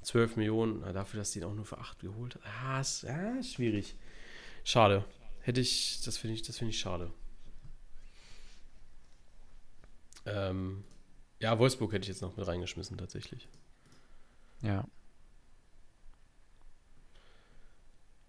12 0.03 0.37
Millionen, 0.37 0.81
na, 0.81 0.93
dafür, 0.93 1.21
dass 1.21 1.31
die 1.31 1.39
ihn 1.39 1.45
auch 1.45 1.55
nur 1.55 1.65
für 1.65 1.79
8 1.79 2.01
geholt 2.01 2.35
hat. 2.35 2.43
Ah, 2.65 2.81
ist, 2.81 3.07
ah, 3.07 3.41
schwierig. 3.45 3.95
Schade. 4.65 5.05
Hätte 5.39 5.61
ich, 5.61 6.01
das 6.05 6.19
finde 6.19 6.35
ich, 6.35 6.43
das 6.43 6.59
finde 6.59 6.73
ich 6.73 6.81
schade. 6.81 7.13
Ähm, 10.27 10.83
Ja, 11.43 11.59
Wolfsburg 11.59 11.93
hätte 11.93 12.05
ich 12.05 12.09
jetzt 12.09 12.23
noch 12.23 12.37
mit 12.37 12.47
reingeschmissen, 12.47 12.97
tatsächlich. 12.97 13.49
Ja. 14.63 14.87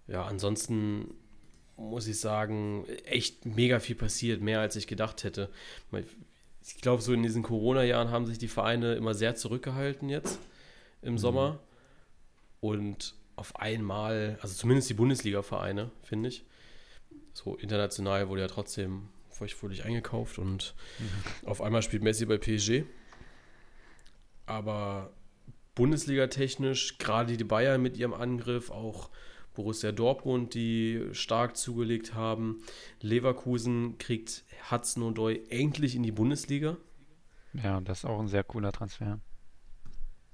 Ja, 0.08 0.26
ansonsten 0.26 1.14
muss 1.78 2.08
ich 2.08 2.20
sagen, 2.20 2.88
echt 3.06 3.46
mega 3.46 3.80
viel 3.80 3.96
passiert, 3.96 4.42
mehr 4.42 4.62
als 4.62 4.76
ich 4.76 4.88
gedacht 4.88 5.24
hätte. 5.24 5.52
Ich 6.66 6.82
glaube, 6.82 7.04
so 7.04 7.14
in 7.14 7.22
diesen 7.22 7.44
Corona-Jahren 7.44 8.10
haben 8.10 8.26
sich 8.26 8.40
die 8.40 8.48
Vereine 8.48 8.96
immer 8.96 9.14
sehr 9.14 9.36
zurückgehalten 9.36 10.10
jetzt 10.10 10.40
im 11.04 11.14
mhm. 11.14 11.18
Sommer. 11.20 11.60
Und 12.62 13.14
auf 13.36 13.58
einmal, 13.58 14.40
also 14.42 14.56
zumindest 14.56 14.90
die 14.90 14.96
Bundesliga-Vereine, 14.96 15.92
finde 16.02 16.30
ich. 16.30 16.46
So 17.34 17.58
international 17.58 18.28
wurde 18.30 18.42
ja 18.42 18.48
trotzdem 18.48 19.10
feuchtfröhlich 19.30 19.86
eingekauft 19.86 20.40
und 20.40 20.74
mhm. 20.98 21.48
auf 21.48 21.62
einmal 21.62 21.84
spielt 21.84 22.02
Messi 22.02 22.26
bei 22.26 22.40
PSG. 22.40 22.86
Aber 24.46 25.12
Bundesliga-technisch, 25.76 26.98
gerade 26.98 27.38
die 27.38 27.44
Bayern 27.44 27.82
mit 27.82 27.98
ihrem 27.98 28.14
Angriff, 28.14 28.70
auch 28.70 29.10
Borussia 29.54 29.92
Dortmund, 29.92 30.54
die 30.54 31.10
stark 31.12 31.58
zugelegt 31.58 32.14
haben. 32.14 32.64
Leverkusen 33.02 33.98
kriegt 33.98 34.44
Hudson 34.72 35.04
Odoi 35.04 35.42
endlich 35.50 35.96
in 35.96 36.04
die 36.04 36.12
Bundesliga. 36.12 36.78
Ja, 37.54 37.80
das 37.82 38.00
ist 38.00 38.06
auch 38.06 38.20
ein 38.20 38.28
sehr 38.28 38.44
cooler 38.44 38.72
Transfer. 38.72 39.20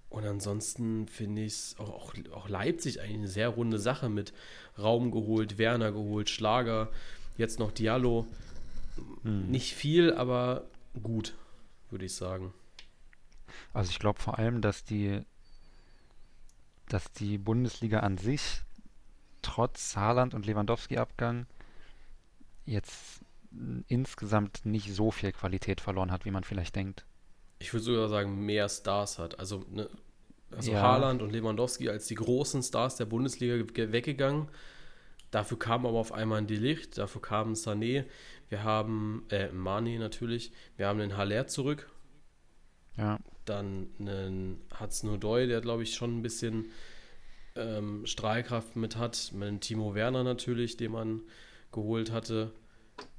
Und 0.09 0.25
ansonsten 0.25 1.07
finde 1.07 1.43
ich 1.43 1.53
es 1.53 1.75
auch, 1.77 1.89
auch, 1.89 2.13
auch, 2.33 2.49
Leipzig 2.49 3.01
eigentlich 3.01 3.17
eine 3.17 3.27
sehr 3.27 3.49
runde 3.49 3.77
Sache 3.77 4.09
mit 4.09 4.33
Raum 4.77 5.11
geholt, 5.11 5.57
Werner 5.57 5.91
geholt, 5.91 6.29
Schlager, 6.29 6.89
jetzt 7.37 7.59
noch 7.59 7.71
Diallo. 7.71 8.25
Hm. 9.23 9.51
Nicht 9.51 9.75
viel, 9.75 10.13
aber 10.13 10.65
gut, 11.03 11.35
würde 11.91 12.05
ich 12.05 12.15
sagen. 12.15 12.53
Also 13.73 13.91
ich 13.91 13.99
glaube 13.99 14.19
vor 14.19 14.39
allem, 14.39 14.61
dass 14.61 14.83
die, 14.83 15.21
dass 16.87 17.11
die 17.11 17.37
Bundesliga 17.37 17.99
an 17.99 18.17
sich 18.17 18.61
trotz 19.41 19.95
Haaland 19.95 20.33
und 20.33 20.45
Lewandowski-Abgang 20.45 21.45
jetzt 22.65 23.21
insgesamt 23.87 24.65
nicht 24.65 24.93
so 24.93 25.11
viel 25.11 25.31
Qualität 25.31 25.81
verloren 25.81 26.11
hat, 26.11 26.25
wie 26.25 26.31
man 26.31 26.43
vielleicht 26.43 26.75
denkt. 26.75 27.05
Ich 27.59 27.73
würde 27.73 27.83
sogar 27.83 28.07
sagen, 28.09 28.45
mehr 28.45 28.69
Stars 28.69 29.17
hat. 29.17 29.39
Also, 29.39 29.65
ne, 29.69 29.89
also 30.51 30.71
ja. 30.71 30.81
Haaland 30.81 31.21
und 31.21 31.31
Lewandowski 31.31 31.89
als 31.89 32.07
die 32.07 32.15
großen 32.15 32.63
Stars 32.63 32.95
der 32.95 33.05
Bundesliga 33.05 33.55
weggegangen. 33.55 34.49
Dafür 35.31 35.59
kam 35.59 35.85
aber 35.85 35.99
auf 35.99 36.11
einmal 36.11 36.39
ein 36.39 36.47
Delicht, 36.47 36.97
dafür 36.97 37.21
kam 37.21 37.53
Sané, 37.53 38.05
wir 38.49 38.63
haben 38.63 39.25
äh, 39.29 39.49
Mane 39.51 39.99
natürlich, 39.99 40.51
wir 40.75 40.87
haben 40.87 40.99
den 40.99 41.17
Haller 41.17 41.45
zurück. 41.45 41.89
Ja. 42.97 43.19
Dann 43.45 43.89
einen 43.99 44.61
Odoi, 45.03 45.47
der 45.47 45.61
glaube 45.61 45.83
ich 45.83 45.95
schon 45.95 46.17
ein 46.17 46.21
bisschen 46.21 46.71
ähm, 47.55 48.05
Strahlkraft 48.05 48.75
mit 48.75 48.95
hat. 48.95 49.31
Mit 49.33 49.61
Timo 49.61 49.95
Werner 49.95 50.23
natürlich, 50.23 50.77
den 50.77 50.91
man 50.91 51.21
geholt 51.71 52.11
hatte. 52.11 52.51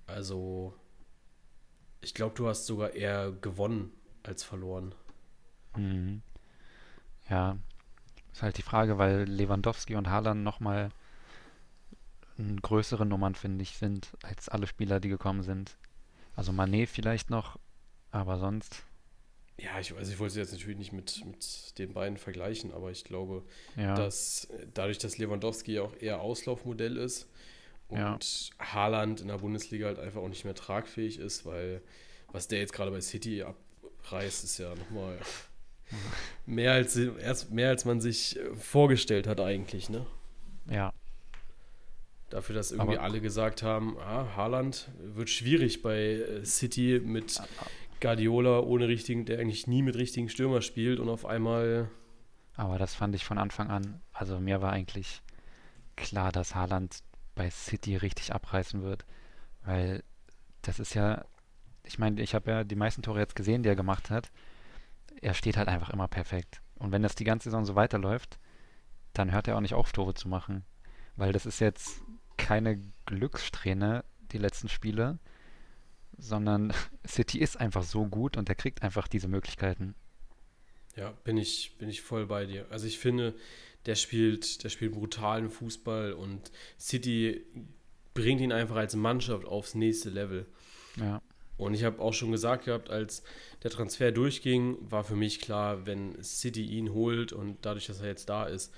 Also, 0.07 0.75
ich 2.01 2.15
glaube, 2.15 2.35
du 2.37 2.49
hast 2.49 2.67
sogar 2.67 2.93
eher 2.93 3.33
gewonnen 3.33 3.93
als 4.23 4.43
verloren. 4.43 4.95
Mhm. 5.77 6.23
Ja, 7.29 7.57
ist 8.33 8.43
halt 8.43 8.59
die 8.59 8.63
Frage, 8.63 8.99
weil 8.99 9.25
Lewandowski 9.25 9.95
und 9.95 10.09
Haaland 10.09 10.43
nochmal 10.43 10.91
größere 12.63 13.07
Nummern, 13.07 13.35
finde 13.35 13.63
ich, 13.63 13.77
sind 13.77 14.17
als 14.23 14.49
alle 14.49 14.67
Spieler, 14.67 15.01
die 15.01 15.09
gekommen 15.09 15.43
sind. 15.43 15.77
Also 16.35 16.53
Manet 16.53 16.89
vielleicht 16.89 17.31
noch, 17.31 17.59
aber 18.11 18.39
sonst 18.39 18.85
ja, 19.63 19.79
ich, 19.79 19.95
also 19.95 20.13
ich 20.13 20.19
wollte 20.19 20.35
sie 20.35 20.41
jetzt 20.41 20.53
natürlich 20.53 20.79
nicht 20.79 20.93
mit, 20.93 21.25
mit 21.25 21.79
den 21.79 21.93
beiden 21.93 22.17
vergleichen, 22.17 22.73
aber 22.73 22.91
ich 22.91 23.05
glaube, 23.05 23.43
ja. 23.77 23.95
dass 23.95 24.49
dadurch, 24.75 24.99
dass 24.99 25.19
Lewandowski 25.19 25.81
auch 25.81 25.95
eher 26.01 26.21
Auslaufmodell 26.21 26.97
ist 26.97 27.29
und 27.89 27.99
ja. 27.99 28.19
Haaland 28.59 29.21
in 29.21 29.29
der 29.29 29.39
Bundesliga 29.39 29.87
halt 29.87 29.99
einfach 29.99 30.21
auch 30.21 30.29
nicht 30.29 30.45
mehr 30.45 30.55
tragfähig 30.55 31.19
ist, 31.19 31.45
weil 31.45 31.83
was 32.33 32.49
der 32.49 32.61
jetzt 32.61 32.73
gerade 32.73 32.91
bei 32.91 33.01
City 33.01 33.43
abreißt, 33.43 34.45
ist 34.45 34.59
ja 34.59 34.75
nochmal 34.75 35.19
mehr 36.47 36.73
als, 36.73 36.97
mehr 37.51 37.69
als 37.69 37.85
man 37.85 38.01
sich 38.01 38.39
vorgestellt 38.59 39.27
hat 39.27 39.41
eigentlich, 39.41 39.91
ne? 39.91 40.07
Ja. 40.71 40.93
Dafür, 42.31 42.55
dass 42.55 42.71
irgendwie 42.71 42.95
aber 42.95 43.03
alle 43.03 43.21
gesagt 43.21 43.65
haben, 43.65 43.99
ah, 43.99 44.37
Haaland 44.37 44.89
wird 45.01 45.29
schwierig 45.29 45.83
bei 45.83 46.25
City 46.45 47.01
mit 47.05 47.41
Guardiola 48.01 48.61
ohne 48.61 48.89
richtigen, 48.89 49.25
der 49.25 49.39
eigentlich 49.39 49.67
nie 49.67 49.83
mit 49.83 49.97
richtigen 49.97 50.29
Stürmer 50.29 50.63
spielt 50.63 51.01
und 51.01 51.09
auf 51.09 51.27
einmal. 51.27 51.91
Aber 52.57 52.79
das 52.79 52.95
fand 52.95 53.15
ich 53.15 53.25
von 53.25 53.39
Anfang 53.39 53.69
an, 53.69 54.01
also 54.13 54.41
mir 54.41 54.61
war 54.61 54.73
eigentlich 54.73 55.23
klar, 55.97 56.33
dass 56.33 56.55
Haaland 56.55 57.03
bei 57.35 57.51
City 57.51 57.97
richtig 57.97 58.35
abreißen 58.35 58.83
wird, 58.83 59.05
weil 59.65 60.03
das 60.63 60.79
ist 60.79 60.95
ja, 60.95 61.25
ich 61.85 61.99
meine, 61.99 62.21
ich 62.21 62.35
habe 62.35 62.51
ja 62.51 62.65
die 62.65 62.77
meisten 62.77 63.03
Tore 63.03 63.21
jetzt 63.21 63.37
gesehen, 63.37 63.63
die 63.63 63.69
er 63.69 63.77
gemacht 63.77 64.11
hat. 64.11 64.31
Er 65.23 65.35
steht 65.35 65.57
halt 65.57 65.69
einfach 65.69 65.91
immer 65.91 66.09
perfekt. 66.09 66.61
Und 66.77 66.93
wenn 66.93 67.03
das 67.03 67.15
die 67.15 67.25
ganze 67.25 67.45
Saison 67.45 67.65
so 67.65 67.75
weiterläuft, 67.75 68.39
dann 69.13 69.33
hört 69.33 69.49
er 69.49 69.57
auch 69.57 69.61
nicht 69.61 69.75
auf, 69.75 69.93
Tore 69.93 70.15
zu 70.15 70.29
machen. 70.29 70.65
Weil 71.17 71.33
das 71.33 71.47
ist 71.47 71.61
jetzt 71.61 72.03
keine 72.37 72.81
Glückssträhne, 73.07 74.05
die 74.33 74.39
letzten 74.39 74.69
Spiele, 74.69 75.19
sondern 76.19 76.73
City 77.07 77.39
ist 77.39 77.59
einfach 77.59 77.83
so 77.83 78.07
gut 78.07 78.37
und 78.37 78.49
er 78.49 78.55
kriegt 78.55 78.83
einfach 78.83 79.09
diese 79.09 79.29
Möglichkeiten. 79.29 79.95
Ja, 80.97 81.13
bin 81.25 81.37
ich, 81.37 81.77
bin 81.79 81.89
ich 81.89 82.03
voll 82.03 82.27
bei 82.27 82.47
dir. 82.47 82.67
Also 82.71 82.87
ich 82.87 82.99
finde, 82.99 83.35
der 83.87 83.95
spielt, 83.95 84.63
der 84.65 84.69
spielt 84.69 84.93
brutalen 84.93 85.51
Fußball 85.51 86.13
und 86.13 86.51
City 86.79 87.45
bringt 88.13 88.41
ihn 88.41 88.53
einfach 88.53 88.77
als 88.77 88.97
Mannschaft 88.97 89.45
aufs 89.47 89.75
nächste 89.75 90.11
Level. 90.11 90.47
Ja. 90.97 91.23
Und 91.57 91.75
ich 91.75 91.85
habe 91.85 92.01
auch 92.01 92.15
schon 92.15 92.33
gesagt 92.33 92.65
gehabt, 92.65 92.91
als 92.91 93.23
der 93.63 93.71
Transfer 93.71 94.13
durchging, 94.13 94.79
war 94.81 95.05
für 95.05 95.15
mich 95.15 95.41
klar, 95.41 95.85
wenn 95.87 96.23
City 96.23 96.65
ihn 96.65 96.93
holt 96.93 97.33
und 97.33 97.59
dadurch, 97.63 97.87
dass 97.87 98.01
er 98.01 98.09
jetzt 98.09 98.29
da 98.29 98.47
ist, 98.47 98.73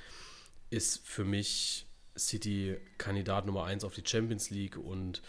ist 0.70 1.06
für 1.06 1.24
mich 1.24 1.86
City 2.18 2.76
Kandidat 2.98 3.46
Nummer 3.46 3.64
1 3.64 3.84
auf 3.84 3.94
die 3.94 4.02
Champions 4.04 4.50
League 4.50 4.76
und 4.76 5.22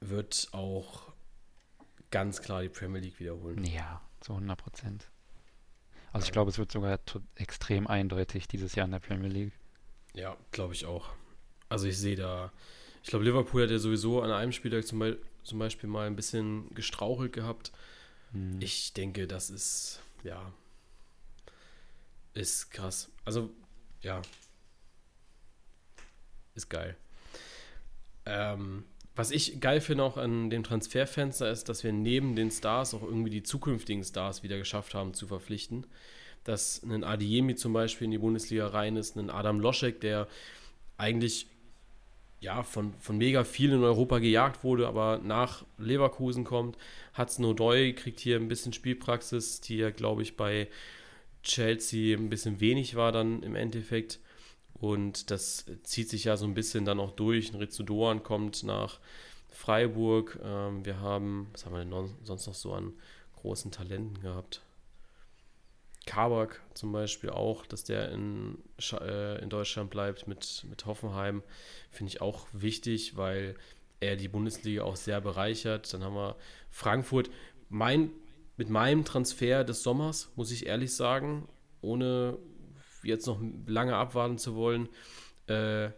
wird 0.00 0.48
auch 0.52 1.12
ganz 2.10 2.42
klar 2.42 2.62
die 2.62 2.68
Premier 2.68 3.00
League 3.00 3.18
wiederholen. 3.18 3.64
Ja, 3.64 4.00
zu 4.20 4.32
100 4.32 4.58
Prozent. 4.58 5.10
Also 6.12 6.24
ja. 6.24 6.28
ich 6.28 6.32
glaube, 6.32 6.50
es 6.50 6.58
wird 6.58 6.72
sogar 6.72 6.98
extrem 7.34 7.86
eindeutig 7.86 8.48
dieses 8.48 8.74
Jahr 8.74 8.86
in 8.86 8.92
der 8.92 9.00
Premier 9.00 9.28
League. 9.28 9.52
Ja, 10.14 10.36
glaube 10.50 10.74
ich 10.74 10.86
auch. 10.86 11.10
Also 11.68 11.86
ich 11.86 11.98
sehe 11.98 12.16
da, 12.16 12.52
ich 13.02 13.10
glaube, 13.10 13.24
Liverpool 13.24 13.62
hat 13.62 13.70
ja 13.70 13.78
sowieso 13.78 14.22
an 14.22 14.30
einem 14.30 14.52
Spieltag 14.52 14.86
zum, 14.86 15.00
Be 15.00 15.18
zum 15.44 15.58
Beispiel 15.58 15.88
mal 15.88 16.06
ein 16.06 16.16
bisschen 16.16 16.70
gestrauchelt 16.74 17.32
gehabt. 17.32 17.72
Hm. 18.32 18.60
Ich 18.60 18.92
denke, 18.94 19.26
das 19.26 19.50
ist, 19.50 20.00
ja, 20.22 20.52
ist 22.34 22.70
krass. 22.70 23.10
Also, 23.24 23.50
ja, 24.00 24.22
ist 26.54 26.68
geil. 26.68 26.96
Ähm, 28.24 28.84
was 29.16 29.30
ich 29.30 29.60
geil 29.60 29.80
finde 29.80 30.04
auch 30.04 30.18
an 30.18 30.50
dem 30.50 30.62
Transferfenster 30.62 31.50
ist, 31.50 31.68
dass 31.68 31.82
wir 31.82 31.92
neben 31.92 32.36
den 32.36 32.50
Stars 32.50 32.92
auch 32.94 33.02
irgendwie 33.02 33.30
die 33.30 33.42
zukünftigen 33.42 34.04
Stars 34.04 34.42
wieder 34.42 34.58
geschafft 34.58 34.94
haben 34.94 35.14
zu 35.14 35.26
verpflichten. 35.26 35.86
Dass 36.44 36.82
ein 36.82 37.02
Adiemi 37.02 37.56
zum 37.56 37.72
Beispiel 37.72 38.04
in 38.04 38.10
die 38.12 38.18
Bundesliga 38.18 38.68
rein 38.68 38.96
ist, 38.96 39.16
ein 39.16 39.30
Adam 39.30 39.58
Loschek, 39.58 40.00
der 40.00 40.28
eigentlich 40.98 41.46
ja, 42.40 42.62
von, 42.62 42.92
von 43.00 43.16
mega 43.16 43.44
viel 43.44 43.72
in 43.72 43.82
Europa 43.82 44.18
gejagt 44.18 44.62
wurde, 44.62 44.86
aber 44.86 45.20
nach 45.24 45.64
Leverkusen 45.78 46.44
kommt. 46.44 46.76
Hudson 47.16 47.46
O'Doy 47.46 47.94
kriegt 47.94 48.20
hier 48.20 48.36
ein 48.36 48.48
bisschen 48.48 48.72
Spielpraxis, 48.72 49.62
die 49.62 49.78
ja, 49.78 49.90
glaube 49.90 50.22
ich, 50.22 50.36
bei 50.36 50.68
Chelsea 51.42 52.16
ein 52.16 52.28
bisschen 52.28 52.60
wenig 52.60 52.94
war 52.94 53.12
dann 53.12 53.42
im 53.42 53.54
Endeffekt. 53.54 54.20
Und 54.78 55.30
das 55.30 55.64
zieht 55.84 56.10
sich 56.10 56.24
ja 56.24 56.36
so 56.36 56.46
ein 56.46 56.54
bisschen 56.54 56.84
dann 56.84 57.00
auch 57.00 57.12
durch. 57.12 57.52
Ein 57.52 57.58
Rizzo 57.58 57.82
Doan 57.82 58.22
kommt 58.22 58.62
nach 58.62 59.00
Freiburg. 59.48 60.38
Ähm, 60.42 60.84
wir 60.84 61.00
haben, 61.00 61.48
was 61.52 61.64
haben 61.64 61.74
wir 61.74 61.84
denn 61.84 62.14
sonst 62.24 62.46
noch 62.46 62.54
so 62.54 62.72
an 62.74 62.92
großen 63.36 63.70
Talenten 63.70 64.20
gehabt? 64.20 64.62
Kabak 66.06 66.62
zum 66.74 66.92
Beispiel 66.92 67.30
auch, 67.30 67.66
dass 67.66 67.84
der 67.84 68.12
in, 68.12 68.58
äh, 68.92 69.42
in 69.42 69.50
Deutschland 69.50 69.90
bleibt 69.90 70.28
mit, 70.28 70.64
mit 70.68 70.86
Hoffenheim, 70.86 71.42
finde 71.90 72.12
ich 72.12 72.20
auch 72.20 72.46
wichtig, 72.52 73.16
weil 73.16 73.56
er 73.98 74.16
die 74.16 74.28
Bundesliga 74.28 74.82
auch 74.82 74.96
sehr 74.96 75.20
bereichert. 75.20 75.92
Dann 75.92 76.04
haben 76.04 76.14
wir 76.14 76.36
Frankfurt. 76.70 77.30
Mein, 77.68 78.10
mit 78.56 78.68
meinem 78.70 79.04
Transfer 79.04 79.64
des 79.64 79.82
Sommers, 79.82 80.30
muss 80.36 80.52
ich 80.52 80.66
ehrlich 80.66 80.94
sagen, 80.94 81.48
ohne 81.80 82.38
jetzt 83.06 83.26
noch 83.26 83.40
lange 83.66 83.96
abwarten 83.96 84.38
zu 84.38 84.54
wollen, 84.54 84.88
äh, 85.46 85.90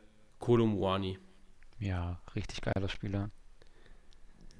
Ja, 1.80 2.20
richtig 2.34 2.60
geiler 2.60 2.88
Spieler. 2.88 3.30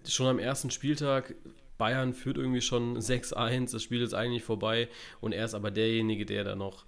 Schon 0.07 0.26
am 0.26 0.38
ersten 0.38 0.70
Spieltag 0.70 1.34
Bayern 1.78 2.12
führt 2.12 2.36
irgendwie 2.36 2.61
schon 2.61 2.99
6-1, 2.99 3.72
das 3.72 3.82
Spiel 3.82 4.03
ist 4.03 4.14
eigentlich 4.14 4.42
vorbei 4.42 4.88
und 5.20 5.32
er 5.32 5.44
ist 5.44 5.55
aber 5.55 5.70
derjenige, 5.70 6.26
der 6.26 6.44
da 6.44 6.57
noch 6.57 6.84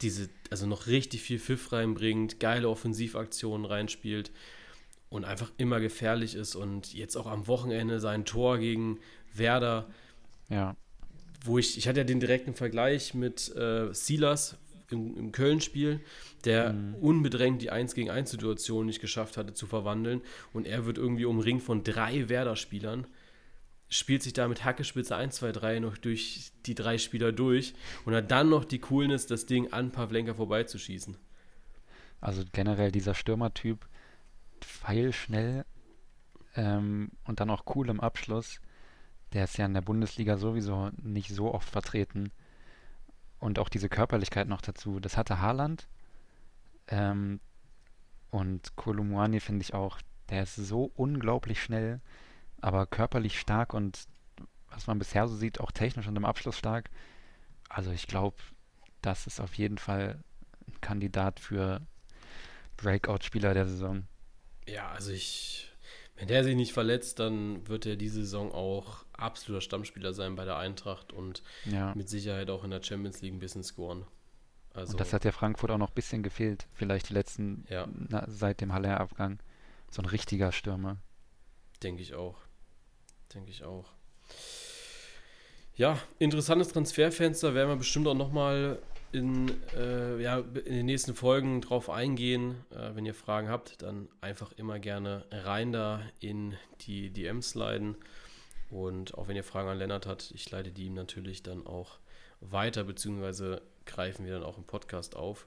diese, 0.00 0.28
also 0.50 0.66
noch 0.66 0.86
richtig 0.86 1.22
viel 1.22 1.38
Pfiff 1.38 1.72
reinbringt, 1.72 2.40
geile 2.40 2.68
Offensivaktionen 2.68 3.66
reinspielt 3.66 4.30
und 5.08 5.24
einfach 5.24 5.52
immer 5.58 5.80
gefährlich 5.80 6.34
ist 6.34 6.56
und 6.56 6.92
jetzt 6.92 7.16
auch 7.16 7.26
am 7.26 7.46
Wochenende 7.46 8.00
sein 8.00 8.24
Tor 8.24 8.58
gegen 8.58 8.98
Werder. 9.32 9.88
Ja. 10.48 10.76
Wo 11.44 11.58
ich, 11.58 11.78
ich 11.78 11.86
hatte 11.86 12.00
ja 12.00 12.04
den 12.04 12.20
direkten 12.20 12.54
Vergleich 12.54 13.14
mit 13.14 13.54
äh, 13.54 13.92
Silas 13.94 14.56
im, 14.90 15.16
im 15.16 15.32
Köln-Spiel, 15.32 16.00
der 16.44 16.72
mhm. 16.72 16.94
unbedrängt 16.96 17.62
die 17.62 17.70
1 17.70 17.94
gegen 17.94 18.10
1 18.10 18.30
Situation 18.30 18.86
nicht 18.86 19.00
geschafft 19.00 19.36
hatte 19.36 19.54
zu 19.54 19.66
verwandeln 19.66 20.22
und 20.52 20.66
er 20.66 20.86
wird 20.86 20.98
irgendwie 20.98 21.24
umringt 21.24 21.62
von 21.62 21.84
drei 21.84 22.28
Werder-Spielern 22.28 23.06
spielt 23.88 24.22
sich 24.22 24.32
da 24.32 24.48
mit 24.48 24.64
Hackespitze 24.64 25.16
1, 25.16 25.36
2, 25.36 25.52
3 25.52 25.80
noch 25.80 25.96
durch 25.96 26.50
die 26.66 26.74
drei 26.74 26.98
Spieler 26.98 27.32
durch 27.32 27.74
und 28.04 28.14
hat 28.14 28.30
dann 28.30 28.48
noch 28.48 28.64
die 28.64 28.80
Coolness, 28.80 29.26
das 29.26 29.46
Ding 29.46 29.72
an 29.72 29.92
Pavlenka 29.92 30.34
vorbeizuschießen. 30.34 31.16
Also 32.20 32.42
generell 32.52 32.90
dieser 32.90 33.14
Stürmertyp, 33.14 33.86
feilschnell 34.60 35.64
ähm, 36.56 37.10
und 37.24 37.40
dann 37.40 37.50
auch 37.50 37.64
cool 37.76 37.88
im 37.88 38.00
Abschluss, 38.00 38.60
der 39.32 39.44
ist 39.44 39.58
ja 39.58 39.66
in 39.66 39.74
der 39.74 39.82
Bundesliga 39.82 40.36
sowieso 40.36 40.90
nicht 41.02 41.30
so 41.30 41.52
oft 41.52 41.68
vertreten. 41.68 42.32
Und 43.38 43.58
auch 43.58 43.68
diese 43.68 43.88
Körperlichkeit 43.88 44.48
noch 44.48 44.62
dazu. 44.62 45.00
Das 45.00 45.16
hatte 45.16 45.40
Haaland. 45.40 45.88
Ähm, 46.88 47.40
und 48.30 48.76
Kolumuani 48.76 49.40
finde 49.40 49.62
ich 49.62 49.74
auch, 49.74 50.00
der 50.30 50.42
ist 50.42 50.56
so 50.56 50.90
unglaublich 50.96 51.62
schnell 51.62 52.00
aber 52.60 52.86
körperlich 52.86 53.38
stark 53.38 53.74
und 53.74 54.06
was 54.70 54.86
man 54.86 54.98
bisher 54.98 55.28
so 55.28 55.36
sieht, 55.36 55.60
auch 55.60 55.70
technisch 55.70 56.06
und 56.08 56.16
im 56.16 56.24
Abschluss 56.24 56.58
stark. 56.58 56.90
Also 57.68 57.90
ich 57.92 58.06
glaube, 58.06 58.36
das 59.02 59.26
ist 59.26 59.40
auf 59.40 59.54
jeden 59.54 59.78
Fall 59.78 60.22
ein 60.66 60.80
Kandidat 60.80 61.40
für 61.40 61.80
Breakout-Spieler 62.76 63.54
der 63.54 63.68
Saison. 63.68 64.06
Ja, 64.66 64.90
also 64.90 65.12
ich, 65.12 65.70
wenn 66.16 66.28
der 66.28 66.44
sich 66.44 66.56
nicht 66.56 66.72
verletzt, 66.72 67.20
dann 67.20 67.66
wird 67.68 67.86
er 67.86 67.96
diese 67.96 68.22
Saison 68.22 68.52
auch 68.52 69.05
absoluter 69.18 69.60
Stammspieler 69.60 70.12
sein 70.12 70.36
bei 70.36 70.44
der 70.44 70.56
Eintracht 70.56 71.12
und 71.12 71.42
ja. 71.64 71.94
mit 71.94 72.08
Sicherheit 72.08 72.50
auch 72.50 72.64
in 72.64 72.70
der 72.70 72.82
Champions 72.82 73.22
League 73.22 73.34
ein 73.34 73.38
bisschen 73.38 73.62
scoren. 73.62 74.04
Also, 74.74 74.92
und 74.92 75.00
das 75.00 75.12
hat 75.12 75.24
ja 75.24 75.32
Frankfurt 75.32 75.70
auch 75.70 75.78
noch 75.78 75.88
ein 75.90 75.94
bisschen 75.94 76.22
gefehlt, 76.22 76.66
vielleicht 76.74 77.08
die 77.08 77.14
letzten, 77.14 77.64
ja. 77.70 77.88
na, 78.08 78.24
seit 78.28 78.60
dem 78.60 78.72
Haller-Abgang. 78.72 79.38
So 79.90 80.02
ein 80.02 80.06
richtiger 80.06 80.52
Stürmer. 80.52 80.98
Denke 81.82 82.02
ich 82.02 82.14
auch. 82.14 82.36
Denke 83.32 83.50
ich 83.50 83.64
auch. 83.64 83.92
Ja, 85.76 85.98
interessantes 86.18 86.68
Transferfenster. 86.68 87.54
Werden 87.54 87.68
wir 87.68 87.76
bestimmt 87.76 88.06
auch 88.06 88.14
nochmal 88.14 88.78
in, 89.12 89.50
äh, 89.76 90.20
ja, 90.20 90.38
in 90.38 90.74
den 90.74 90.86
nächsten 90.86 91.14
Folgen 91.14 91.60
drauf 91.60 91.88
eingehen. 91.90 92.64
Äh, 92.70 92.94
wenn 92.94 93.06
ihr 93.06 93.14
Fragen 93.14 93.48
habt, 93.48 93.82
dann 93.82 94.08
einfach 94.20 94.52
immer 94.52 94.78
gerne 94.78 95.24
rein 95.30 95.72
da 95.72 96.02
in 96.20 96.54
die 96.82 97.10
DMs 97.10 97.54
leiten. 97.54 97.96
Und 98.70 99.14
auch 99.14 99.28
wenn 99.28 99.36
ihr 99.36 99.44
Fragen 99.44 99.68
an 99.68 99.78
Lennart 99.78 100.06
habt, 100.06 100.32
ich 100.34 100.50
leite 100.50 100.72
die 100.72 100.86
ihm 100.86 100.94
natürlich 100.94 101.42
dann 101.42 101.66
auch 101.66 101.98
weiter, 102.40 102.84
beziehungsweise 102.84 103.62
greifen 103.86 104.26
wir 104.26 104.32
dann 104.32 104.42
auch 104.42 104.58
im 104.58 104.64
Podcast 104.64 105.16
auf. 105.16 105.46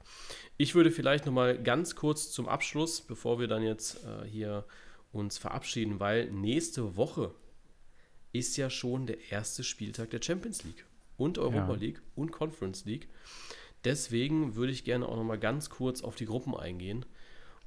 Ich 0.58 0.76
würde 0.76 0.92
vielleicht 0.92 1.26
nochmal 1.26 1.62
ganz 1.62 1.96
kurz 1.96 2.32
zum 2.32 2.48
Abschluss, 2.48 3.02
bevor 3.02 3.40
wir 3.40 3.48
dann 3.48 3.64
jetzt 3.64 4.04
äh, 4.06 4.26
hier 4.26 4.66
uns 5.12 5.38
verabschieden, 5.38 6.00
weil 6.00 6.32
nächste 6.32 6.96
Woche 6.96 7.34
ist 8.32 8.58
ja 8.58 8.70
schon 8.70 9.08
der 9.08 9.32
erste 9.32 9.64
Spieltag 9.64 10.12
der 10.12 10.22
Champions 10.22 10.64
League 10.64 10.86
und 11.18 11.38
Europa 11.38 11.74
ja. 11.74 11.80
League 11.80 12.02
und 12.16 12.32
Conference 12.32 12.86
League. 12.86 13.10
Deswegen 13.84 14.56
würde 14.56 14.72
ich 14.72 14.84
gerne 14.84 15.08
auch 15.08 15.16
noch 15.16 15.24
mal 15.24 15.40
ganz 15.40 15.70
kurz 15.70 16.02
auf 16.02 16.16
die 16.16 16.26
Gruppen 16.26 16.56
eingehen 16.56 17.06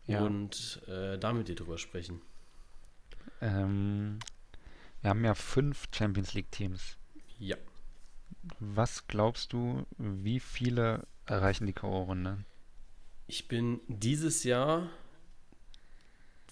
ja. 0.06 0.24
und 0.24 0.80
äh, 0.88 1.18
da 1.18 1.32
mit 1.32 1.48
dir 1.48 1.54
drüber 1.54 1.78
sprechen. 1.78 2.20
Ähm, 3.40 4.18
wir 5.02 5.10
haben 5.10 5.24
ja 5.24 5.34
fünf 5.34 5.88
Champions 5.92 6.32
League 6.34 6.50
Teams. 6.50 6.96
Ja. 7.38 7.56
Was 8.58 9.06
glaubst 9.06 9.52
du, 9.52 9.84
wie 9.98 10.40
viele 10.40 11.06
erreichen 11.26 11.66
die 11.66 11.72
K.O.-Runde? 11.72 12.38
Ich 13.26 13.48
bin 13.48 13.80
dieses 13.88 14.44
Jahr 14.44 14.88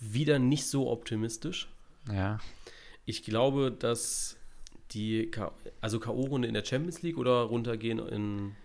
wieder 0.01 0.39
nicht 0.39 0.67
so 0.67 0.91
optimistisch. 0.91 1.69
Ja. 2.11 2.39
Ich 3.05 3.23
glaube, 3.23 3.71
dass 3.73 4.37
die, 4.93 5.31
K 5.31 5.53
also 5.81 6.01
K.O.-Runde 6.01 6.47
in 6.47 6.55
der 6.55 6.65
Champions 6.65 7.03
League 7.03 7.19
oder 7.19 7.43
runtergehen 7.43 7.99
in. 7.99 8.57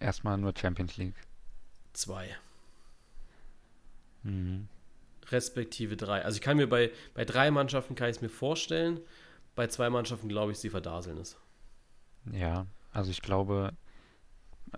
Erstmal 0.00 0.36
nur 0.38 0.52
Champions 0.56 0.96
League. 0.96 1.14
Zwei. 1.92 2.36
Mhm. 4.22 4.68
Respektive 5.30 5.96
drei. 5.96 6.24
Also 6.24 6.36
ich 6.36 6.42
kann 6.42 6.56
mir 6.56 6.68
bei, 6.68 6.90
bei 7.14 7.24
drei 7.24 7.50
Mannschaften 7.50 7.94
kann 7.94 8.08
ich 8.08 8.16
es 8.16 8.22
mir 8.22 8.28
vorstellen. 8.28 9.00
Bei 9.54 9.66
zwei 9.68 9.90
Mannschaften 9.90 10.28
glaube 10.28 10.52
ich, 10.52 10.58
sie 10.58 10.70
verdaseln 10.70 11.18
es. 11.18 11.36
Ja, 12.32 12.66
also 12.92 13.10
ich 13.10 13.22
glaube, 13.22 13.72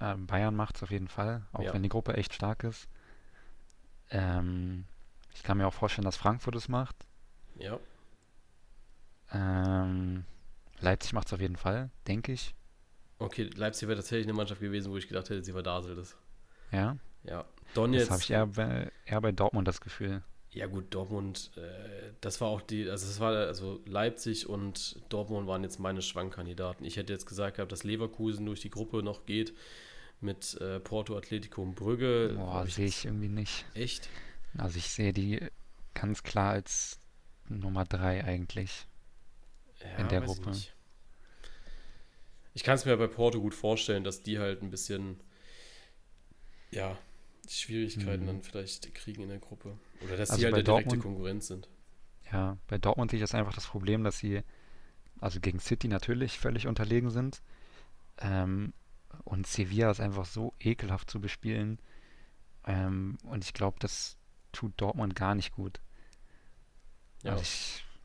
äh, 0.00 0.14
Bayern 0.16 0.56
macht 0.56 0.76
es 0.76 0.82
auf 0.82 0.90
jeden 0.90 1.08
Fall, 1.08 1.42
auch 1.52 1.62
ja. 1.62 1.72
wenn 1.72 1.82
die 1.82 1.88
Gruppe 1.88 2.14
echt 2.14 2.34
stark 2.34 2.64
ist. 2.64 2.88
Ähm, 4.10 4.84
ich 5.34 5.42
kann 5.42 5.58
mir 5.58 5.66
auch 5.66 5.74
vorstellen, 5.74 6.04
dass 6.04 6.16
Frankfurt 6.16 6.56
es 6.56 6.68
macht. 6.68 6.96
Ja. 7.58 7.78
Ähm, 9.32 10.24
Leipzig 10.80 11.12
macht 11.12 11.28
es 11.28 11.32
auf 11.32 11.40
jeden 11.40 11.56
Fall, 11.56 11.90
denke 12.06 12.32
ich. 12.32 12.54
Okay, 13.18 13.50
Leipzig 13.54 13.88
wäre 13.88 13.96
tatsächlich 13.96 14.26
eine 14.26 14.36
Mannschaft 14.36 14.60
gewesen, 14.60 14.92
wo 14.92 14.96
ich 14.96 15.08
gedacht 15.08 15.30
hätte, 15.30 15.42
sie 15.42 15.52
verdaselt 15.52 15.98
es. 15.98 16.16
Ja? 16.70 16.96
Ja. 17.24 17.44
Donetsk. 17.74 18.08
Das 18.08 18.10
habe 18.10 18.22
ich 18.22 18.30
eher 18.30 18.46
bei, 18.46 18.92
eher 19.04 19.20
bei 19.20 19.32
Dortmund 19.32 19.66
das 19.66 19.80
Gefühl. 19.80 20.22
Ja 20.50 20.66
gut, 20.66 20.94
Dortmund, 20.94 21.50
äh, 21.56 22.12
das 22.20 22.40
war 22.40 22.48
auch 22.48 22.62
die, 22.62 22.88
also 22.88 23.06
es 23.06 23.20
war, 23.20 23.34
also 23.34 23.80
Leipzig 23.84 24.48
und 24.48 25.00
Dortmund 25.10 25.46
waren 25.46 25.62
jetzt 25.62 25.78
meine 25.78 26.00
Schwankkandidaten. 26.00 26.86
Ich 26.86 26.96
hätte 26.96 27.12
jetzt 27.12 27.26
gesagt 27.26 27.56
gehabt, 27.56 27.72
dass 27.72 27.84
Leverkusen 27.84 28.46
durch 28.46 28.60
die 28.60 28.70
Gruppe 28.70 29.02
noch 29.02 29.26
geht 29.26 29.54
mit 30.20 30.58
äh, 30.60 30.80
Porto, 30.80 31.16
Atletico 31.16 31.62
und 31.62 31.74
Brügge. 31.74 32.34
Boah, 32.36 32.66
sehe 32.66 32.86
ich 32.86 33.04
irgendwie 33.04 33.28
nicht. 33.28 33.66
Echt? 33.74 34.08
Also 34.56 34.78
ich 34.78 34.88
sehe 34.88 35.12
die 35.12 35.40
ganz 35.92 36.22
klar 36.22 36.52
als 36.52 36.98
Nummer 37.48 37.84
drei 37.84 38.24
eigentlich 38.24 38.86
ja, 39.80 39.98
in 39.98 40.08
der 40.08 40.22
Gruppe. 40.22 40.50
Ich, 40.52 40.72
ich 42.54 42.64
kann 42.64 42.76
es 42.76 42.84
mir 42.84 42.96
bei 42.96 43.06
Porto 43.06 43.40
gut 43.40 43.54
vorstellen, 43.54 44.04
dass 44.04 44.22
die 44.22 44.38
halt 44.38 44.62
ein 44.62 44.70
bisschen, 44.70 45.20
ja, 46.70 46.98
Schwierigkeiten 47.48 48.24
mhm. 48.24 48.26
dann 48.26 48.42
vielleicht 48.42 48.94
kriegen 48.94 49.22
in 49.22 49.28
der 49.28 49.38
Gruppe. 49.38 49.78
Oder 50.02 50.16
dass 50.16 50.30
also 50.30 50.40
sie 50.40 50.46
halt 50.46 50.56
der 50.56 50.62
direkte 50.62 50.88
Dortmund, 50.90 51.02
Konkurrenz 51.02 51.46
sind. 51.48 51.68
Ja, 52.32 52.58
bei 52.66 52.78
Dortmund 52.78 53.10
sehe 53.10 53.18
ich 53.18 53.22
das 53.22 53.34
einfach 53.34 53.54
das 53.54 53.66
Problem, 53.66 54.04
dass 54.04 54.18
sie, 54.18 54.42
also 55.20 55.40
gegen 55.40 55.60
City 55.60 55.88
natürlich 55.88 56.38
völlig 56.38 56.66
unterlegen 56.66 57.10
sind. 57.10 57.42
Ähm, 58.18 58.72
und 59.24 59.46
Sevilla 59.46 59.90
ist 59.90 60.00
einfach 60.00 60.26
so 60.26 60.52
ekelhaft 60.60 61.10
zu 61.10 61.20
bespielen. 61.20 61.78
Ähm, 62.66 63.18
und 63.24 63.44
ich 63.44 63.54
glaube, 63.54 63.76
das 63.80 64.16
tut 64.52 64.72
Dortmund 64.76 65.14
gar 65.14 65.34
nicht 65.34 65.52
gut. 65.52 65.80
Ja. 67.22 67.32
Also 67.32 67.42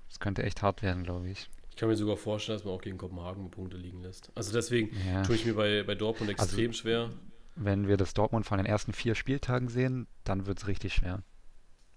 es 0.09 0.19
könnte 0.19 0.43
echt 0.43 0.61
hart 0.61 0.81
werden, 0.81 1.03
glaube 1.03 1.29
ich. 1.29 1.49
Ich 1.69 1.77
kann 1.77 1.89
mir 1.89 1.95
sogar 1.95 2.17
vorstellen, 2.17 2.57
dass 2.57 2.65
man 2.65 2.75
auch 2.75 2.81
gegen 2.81 2.97
Kopenhagen 2.97 3.49
Punkte 3.49 3.77
liegen 3.77 4.01
lässt. 4.01 4.31
Also 4.35 4.51
deswegen 4.51 4.95
ja. 5.07 5.23
tue 5.23 5.35
ich 5.35 5.45
mir 5.45 5.55
bei, 5.55 5.83
bei 5.83 5.95
Dortmund 5.95 6.29
also 6.31 6.43
extrem 6.43 6.71
also, 6.71 6.79
schwer. 6.79 7.11
Wenn 7.55 7.87
wir 7.87 7.97
das 7.97 8.13
Dortmund 8.13 8.45
von 8.45 8.57
den 8.57 8.65
ersten 8.65 8.93
vier 8.93 9.15
Spieltagen 9.15 9.67
sehen, 9.67 10.07
dann 10.23 10.45
wird 10.45 10.59
es 10.59 10.67
richtig 10.67 10.93
schwer. 10.93 11.23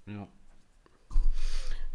Ja. 0.07 0.29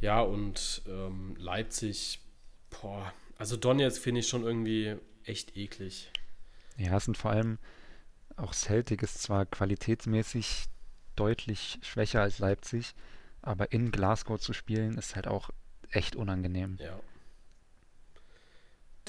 Ja, 0.02 0.22
und 0.22 0.82
ähm, 0.88 1.36
Leipzig, 1.38 2.22
boah, 2.70 3.12
also 3.38 3.58
Donetsk 3.58 4.02
finde 4.02 4.22
ich 4.22 4.28
schon 4.28 4.44
irgendwie 4.44 4.96
echt 5.26 5.58
eklig. 5.58 6.12
Ja, 6.78 6.96
es 6.98 7.06
sind 7.06 7.18
vor 7.18 7.32
allem 7.32 7.60
auch 8.38 8.54
Celtic 8.54 9.04
ist 9.04 9.22
zwar 9.22 9.46
qualitätsmäßig 9.46 10.68
deutlich 11.16 11.80
schwächer 11.82 12.22
als 12.22 12.40
Leipzig, 12.40 12.96
aber 13.42 13.72
in 13.74 13.92
Glasgow 13.92 14.40
zu 14.40 14.54
spielen 14.54 14.98
ist 14.98 15.16
halt 15.16 15.28
auch 15.28 15.50
echt 15.92 16.16
unangenehm. 16.16 16.78
Ja. 16.80 17.00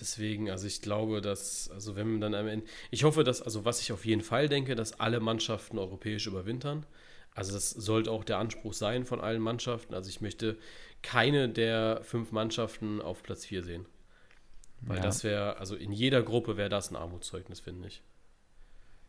Deswegen, 0.01 0.51
also 0.51 0.67
ich 0.67 0.83
glaube, 0.83 1.21
dass, 1.21 1.71
also 1.71 1.97
wenn 1.97 2.13
man 2.13 2.21
dann 2.21 2.35
am 2.35 2.49
Ende, 2.49 2.67
ich 2.91 3.05
hoffe, 3.05 3.25
dass, 3.25 3.43
also 3.43 3.65
was 3.65 3.81
ich 3.81 3.93
auf 3.93 4.05
jeden 4.05 4.23
Fall 4.23 4.49
denke, 4.49 4.75
dass 4.75 4.99
alle 4.99 5.21
Mannschaften 5.21 5.79
europäisch 5.79 6.27
überwintern. 6.27 6.87
Also 7.35 7.53
das 7.53 7.71
sollte 7.71 8.11
auch 8.11 8.25
der 8.25 8.39
Anspruch 8.39 8.73
sein 8.73 9.05
von 9.05 9.21
allen 9.21 9.43
Mannschaften. 9.43 9.95
Also 9.95 10.09
ich 10.09 10.21
möchte 10.21 10.59
keine 11.03 11.49
der 11.49 12.01
fünf 12.03 12.33
Mannschaften 12.33 13.01
auf 13.01 13.23
Platz 13.23 13.47
4 13.47 13.63
sehen. 13.63 13.87
Weil 14.83 14.97
ja. 14.97 15.03
das 15.03 15.25
wäre, 15.25 15.59
also 15.59 15.77
in 15.77 15.93
jeder 15.93 16.23
Gruppe 16.23 16.57
wäre 16.57 16.71
das 16.71 16.91
ein 16.91 16.97
Armutszeugnis, 16.97 17.61
finde 17.61 17.89
ich. 17.89 18.03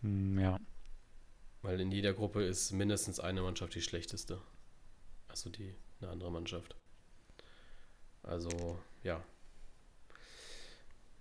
Hm, 0.01 0.39
ja. 0.39 0.59
Weil 1.61 1.79
in 1.79 1.91
jeder 1.91 2.13
Gruppe 2.13 2.43
ist 2.43 2.71
mindestens 2.71 3.19
eine 3.19 3.41
Mannschaft 3.41 3.75
die 3.75 3.81
schlechteste. 3.81 4.41
Also 5.27 5.49
die, 5.49 5.73
eine 6.01 6.11
andere 6.11 6.31
Mannschaft. 6.31 6.75
Also, 8.23 8.77
ja. 9.03 9.23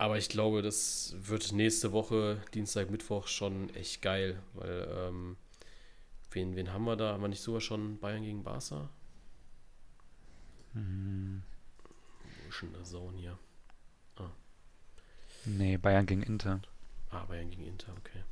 Aber 0.01 0.17
ich 0.17 0.29
glaube, 0.29 0.63
das 0.63 1.13
wird 1.15 1.51
nächste 1.51 1.91
Woche, 1.91 2.41
Dienstag, 2.55 2.89
Mittwoch, 2.89 3.27
schon 3.27 3.69
echt 3.75 4.01
geil, 4.01 4.41
weil 4.55 4.89
ähm, 4.97 5.37
wen, 6.31 6.55
wen 6.55 6.73
haben 6.73 6.85
wir 6.85 6.95
da? 6.95 7.13
Haben 7.13 7.21
wir 7.21 7.27
nicht 7.27 7.43
sogar 7.43 7.61
schon 7.61 7.99
Bayern 7.99 8.23
gegen 8.23 8.41
Barca? 8.41 8.89
Hm. 10.73 11.43
Wo 12.23 12.49
ist 12.49 12.61
denn 12.63 12.73
der 12.73 12.83
Zone 12.83 13.15
hier? 13.15 13.37
Nee, 15.45 15.77
Bayern 15.77 16.07
gegen 16.07 16.23
Inter. 16.23 16.61
Ah, 17.11 17.25
Bayern 17.25 17.51
gegen 17.51 17.67
Inter, 17.67 17.93
okay. 17.99 18.23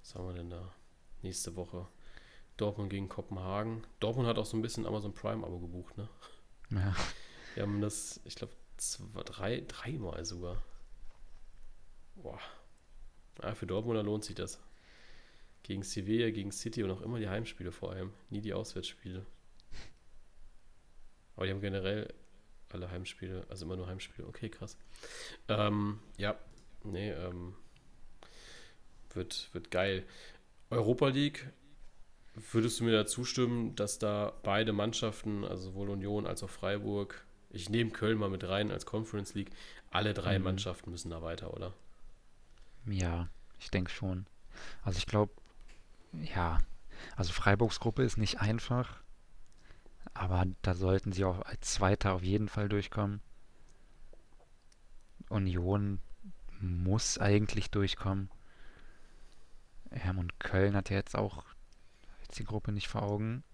Was 0.00 0.16
haben 0.16 0.26
wir 0.26 0.34
denn 0.34 0.50
da? 0.50 0.74
Nächste 1.22 1.54
Woche. 1.54 1.86
Dortmund 2.56 2.90
gegen 2.90 3.08
Kopenhagen. 3.08 3.86
Dortmund 4.00 4.26
hat 4.26 4.36
auch 4.36 4.46
so 4.46 4.56
ein 4.56 4.62
bisschen 4.62 4.84
Amazon 4.84 5.14
Prime-Abo 5.14 5.60
gebucht, 5.60 5.96
ne? 5.96 6.08
Ja. 6.70 6.92
Wir 7.54 7.64
haben 7.64 7.80
das, 7.80 8.20
ich 8.24 8.34
glaube, 8.34 8.52
drei, 9.24 9.62
dreimal 9.66 10.24
sogar. 10.24 10.62
Boah. 12.16 12.40
Ja, 13.42 13.54
für 13.54 13.66
Dortmunder 13.66 14.02
lohnt 14.02 14.24
sich 14.24 14.34
das. 14.34 14.60
Gegen 15.62 15.82
Sevilla, 15.82 16.30
gegen 16.30 16.52
City 16.52 16.82
und 16.82 16.90
auch 16.90 17.02
immer 17.02 17.18
die 17.18 17.28
Heimspiele 17.28 17.72
vor 17.72 17.92
allem. 17.92 18.12
Nie 18.30 18.40
die 18.40 18.54
Auswärtsspiele. 18.54 19.24
Aber 21.36 21.46
die 21.46 21.52
haben 21.52 21.60
generell 21.60 22.12
alle 22.68 22.90
Heimspiele, 22.90 23.46
also 23.48 23.64
immer 23.64 23.76
nur 23.76 23.86
Heimspiele. 23.86 24.26
Okay, 24.26 24.48
krass. 24.48 24.76
Ähm, 25.48 26.00
ja, 26.16 26.38
nee, 26.84 27.10
ähm, 27.10 27.54
wird, 29.14 29.50
wird 29.52 29.70
geil. 29.70 30.04
Europa 30.70 31.08
League, 31.08 31.50
würdest 32.34 32.80
du 32.80 32.84
mir 32.84 32.92
da 32.92 33.06
zustimmen, 33.06 33.76
dass 33.76 33.98
da 33.98 34.32
beide 34.42 34.72
Mannschaften, 34.72 35.44
also 35.44 35.70
sowohl 35.70 35.90
Union 35.90 36.26
als 36.26 36.42
auch 36.42 36.50
Freiburg, 36.50 37.24
ich 37.52 37.68
nehme 37.68 37.90
Köln 37.90 38.18
mal 38.18 38.30
mit 38.30 38.48
rein 38.48 38.70
als 38.70 38.86
Conference 38.86 39.34
League, 39.34 39.50
alle 39.90 40.14
drei 40.14 40.38
mhm. 40.38 40.44
Mannschaften 40.44 40.90
müssen 40.90 41.10
da 41.10 41.22
weiter, 41.22 41.54
oder? 41.54 41.72
Ja, 42.86 43.28
ich 43.60 43.70
denke 43.70 43.90
schon. 43.90 44.26
Also 44.82 44.98
ich 44.98 45.06
glaube, 45.06 45.32
ja, 46.34 46.60
also 47.16 47.32
Freiburgs 47.32 47.80
Gruppe 47.80 48.02
ist 48.02 48.16
nicht 48.16 48.40
einfach, 48.40 49.02
aber 50.14 50.44
da 50.62 50.74
sollten 50.74 51.12
sie 51.12 51.24
auch 51.24 51.42
als 51.42 51.72
Zweiter 51.72 52.14
auf 52.14 52.22
jeden 52.22 52.48
Fall 52.48 52.68
durchkommen. 52.68 53.20
Union 55.28 56.00
muss 56.60 57.18
eigentlich 57.18 57.70
durchkommen. 57.70 58.30
Und 59.90 60.38
Köln 60.40 60.74
hat 60.74 60.90
ja 60.90 60.96
jetzt 60.96 61.16
auch 61.16 61.44
jetzt 62.22 62.38
die 62.38 62.44
Gruppe 62.44 62.72
nicht 62.72 62.88
vor 62.88 63.02
Augen. 63.02 63.44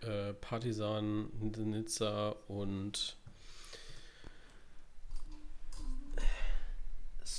Äh, 0.00 0.32
Partisan, 0.34 1.28
Nizza 1.40 2.30
und 2.48 3.18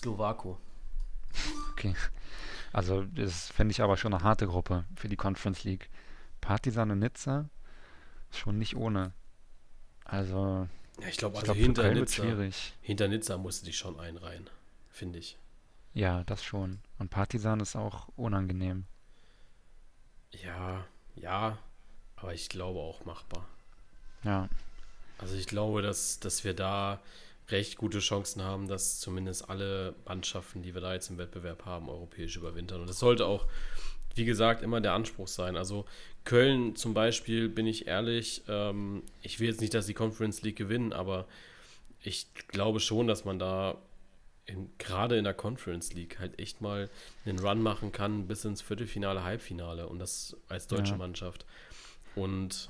Slowako. 0.03 0.59
Okay. 1.71 1.95
Also, 2.71 3.03
das 3.03 3.49
fände 3.49 3.71
ich 3.71 3.81
aber 3.81 3.97
schon 3.97 4.13
eine 4.13 4.23
harte 4.23 4.47
Gruppe 4.47 4.85
für 4.95 5.09
die 5.09 5.15
Conference 5.15 5.63
League. 5.63 5.89
Partisan 6.41 6.91
und 6.91 6.99
Nizza 6.99 7.49
schon 8.31 8.57
nicht 8.57 8.75
ohne. 8.75 9.13
Also. 10.05 10.67
Ja, 10.99 11.07
ich 11.07 11.17
glaube, 11.17 11.35
also 11.35 11.45
glaub, 11.45 11.57
hinter, 11.57 11.91
Nizza, 11.93 12.23
hinter 12.81 13.07
Nizza 13.07 13.37
musste 13.37 13.65
die 13.65 13.73
schon 13.73 13.99
einreihen, 13.99 14.49
finde 14.89 15.19
ich. 15.19 15.37
Ja, 15.93 16.23
das 16.23 16.43
schon. 16.43 16.79
Und 16.99 17.09
Partisan 17.09 17.59
ist 17.59 17.75
auch 17.75 18.09
unangenehm. 18.15 18.85
Ja, 20.31 20.85
ja, 21.15 21.57
aber 22.15 22.33
ich 22.33 22.49
glaube 22.49 22.79
auch 22.79 23.05
machbar. 23.05 23.47
Ja. 24.23 24.49
Also 25.19 25.35
ich 25.35 25.47
glaube, 25.47 25.81
dass, 25.81 26.19
dass 26.19 26.43
wir 26.43 26.53
da 26.53 26.99
recht 27.49 27.77
gute 27.77 27.99
Chancen 27.99 28.43
haben, 28.43 28.67
dass 28.67 28.99
zumindest 28.99 29.49
alle 29.49 29.95
Mannschaften, 30.05 30.61
die 30.61 30.73
wir 30.73 30.81
da 30.81 30.93
jetzt 30.93 31.09
im 31.09 31.17
Wettbewerb 31.17 31.65
haben, 31.65 31.89
europäisch 31.89 32.35
überwintern. 32.35 32.81
Und 32.81 32.89
das 32.89 32.99
sollte 32.99 33.25
auch, 33.25 33.45
wie 34.15 34.25
gesagt, 34.25 34.63
immer 34.63 34.81
der 34.81 34.93
Anspruch 34.93 35.27
sein. 35.27 35.57
Also 35.57 35.85
Köln 36.23 36.75
zum 36.75 36.93
Beispiel, 36.93 37.49
bin 37.49 37.67
ich 37.67 37.87
ehrlich, 37.87 38.43
ähm, 38.47 39.03
ich 39.21 39.39
will 39.39 39.47
jetzt 39.47 39.61
nicht, 39.61 39.73
dass 39.73 39.85
die 39.85 39.93
Conference 39.93 40.41
League 40.41 40.55
gewinnen, 40.55 40.93
aber 40.93 41.27
ich 42.01 42.27
glaube 42.47 42.79
schon, 42.79 43.07
dass 43.07 43.25
man 43.25 43.39
da 43.39 43.77
gerade 44.77 45.17
in 45.17 45.23
der 45.23 45.33
Conference 45.33 45.93
League 45.93 46.19
halt 46.19 46.37
echt 46.37 46.61
mal 46.61 46.89
einen 47.25 47.39
Run 47.39 47.61
machen 47.61 47.91
kann 47.91 48.27
bis 48.27 48.43
ins 48.43 48.61
Viertelfinale, 48.61 49.23
Halbfinale 49.23 49.87
und 49.87 49.99
das 49.99 50.35
als 50.49 50.67
deutsche 50.67 50.93
ja. 50.93 50.97
Mannschaft. 50.97 51.45
Und 52.15 52.69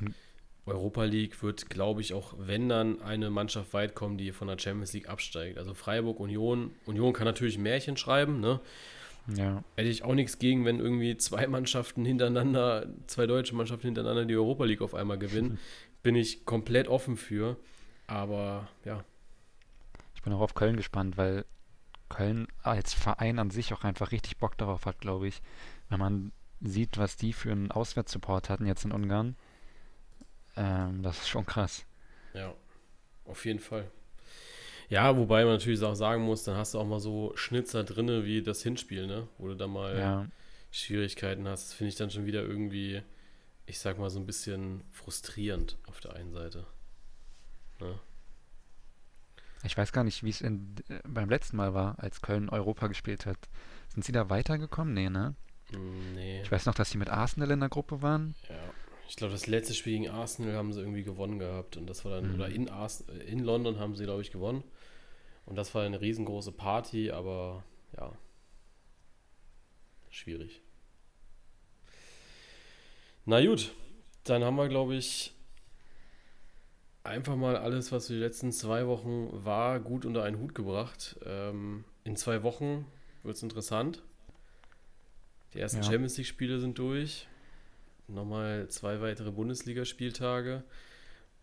Europa 0.65 1.03
League 1.03 1.43
wird, 1.43 1.69
glaube 1.69 2.01
ich, 2.01 2.13
auch 2.13 2.33
wenn 2.37 2.69
dann 2.69 3.01
eine 3.01 3.29
Mannschaft 3.29 3.73
weit 3.73 3.95
kommen, 3.95 4.17
die 4.17 4.31
von 4.31 4.47
der 4.47 4.57
Champions 4.57 4.93
League 4.93 5.09
absteigt. 5.09 5.57
Also 5.57 5.73
Freiburg, 5.73 6.19
Union. 6.19 6.71
Union 6.85 7.13
kann 7.13 7.25
natürlich 7.25 7.57
Märchen 7.57 7.97
schreiben, 7.97 8.39
ne? 8.39 8.59
Ja. 9.27 9.63
Hätte 9.75 9.89
ich 9.89 10.03
auch 10.03 10.15
nichts 10.15 10.39
gegen, 10.39 10.65
wenn 10.65 10.79
irgendwie 10.79 11.17
zwei 11.17 11.47
Mannschaften 11.47 12.05
hintereinander, 12.05 12.87
zwei 13.07 13.25
deutsche 13.25 13.55
Mannschaften 13.55 13.87
hintereinander 13.87 14.25
die 14.25 14.35
Europa 14.35 14.65
League 14.65 14.81
auf 14.81 14.95
einmal 14.95 15.17
gewinnen. 15.17 15.59
Bin 16.03 16.15
ich 16.15 16.45
komplett 16.45 16.87
offen 16.87 17.15
für. 17.15 17.57
Aber 18.07 18.67
ja. 18.83 19.03
Ich 20.15 20.21
bin 20.21 20.33
auch 20.33 20.41
auf 20.41 20.53
Köln 20.53 20.75
gespannt, 20.75 21.17
weil 21.17 21.45
Köln 22.09 22.47
als 22.61 22.93
Verein 22.93 23.39
an 23.39 23.49
sich 23.49 23.73
auch 23.73 23.83
einfach 23.83 24.11
richtig 24.11 24.37
Bock 24.37 24.57
darauf 24.57 24.85
hat, 24.85 24.99
glaube 24.99 25.27
ich. 25.27 25.41
Wenn 25.89 25.99
man 25.99 26.31
sieht, 26.61 26.97
was 26.97 27.15
die 27.15 27.33
für 27.33 27.51
einen 27.51 27.71
Auswärtssupport 27.71 28.49
hatten 28.49 28.65
jetzt 28.65 28.85
in 28.85 28.91
Ungarn. 28.91 29.35
Ähm, 30.55 31.03
das 31.03 31.19
ist 31.19 31.29
schon 31.29 31.45
krass. 31.45 31.85
Ja, 32.33 32.53
auf 33.25 33.45
jeden 33.45 33.59
Fall. 33.59 33.89
Ja, 34.89 35.17
wobei 35.17 35.43
man 35.43 35.53
natürlich 35.53 35.81
auch 35.81 35.95
sagen 35.95 36.23
muss, 36.23 36.43
dann 36.43 36.57
hast 36.57 36.73
du 36.73 36.79
auch 36.79 36.85
mal 36.85 36.99
so 36.99 37.31
Schnitzer 37.35 37.83
drinne 37.83 38.25
wie 38.25 38.43
das 38.43 38.61
Hinspiel, 38.61 39.07
ne? 39.07 39.27
Wo 39.37 39.47
du 39.47 39.55
da 39.55 39.67
mal 39.67 39.97
ja. 39.97 40.27
Schwierigkeiten 40.71 41.47
hast. 41.47 41.69
Das 41.69 41.73
finde 41.73 41.89
ich 41.89 41.95
dann 41.95 42.11
schon 42.11 42.25
wieder 42.25 42.43
irgendwie, 42.43 43.01
ich 43.65 43.79
sag 43.79 43.97
mal, 43.97 44.09
so 44.09 44.19
ein 44.19 44.25
bisschen 44.25 44.81
frustrierend 44.91 45.77
auf 45.87 45.99
der 45.99 46.15
einen 46.15 46.31
Seite. 46.31 46.65
Ne? 47.79 47.99
Ich 49.63 49.77
weiß 49.77 49.93
gar 49.93 50.03
nicht, 50.03 50.23
wie 50.23 50.29
es 50.29 50.41
äh, 50.41 50.51
beim 51.07 51.29
letzten 51.29 51.57
Mal 51.57 51.73
war, 51.73 51.97
als 51.99 52.21
Köln 52.21 52.49
Europa 52.49 52.87
gespielt 52.87 53.25
hat. 53.25 53.37
Sind 53.89 54.03
sie 54.03 54.11
da 54.11 54.29
weitergekommen? 54.29 54.93
Nee, 54.93 55.09
ne? 55.09 55.35
Mm, 55.71 56.13
nee. 56.15 56.41
Ich 56.41 56.51
weiß 56.51 56.65
noch, 56.65 56.75
dass 56.75 56.91
sie 56.91 56.97
mit 56.97 57.09
Arsenal 57.09 57.51
in 57.51 57.61
der 57.61 57.69
Gruppe 57.69 58.01
waren. 58.01 58.35
Ja. 58.49 58.55
Ich 59.07 59.15
glaube, 59.15 59.33
das 59.33 59.47
letzte 59.47 59.73
Spiel 59.73 59.93
gegen 59.93 60.09
Arsenal 60.09 60.55
haben 60.55 60.73
sie 60.73 60.79
irgendwie 60.79 61.03
gewonnen 61.03 61.39
gehabt. 61.39 61.77
Und 61.77 61.87
das 61.87 62.05
war 62.05 62.11
dann, 62.11 62.29
mhm. 62.29 62.35
oder 62.35 62.49
in, 62.49 62.69
Ars 62.69 63.01
in 63.27 63.39
London 63.39 63.79
haben 63.79 63.95
sie, 63.95 64.05
glaube 64.05 64.21
ich, 64.21 64.31
gewonnen. 64.31 64.63
Und 65.45 65.55
das 65.55 65.75
war 65.75 65.83
eine 65.83 65.99
riesengroße 65.99 66.51
Party, 66.51 67.11
aber 67.11 67.63
ja, 67.97 68.13
schwierig. 70.09 70.61
Na 73.25 73.45
gut, 73.45 73.73
dann 74.23 74.43
haben 74.43 74.55
wir, 74.55 74.67
glaube 74.67 74.95
ich, 74.95 75.33
einfach 77.03 77.35
mal 77.35 77.57
alles, 77.57 77.91
was 77.91 78.07
die 78.07 78.15
letzten 78.15 78.51
zwei 78.51 78.87
Wochen 78.87 79.29
war, 79.31 79.79
gut 79.79 80.05
unter 80.05 80.23
einen 80.23 80.39
Hut 80.39 80.55
gebracht. 80.55 81.17
Ähm, 81.25 81.83
in 82.03 82.15
zwei 82.15 82.43
Wochen 82.43 82.85
wird 83.23 83.35
es 83.35 83.43
interessant. 83.43 84.01
Die 85.53 85.59
ersten 85.59 85.81
ja. 85.81 85.83
Champions 85.83 86.17
League-Spiele 86.17 86.59
sind 86.59 86.77
durch. 86.79 87.27
Nochmal 88.13 88.67
zwei 88.69 89.01
weitere 89.01 89.31
Bundesligaspieltage. 89.31 90.63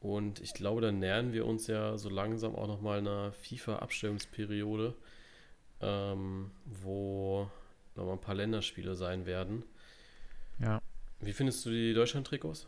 Und 0.00 0.40
ich 0.40 0.54
glaube, 0.54 0.80
dann 0.80 0.98
nähern 0.98 1.32
wir 1.32 1.46
uns 1.46 1.66
ja 1.66 1.98
so 1.98 2.08
langsam 2.08 2.54
auch 2.54 2.66
nochmal 2.66 2.98
einer 2.98 3.32
FIFA-Abstellungsperiode, 3.32 4.94
ähm, 5.80 6.50
wo 6.64 7.50
nochmal 7.94 8.14
ein 8.14 8.20
paar 8.20 8.34
Länderspiele 8.34 8.94
sein 8.94 9.26
werden. 9.26 9.64
Ja. 10.58 10.80
Wie 11.20 11.32
findest 11.32 11.66
du 11.66 11.70
die 11.70 11.92
Deutschland-Trikots? 11.92 12.66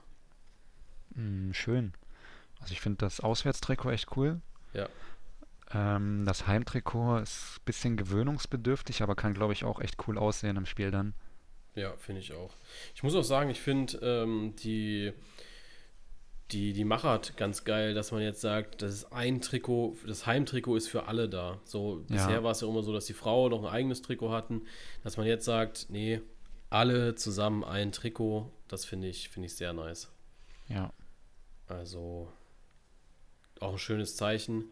Mm, 1.14 1.53
schön. 1.53 1.94
Also 2.61 2.72
ich 2.72 2.80
finde 2.80 2.98
das 2.98 3.20
Auswärtstrikot 3.20 3.90
echt 3.90 4.16
cool. 4.16 4.40
Ja. 4.74 4.88
Ähm, 5.72 6.24
das 6.26 6.46
Heimtrikot 6.46 7.18
ist 7.18 7.59
ein 7.59 7.64
bisschen 7.64 7.96
gewöhnungsbedürftig, 7.96 9.03
aber 9.03 9.14
kann, 9.14 9.34
glaube 9.34 9.53
ich, 9.55 9.64
auch 9.64 9.80
echt 9.80 10.07
cool 10.07 10.18
aussehen 10.18 10.57
im 10.57 10.66
Spiel 10.66 10.90
dann. 10.90 11.14
Ja, 11.74 11.96
finde 11.96 12.20
ich 12.20 12.32
auch. 12.32 12.54
Ich 12.94 13.02
muss 13.02 13.14
auch 13.14 13.24
sagen, 13.24 13.48
ich 13.50 13.60
finde 13.60 13.98
ähm, 14.02 14.54
die, 14.62 15.12
die, 16.50 16.72
die 16.72 16.84
Machart 16.84 17.36
ganz 17.36 17.64
geil, 17.64 17.94
dass 17.94 18.12
man 18.12 18.20
jetzt 18.20 18.42
sagt, 18.42 18.82
das 18.82 18.92
ist 18.92 19.12
ein 19.12 19.40
Trikot, 19.40 19.96
das 20.06 20.26
Heimtrikot 20.26 20.76
ist 20.76 20.88
für 20.88 21.06
alle 21.06 21.28
da. 21.28 21.60
So, 21.64 22.04
bisher 22.06 22.30
ja. 22.30 22.42
war 22.42 22.52
es 22.52 22.60
ja 22.60 22.68
immer 22.68 22.82
so, 22.82 22.92
dass 22.92 23.06
die 23.06 23.14
Frauen 23.14 23.50
noch 23.50 23.62
ein 23.64 23.70
eigenes 23.70 24.02
Trikot 24.02 24.30
hatten, 24.30 24.66
dass 25.02 25.16
man 25.16 25.26
jetzt 25.26 25.46
sagt, 25.46 25.86
nee, 25.88 26.20
alle 26.68 27.14
zusammen 27.14 27.64
ein 27.64 27.92
Trikot, 27.92 28.50
das 28.68 28.84
finde 28.84 29.08
ich, 29.08 29.30
finde 29.30 29.46
ich 29.46 29.56
sehr 29.56 29.72
nice. 29.72 30.10
Ja. 30.68 30.92
Also, 31.68 32.30
auch 33.60 33.72
ein 33.72 33.78
schönes 33.78 34.16
Zeichen, 34.16 34.64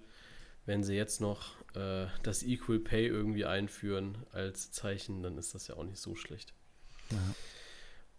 wenn 0.66 0.84
sie 0.84 0.94
jetzt 0.94 1.20
noch 1.20 1.56
äh, 1.74 2.06
das 2.22 2.42
Equal 2.42 2.78
Pay 2.78 3.06
irgendwie 3.06 3.46
einführen 3.46 4.18
als 4.32 4.70
Zeichen, 4.70 5.22
dann 5.22 5.38
ist 5.38 5.54
das 5.54 5.68
ja 5.68 5.76
auch 5.76 5.84
nicht 5.84 5.98
so 5.98 6.14
schlecht. 6.14 6.52
Ja. 7.10 7.34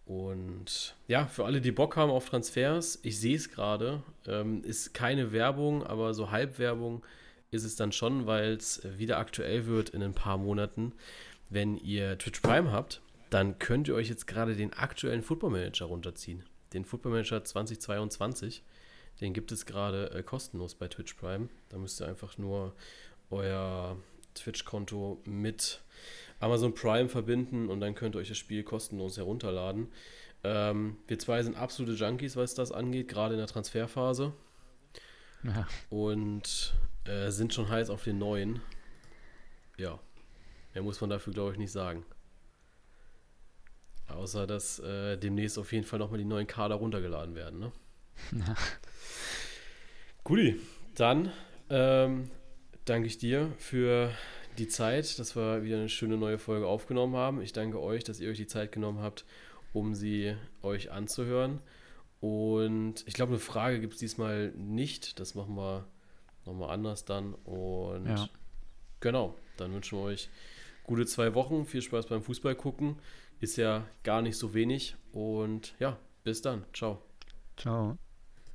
Und 0.06 0.96
ja, 1.08 1.28
für 1.28 1.46
alle, 1.46 1.62
die 1.62 1.72
Bock 1.72 1.96
haben 1.96 2.12
auf 2.12 2.28
Transfers, 2.30 3.00
ich 3.04 3.20
sehe 3.20 3.36
es 3.36 3.50
gerade, 3.50 4.04
ähm, 4.28 4.64
ist 4.64 4.94
keine 4.94 5.32
Werbung, 5.32 5.84
aber 5.84 6.14
so 6.14 6.32
Halbwerbung. 6.32 7.04
ist 7.52 7.64
es 7.64 7.76
dann 7.76 7.92
schon, 7.92 8.26
weil 8.28 8.54
es 8.54 8.82
wieder 8.98 9.18
aktuell 9.18 9.68
wird 9.68 9.90
in 9.90 10.02
ein 10.02 10.14
paar 10.14 10.38
Monaten. 10.38 10.94
Wenn 11.50 11.78
ihr 11.78 12.18
Twitch 12.18 12.40
Prime 12.40 12.72
habt, 12.72 13.02
dann 13.30 13.60
könnt 13.60 13.88
ihr 13.88 13.96
euch 13.96 14.10
jetzt 14.10 14.28
gerade 14.28 14.56
den 14.56 14.74
aktuellen 14.74 15.22
Football 15.22 15.52
Manager 15.52 15.86
runterziehen. 15.86 16.44
Den 16.74 16.86
Football 16.86 17.14
Manager 17.14 17.44
2022. 17.44 18.64
Den 19.20 19.34
gibt 19.34 19.52
es 19.52 19.66
gerade 19.66 20.12
äh, 20.12 20.24
kostenlos 20.24 20.76
bei 20.76 20.88
Twitch 20.88 21.14
Prime. 21.14 21.50
Da 21.70 21.78
müsst 21.78 22.02
ihr 22.02 22.08
einfach 22.08 22.38
nur 22.38 22.74
euer 23.30 23.98
Twitch-Konto 24.34 25.22
mit 25.26 25.82
Amazon 26.42 26.74
Prime 26.74 27.08
verbinden 27.08 27.70
und 27.70 27.80
dann 27.80 27.96
könnt 27.96 28.16
ihr 28.16 28.20
euch 28.20 28.28
das 28.28 28.38
Spiel 28.38 28.64
kostenlos 28.64 29.16
herunterladen. 29.16 29.88
Ähm, 30.44 30.98
wir 31.08 31.20
zwei 31.20 31.44
sind 31.44 31.56
absolute 31.56 31.94
Junkies, 31.94 32.36
was 32.36 32.56
das 32.56 32.72
angeht, 32.72 33.08
gerade 33.08 33.36
in 33.36 33.38
der 33.38 33.48
Transferphase. 33.48 34.34
Ja. 35.44 35.68
Und 35.90 36.74
äh, 37.06 37.30
sind 37.30 37.54
schon 37.54 37.70
heiß 37.70 37.90
auf 37.90 38.04
den 38.04 38.18
neuen. 38.18 38.60
Ja. 39.78 40.00
Mehr 40.74 40.84
muss 40.84 41.00
man 41.00 41.10
dafür, 41.10 41.32
glaube 41.32 41.52
ich, 41.52 41.58
nicht 41.60 41.72
sagen. 41.72 42.06
Außer, 44.08 44.48
dass 44.48 44.80
äh, 44.80 45.18
demnächst 45.18 45.58
auf 45.60 45.72
jeden 45.72 45.86
Fall 45.86 46.00
nochmal 46.00 46.18
die 46.18 46.26
neuen 46.26 46.48
Kader 46.48 46.76
runtergeladen 46.76 47.36
werden. 47.36 47.60
Ne? 47.60 47.72
Ja. 48.32 48.56
Guti, 50.24 50.60
dann 50.94 51.32
ähm, 51.70 52.30
danke 52.86 53.08
ich 53.08 53.18
dir 53.18 53.52
für 53.58 54.12
die 54.62 54.68
Zeit, 54.68 55.18
dass 55.18 55.36
wir 55.36 55.64
wieder 55.64 55.78
eine 55.78 55.90
schöne 55.90 56.18
neue 56.18 56.38
Folge 56.38 56.68
aufgenommen 56.68 57.16
haben. 57.16 57.42
Ich 57.42 57.52
danke 57.52 57.82
euch, 57.82 58.04
dass 58.04 58.20
ihr 58.20 58.30
euch 58.30 58.38
die 58.38 58.46
Zeit 58.48 58.72
genommen 58.72 59.00
habt, 59.00 59.26
um 59.74 59.96
sie 59.96 60.36
euch 60.62 60.92
anzuhören. 60.92 61.62
Und 62.20 63.04
ich 63.08 63.16
glaube, 63.16 63.32
eine 63.32 63.40
Frage 63.40 63.80
gibt 63.80 63.94
es 63.94 64.00
diesmal 64.00 64.52
nicht. 64.52 65.20
Das 65.20 65.34
machen 65.34 65.56
wir 65.56 65.88
nochmal 66.46 66.70
anders 66.70 67.06
dann. 67.06 67.34
Und 67.34 68.06
ja. 68.06 68.30
genau, 69.00 69.36
dann 69.58 69.74
wünschen 69.74 69.98
wir 69.98 70.04
euch 70.04 70.30
gute 70.84 71.08
zwei 71.08 71.34
Wochen. 71.34 71.66
Viel 71.66 71.82
Spaß 71.82 72.06
beim 72.06 72.22
Fußball 72.22 72.54
gucken. 72.54 73.00
Ist 73.40 73.58
ja 73.58 73.88
gar 74.04 74.22
nicht 74.22 74.38
so 74.38 74.54
wenig. 74.54 74.96
Und 75.12 75.74
ja, 75.80 75.98
bis 76.24 76.44
dann. 76.44 76.66
Ciao. 76.72 77.02
Ciao. 77.58 77.98